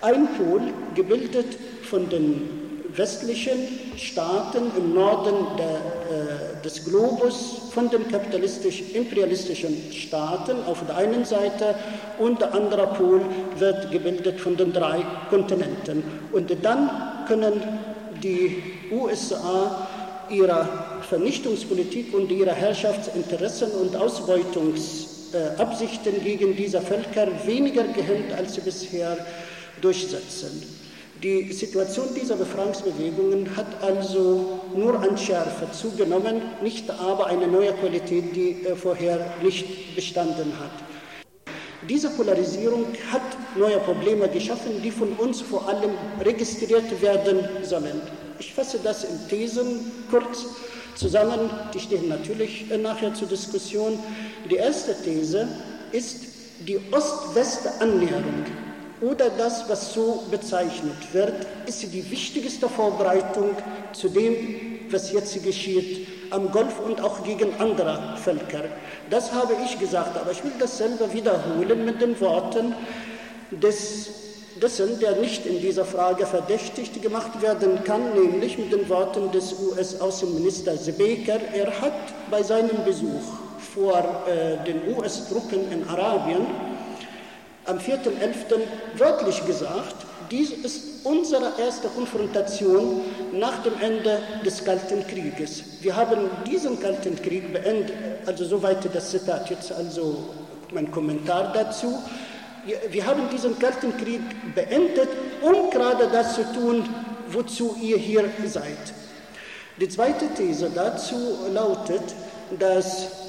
Ein 0.00 0.28
Pol, 0.36 0.72
gebildet 0.94 1.58
von 1.82 2.08
den 2.08 2.65
westlichen 2.96 3.58
Staaten 3.96 4.70
im 4.76 4.94
Norden 4.94 5.34
der, 5.58 5.66
äh, 5.66 6.62
des 6.64 6.84
Globus 6.84 7.62
von 7.72 7.90
den 7.90 8.08
kapitalistisch-imperialistischen 8.08 9.92
Staaten 9.92 10.56
auf 10.66 10.84
der 10.86 10.96
einen 10.96 11.24
Seite 11.24 11.74
und 12.18 12.40
der 12.40 12.54
andere 12.54 12.86
Pol 12.88 13.20
wird 13.58 13.90
gebildet 13.90 14.38
von 14.40 14.56
den 14.56 14.72
drei 14.72 15.04
Kontinenten. 15.30 16.02
Und 16.32 16.52
dann 16.62 16.90
können 17.28 17.62
die 18.22 18.62
USA 18.90 19.86
ihre 20.30 20.66
Vernichtungspolitik 21.08 22.14
und 22.14 22.32
ihre 22.32 22.52
Herrschaftsinteressen 22.52 23.70
und 23.72 23.94
Ausbeutungsabsichten 23.94 26.24
gegen 26.24 26.56
diese 26.56 26.80
Völker 26.80 27.28
weniger 27.44 27.84
gehemmt 27.84 28.32
als 28.32 28.54
sie 28.54 28.62
bisher 28.62 29.18
durchsetzen. 29.80 30.75
Die 31.22 31.50
Situation 31.50 32.08
dieser 32.14 32.36
Befreiungsbewegungen 32.36 33.56
hat 33.56 33.82
also 33.82 34.60
nur 34.74 35.00
an 35.00 35.16
Schärfe 35.16 35.66
zugenommen, 35.72 36.42
nicht 36.62 36.90
aber 36.90 37.26
eine 37.28 37.46
neue 37.46 37.72
Qualität, 37.72 38.36
die 38.36 38.66
äh, 38.66 38.76
vorher 38.76 39.34
nicht 39.42 39.96
bestanden 39.96 40.52
hat. 40.60 40.70
Diese 41.88 42.10
Polarisierung 42.10 42.84
hat 43.10 43.22
neue 43.56 43.78
Probleme 43.78 44.28
geschaffen, 44.28 44.82
die 44.82 44.90
von 44.90 45.12
uns 45.14 45.40
vor 45.40 45.66
allem 45.66 45.92
registriert 46.20 47.00
werden 47.00 47.38
sollen. 47.62 48.02
Ich 48.38 48.52
fasse 48.52 48.78
das 48.84 49.04
in 49.04 49.28
Thesen 49.30 49.90
kurz 50.10 50.44
zusammen, 50.96 51.48
die 51.72 51.80
stehen 51.80 52.08
natürlich 52.08 52.70
äh, 52.70 52.76
nachher 52.76 53.14
zur 53.14 53.28
Diskussion. 53.28 53.98
Die 54.50 54.56
erste 54.56 54.94
These 55.02 55.48
ist 55.92 56.26
die 56.66 56.78
Ost-West-Annäherung 56.92 58.65
oder 59.00 59.30
das, 59.30 59.68
was 59.68 59.92
so 59.92 60.24
bezeichnet 60.30 61.12
wird, 61.12 61.46
ist 61.66 61.82
die 61.82 62.10
wichtigste 62.10 62.68
Vorbereitung 62.68 63.50
zu 63.92 64.08
dem, 64.08 64.34
was 64.90 65.12
jetzt 65.12 65.42
geschieht 65.42 66.08
am 66.30 66.50
Golf 66.50 66.80
und 66.80 67.00
auch 67.00 67.22
gegen 67.22 67.54
andere 67.58 68.16
Völker. 68.22 68.64
Das 69.10 69.32
habe 69.32 69.54
ich 69.64 69.78
gesagt, 69.78 70.16
aber 70.16 70.32
ich 70.32 70.42
will 70.42 70.52
das 70.58 70.78
selber 70.78 71.12
wiederholen 71.12 71.84
mit 71.84 72.00
den 72.00 72.18
Worten 72.20 72.74
des, 73.50 74.08
dessen, 74.60 74.98
der 74.98 75.16
nicht 75.16 75.46
in 75.46 75.60
dieser 75.60 75.84
Frage 75.84 76.26
verdächtigt 76.26 77.00
gemacht 77.02 77.40
werden 77.42 77.84
kann, 77.84 78.14
nämlich 78.14 78.58
mit 78.58 78.72
den 78.72 78.88
Worten 78.88 79.30
des 79.30 79.54
US-Außenministers 79.60 80.86
Baker. 80.96 81.38
Er 81.54 81.80
hat 81.80 82.30
bei 82.30 82.42
seinem 82.42 82.84
Besuch 82.84 83.22
vor 83.74 84.24
äh, 84.26 84.64
den 84.64 84.96
US-Truppen 84.96 85.70
in 85.70 85.88
Arabien 85.88 86.46
am 87.66 87.78
4.11. 87.78 88.60
wörtlich 88.96 89.44
gesagt, 89.44 89.96
dies 90.30 90.50
ist 90.50 90.82
unsere 91.04 91.52
erste 91.58 91.88
Konfrontation 91.88 93.02
nach 93.32 93.62
dem 93.62 93.74
Ende 93.80 94.18
des 94.44 94.64
Kalten 94.64 95.06
Krieges. 95.06 95.62
Wir 95.80 95.94
haben 95.94 96.28
diesen 96.46 96.80
Kalten 96.80 97.20
Krieg 97.22 97.52
beendet, 97.52 97.92
also 98.26 98.44
soweit 98.44 98.92
das 98.92 99.10
Zitat 99.10 99.50
jetzt, 99.50 99.70
also 99.72 100.30
mein 100.72 100.90
Kommentar 100.90 101.52
dazu. 101.52 101.98
Wir 102.90 103.06
haben 103.06 103.28
diesen 103.30 103.56
Kalten 103.58 103.96
Krieg 103.96 104.22
beendet, 104.54 105.08
um 105.42 105.70
gerade 105.70 106.08
das 106.10 106.34
zu 106.34 106.42
tun, 106.52 106.88
wozu 107.28 107.76
ihr 107.80 107.98
hier 107.98 108.24
seid. 108.46 108.92
Die 109.80 109.88
zweite 109.88 110.26
These 110.34 110.70
dazu 110.74 111.16
lautet, 111.52 112.02
dass 112.58 113.25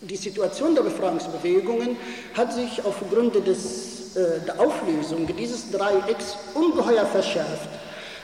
die 0.00 0.16
Situation 0.16 0.74
der 0.74 0.82
Befreiungsbewegungen 0.82 1.96
hat 2.34 2.52
sich 2.52 2.84
aufgrund 2.84 3.34
des, 3.46 4.16
äh, 4.16 4.40
der 4.46 4.60
Auflösung 4.60 5.26
dieses 5.36 5.70
Dreiecks 5.70 6.36
ungeheuer 6.54 7.04
verschärft. 7.06 7.68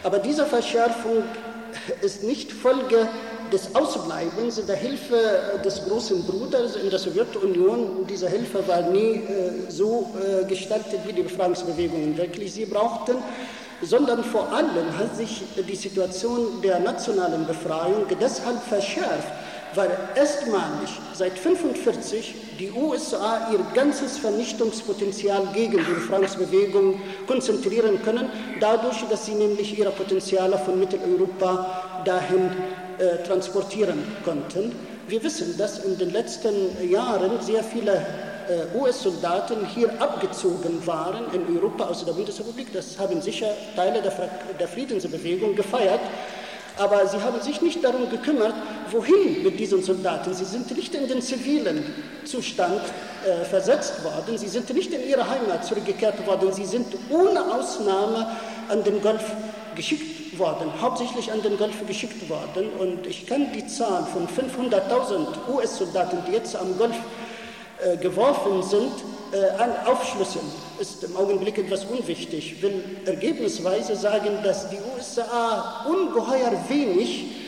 Aber 0.02 0.18
diese 0.18 0.46
Verschärfung 0.46 1.24
ist 2.02 2.22
nicht 2.22 2.52
Folge 2.52 3.08
des 3.52 3.74
Ausbleibens 3.74 4.64
der 4.66 4.76
Hilfe 4.76 5.60
des 5.64 5.84
großen 5.84 6.24
Bruders 6.24 6.76
in 6.76 6.90
der 6.90 6.98
Sowjetunion. 6.98 8.06
Diese 8.08 8.28
Hilfe 8.28 8.66
war 8.68 8.82
nie 8.82 9.16
äh, 9.16 9.68
so 9.68 10.12
äh, 10.14 10.44
gestaltet, 10.44 11.00
wie 11.06 11.12
die 11.12 11.22
Befreiungsbewegungen 11.22 12.16
wirklich 12.16 12.52
sie 12.52 12.66
brauchten, 12.66 13.16
sondern 13.82 14.22
vor 14.22 14.52
allem 14.52 14.96
hat 14.96 15.16
sich 15.16 15.42
die 15.68 15.76
Situation 15.76 16.62
der 16.62 16.78
nationalen 16.80 17.46
Befreiung 17.46 18.06
deshalb 18.20 18.62
verschärft, 18.62 19.32
weil 19.74 19.90
erstmalig 20.14 20.90
seit 21.12 21.32
1945 21.32 22.34
die 22.58 22.70
USA 22.70 23.48
ihr 23.52 23.60
ganzes 23.74 24.18
Vernichtungspotenzial 24.18 25.48
gegen 25.52 25.78
die 25.78 25.92
Befreiungsbewegung 25.92 27.00
konzentrieren 27.26 28.02
können, 28.02 28.30
dadurch, 28.60 29.04
dass 29.10 29.26
sie 29.26 29.34
nämlich 29.34 29.78
ihre 29.78 29.90
Potenziale 29.90 30.58
von 30.58 30.78
Mitteleuropa 30.78 32.02
dahin 32.04 32.50
äh, 32.98 33.22
transportieren 33.26 33.98
konnten. 34.24 34.74
Wir 35.08 35.22
wissen, 35.22 35.56
dass 35.58 35.84
in 35.84 35.98
den 35.98 36.12
letzten 36.12 36.54
Jahren 36.90 37.40
sehr 37.40 37.62
viele 37.62 38.06
äh, 38.48 38.78
US-Soldaten 38.78 39.66
hier 39.66 39.90
abgezogen 40.00 40.86
waren 40.86 41.24
in 41.32 41.56
Europa 41.56 41.84
aus 41.84 42.04
der 42.04 42.12
Bundesrepublik. 42.12 42.72
Das 42.72 42.98
haben 42.98 43.20
sicher 43.20 43.48
Teile 43.74 44.00
der, 44.02 44.12
der 44.58 44.68
Friedensbewegung 44.68 45.54
gefeiert. 45.54 46.00
Aber 46.76 47.06
sie 47.06 47.20
haben 47.20 47.40
sich 47.40 47.60
nicht 47.60 47.84
darum 47.84 48.10
gekümmert, 48.10 48.54
wohin 48.90 49.42
mit 49.44 49.60
diesen 49.60 49.82
Soldaten. 49.82 50.34
Sie 50.34 50.44
sind 50.44 50.76
nicht 50.76 50.94
in 50.94 51.06
den 51.06 51.22
zivilen 51.22 51.84
Zustand 52.24 52.80
äh, 53.24 53.44
versetzt 53.44 54.02
worden, 54.02 54.36
sie 54.36 54.48
sind 54.48 54.72
nicht 54.74 54.92
in 54.92 55.08
ihre 55.08 55.28
Heimat 55.28 55.64
zurückgekehrt 55.64 56.26
worden, 56.26 56.52
sie 56.52 56.64
sind 56.64 56.86
ohne 57.10 57.40
Ausnahme 57.54 58.26
an 58.68 58.82
den 58.82 59.00
Golf 59.00 59.22
geschickt 59.76 60.38
worden, 60.38 60.70
hauptsächlich 60.80 61.30
an 61.30 61.42
den 61.42 61.56
Golf 61.56 61.86
geschickt 61.86 62.28
worden. 62.28 62.70
Und 62.78 63.06
ich 63.06 63.26
kann 63.26 63.52
die 63.52 63.66
Zahl 63.66 64.04
von 64.06 64.26
500.000 64.26 65.54
US-Soldaten, 65.54 66.18
die 66.28 66.32
jetzt 66.32 66.56
am 66.56 66.76
Golf 66.76 66.96
geworfen 68.00 68.62
sind, 68.62 68.92
äh, 69.32 69.88
aufschlüsseln, 69.88 70.44
ist 70.78 71.02
im 71.04 71.16
Augenblick 71.16 71.58
etwas 71.58 71.84
unwichtig. 71.84 72.52
Ich 72.56 72.62
will 72.62 72.84
ergebnisweise 73.04 73.96
sagen, 73.96 74.38
dass 74.42 74.70
die 74.70 74.78
USA 74.96 75.84
ungeheuer 75.88 76.52
wenig, 76.68 77.43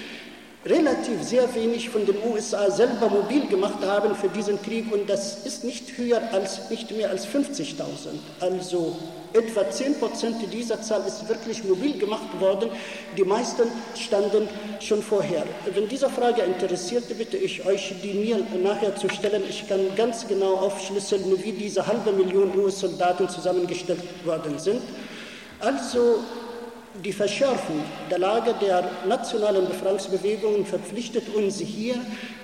relativ 0.67 1.23
sehr 1.23 1.55
wenig 1.55 1.91
von 1.91 2.05
den 2.05 2.17
USA 2.29 2.71
selber 2.71 3.09
mobil 3.09 3.47
gemacht 3.47 3.85
haben 3.85 4.14
für 4.14 4.29
diesen 4.29 4.61
Krieg 4.62 4.93
und 4.93 5.09
das 5.09 5.47
ist 5.47 5.64
nicht 5.64 5.97
höher 5.97 6.21
als, 6.33 6.71
nicht 6.71 6.91
mehr 6.91 7.11
als 7.11 7.27
50.000. 7.27 7.77
Also 8.41 8.97
Etwa 9.37 9.71
10 9.71 9.99
Prozent 9.99 10.37
dieser 10.51 10.81
Zahl 10.81 11.03
ist 11.07 11.29
wirklich 11.29 11.62
mobil 11.62 11.99
gemacht 11.99 12.41
worden. 12.41 12.71
Die 13.19 13.25
meisten 13.25 13.64
standen 13.95 14.49
schon 14.81 15.03
vorher. 15.03 15.45
Wenn 15.75 15.89
diese 15.89 16.09
Frage 16.09 16.41
interessiert, 16.41 17.05
bitte 17.19 17.37
ich 17.37 17.67
euch, 17.67 17.95
die 18.03 18.14
mir 18.14 18.39
nachher 18.62 18.97
zu 18.97 19.11
stellen. 19.11 19.43
Ich 19.47 19.69
kann 19.69 19.81
ganz 19.95 20.27
genau 20.27 20.55
aufschlüsseln, 20.55 21.25
wie 21.43 21.53
diese 21.53 21.87
halbe 21.87 22.12
Million 22.12 22.57
US-Soldaten 22.57 23.29
zusammengestellt 23.29 24.01
worden 24.25 24.59
sind. 24.59 24.81
Also 25.61 26.21
die 27.05 27.13
Verschärfung 27.13 27.83
der 28.11 28.19
Lage 28.19 28.55
der 28.61 28.91
nationalen 29.07 29.67
Befreiungsbewegungen 29.67 30.67
verpflichtet 30.67 31.35
uns 31.35 31.59
hier 31.59 31.97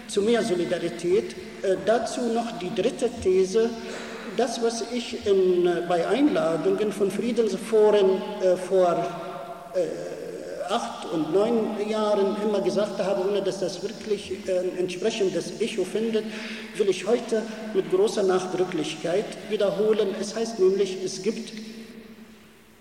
zu 0.09 0.23
mehr 0.23 0.43
Solidarität. 0.43 1.33
Äh, 1.63 1.77
dazu 1.87 2.21
noch 2.33 2.59
die 2.59 2.75
dritte 2.75 3.09
These 3.23 3.71
das, 4.37 4.63
was 4.63 4.85
ich 4.93 5.27
in, 5.27 5.67
äh, 5.67 5.83
bei 5.89 6.07
Einladungen 6.07 6.93
von 6.93 7.11
Friedensforen 7.11 8.23
äh, 8.43 8.57
vor 8.57 9.05
äh, 9.75 10.73
acht 10.73 11.07
und 11.13 11.33
neun 11.33 11.89
Jahren 11.89 12.37
immer 12.43 12.61
gesagt 12.63 12.99
habe, 13.03 13.29
ohne 13.29 13.43
dass 13.43 13.61
das 13.61 13.83
wirklich 13.83 14.33
ein 14.49 14.79
entsprechendes 14.79 15.61
Echo 15.61 15.85
findet, 15.85 16.25
will 16.77 16.89
ich 16.89 17.07
heute 17.07 17.43
mit 17.75 17.91
großer 17.91 18.23
Nachdrücklichkeit 18.23 19.27
wiederholen. 19.51 20.15
Es 20.19 20.35
heißt 20.35 20.61
nämlich, 20.61 20.97
es 21.05 21.23
gibt 21.23 21.53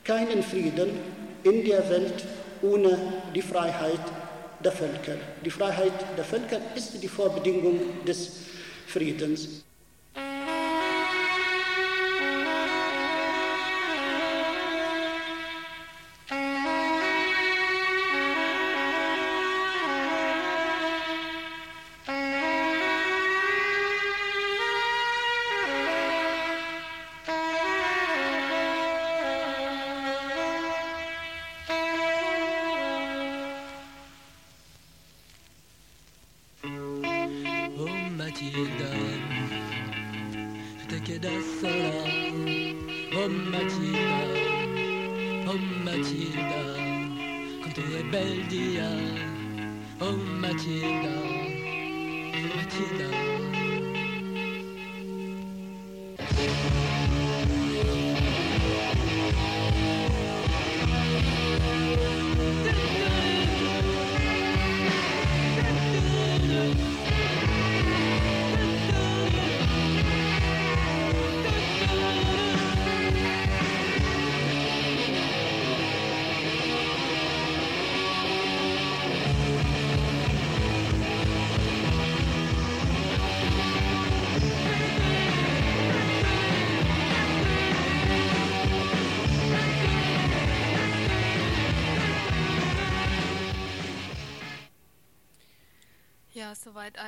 keinen 0.05 0.41
Frieden 0.41 0.91
in 1.43 1.63
der 1.65 1.89
Welt 1.89 2.23
ohne 2.61 2.97
die 3.33 3.41
Freiheit 3.41 3.99
der 4.63 4.71
Völker. 4.71 5.15
Die 5.43 5.49
Freiheit 5.49 5.93
der 6.17 6.23
Völker 6.23 6.59
ist 6.75 7.01
die 7.01 7.07
Vorbedingung 7.07 7.79
des 8.05 8.31
Friedens. 8.87 9.63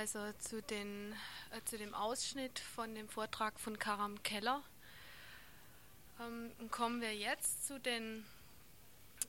Also 0.03 0.33
zu, 0.37 0.61
den, 0.61 1.13
äh, 1.51 1.63
zu 1.63 1.77
dem 1.77 1.93
Ausschnitt 1.93 2.59
von 2.59 2.93
dem 2.93 3.07
Vortrag 3.07 3.57
von 3.57 3.79
Karam 3.79 4.21
Keller. 4.21 4.61
Ähm, 6.19 6.51
kommen 6.71 6.99
wir 6.99 7.15
jetzt 7.15 7.65
zu 7.65 7.79
den, 7.79 8.25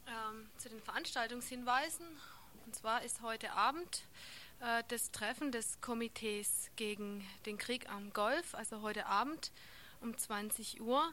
ähm, 0.09 0.51
zu 0.59 0.69
den 0.69 0.83
Veranstaltungshinweisen. 0.83 2.05
Und 2.67 2.75
zwar 2.75 3.05
ist 3.05 3.23
heute 3.23 3.53
Abend 3.53 4.03
äh, 4.59 4.83
das 4.89 5.13
Treffen 5.13 5.53
des 5.53 5.81
Komitees 5.81 6.73
gegen 6.75 7.25
den 7.47 7.57
Krieg 7.57 7.89
am 7.89 8.13
Golf, 8.13 8.57
also 8.57 8.83
heute 8.83 9.07
Abend 9.07 9.53
um 10.01 10.19
20 10.19 10.81
Uhr 10.81 11.09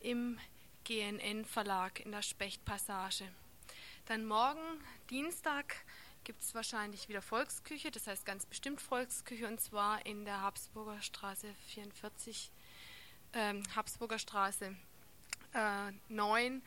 im 0.00 0.38
GNN 0.84 1.44
Verlag 1.44 2.00
in 2.00 2.12
der 2.12 2.22
Spechtpassage. 2.22 3.28
Dann 4.06 4.24
morgen, 4.24 4.82
Dienstag, 5.10 5.84
gibt 6.24 6.42
es 6.42 6.54
wahrscheinlich 6.54 7.08
wieder 7.08 7.22
Volksküche, 7.22 7.90
das 7.90 8.06
heißt 8.06 8.24
ganz 8.24 8.46
bestimmt 8.46 8.80
Volksküche, 8.80 9.46
und 9.46 9.60
zwar 9.60 10.04
in 10.06 10.24
der 10.24 10.40
Habsburger 10.40 11.00
Straße 11.02 11.54
44, 11.68 12.50
ähm, 13.34 13.62
Habsburger 13.74 14.18
Straße 14.18 14.76
äh, 15.54 15.92
9 16.08 16.62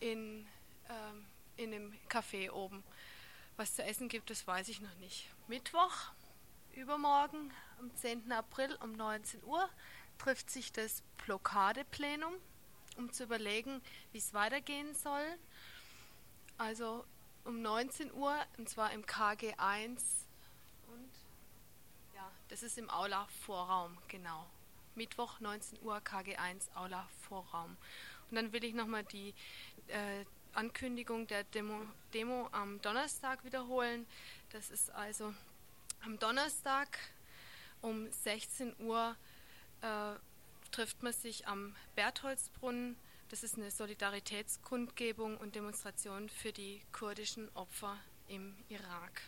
in, 0.00 0.46
ähm, 0.88 1.26
in 1.56 1.74
einem 1.74 1.92
Café 2.08 2.50
oben. 2.50 2.82
Was 3.56 3.74
zu 3.74 3.82
essen 3.82 4.08
gibt, 4.08 4.30
das 4.30 4.46
weiß 4.46 4.68
ich 4.68 4.80
noch 4.80 4.94
nicht. 4.96 5.26
Mittwoch, 5.48 6.12
übermorgen, 6.74 7.52
am 7.78 7.94
10. 7.94 8.32
April 8.32 8.76
um 8.82 8.92
19 8.92 9.44
Uhr, 9.44 9.68
trifft 10.18 10.50
sich 10.50 10.72
das 10.72 11.02
Blockadeplenum, 11.24 12.34
um 12.96 13.12
zu 13.12 13.24
überlegen, 13.24 13.82
wie 14.12 14.18
es 14.18 14.32
weitergehen 14.34 14.94
soll. 14.94 15.24
Also 16.56 17.04
um 17.44 17.62
19 17.62 18.12
Uhr, 18.12 18.36
und 18.58 18.68
zwar 18.68 18.92
im 18.92 19.06
KG 19.06 19.54
1 19.56 20.26
und 20.88 21.10
ja, 22.14 22.30
das 22.48 22.62
ist 22.62 22.78
im 22.78 22.90
Aula 22.90 23.26
Vorraum, 23.44 23.96
genau. 24.08 24.46
Mittwoch 24.94 25.40
19 25.40 25.80
Uhr 25.82 26.00
KG 26.00 26.36
1 26.36 26.70
Aula 26.74 27.08
Vorraum. 27.28 27.76
Und 28.30 28.36
dann 28.36 28.52
will 28.52 28.64
ich 28.64 28.74
nochmal 28.74 29.04
die 29.04 29.34
äh, 29.88 30.24
Ankündigung 30.52 31.26
der 31.26 31.44
Demo, 31.44 31.82
Demo 32.12 32.48
am 32.52 32.80
Donnerstag 32.82 33.44
wiederholen. 33.44 34.06
Das 34.50 34.70
ist 34.70 34.90
also 34.90 35.34
am 36.02 36.18
Donnerstag 36.18 36.98
um 37.80 38.10
16 38.10 38.74
Uhr 38.80 39.16
äh, 39.80 40.14
trifft 40.70 41.02
man 41.02 41.12
sich 41.12 41.46
am 41.46 41.74
Bertholdsbrunnen 41.94 42.96
das 43.30 43.44
ist 43.44 43.56
eine 43.56 43.70
Solidaritätskundgebung 43.70 45.36
und 45.36 45.54
Demonstration 45.54 46.28
für 46.28 46.52
die 46.52 46.82
kurdischen 46.90 47.48
Opfer 47.54 47.96
im 48.26 48.56
Irak. 48.68 49.22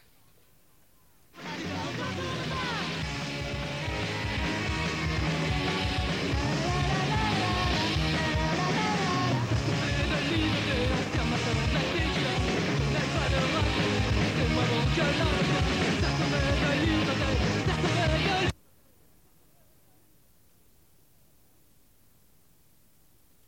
Your 14.95 15.05
love. 15.05 15.42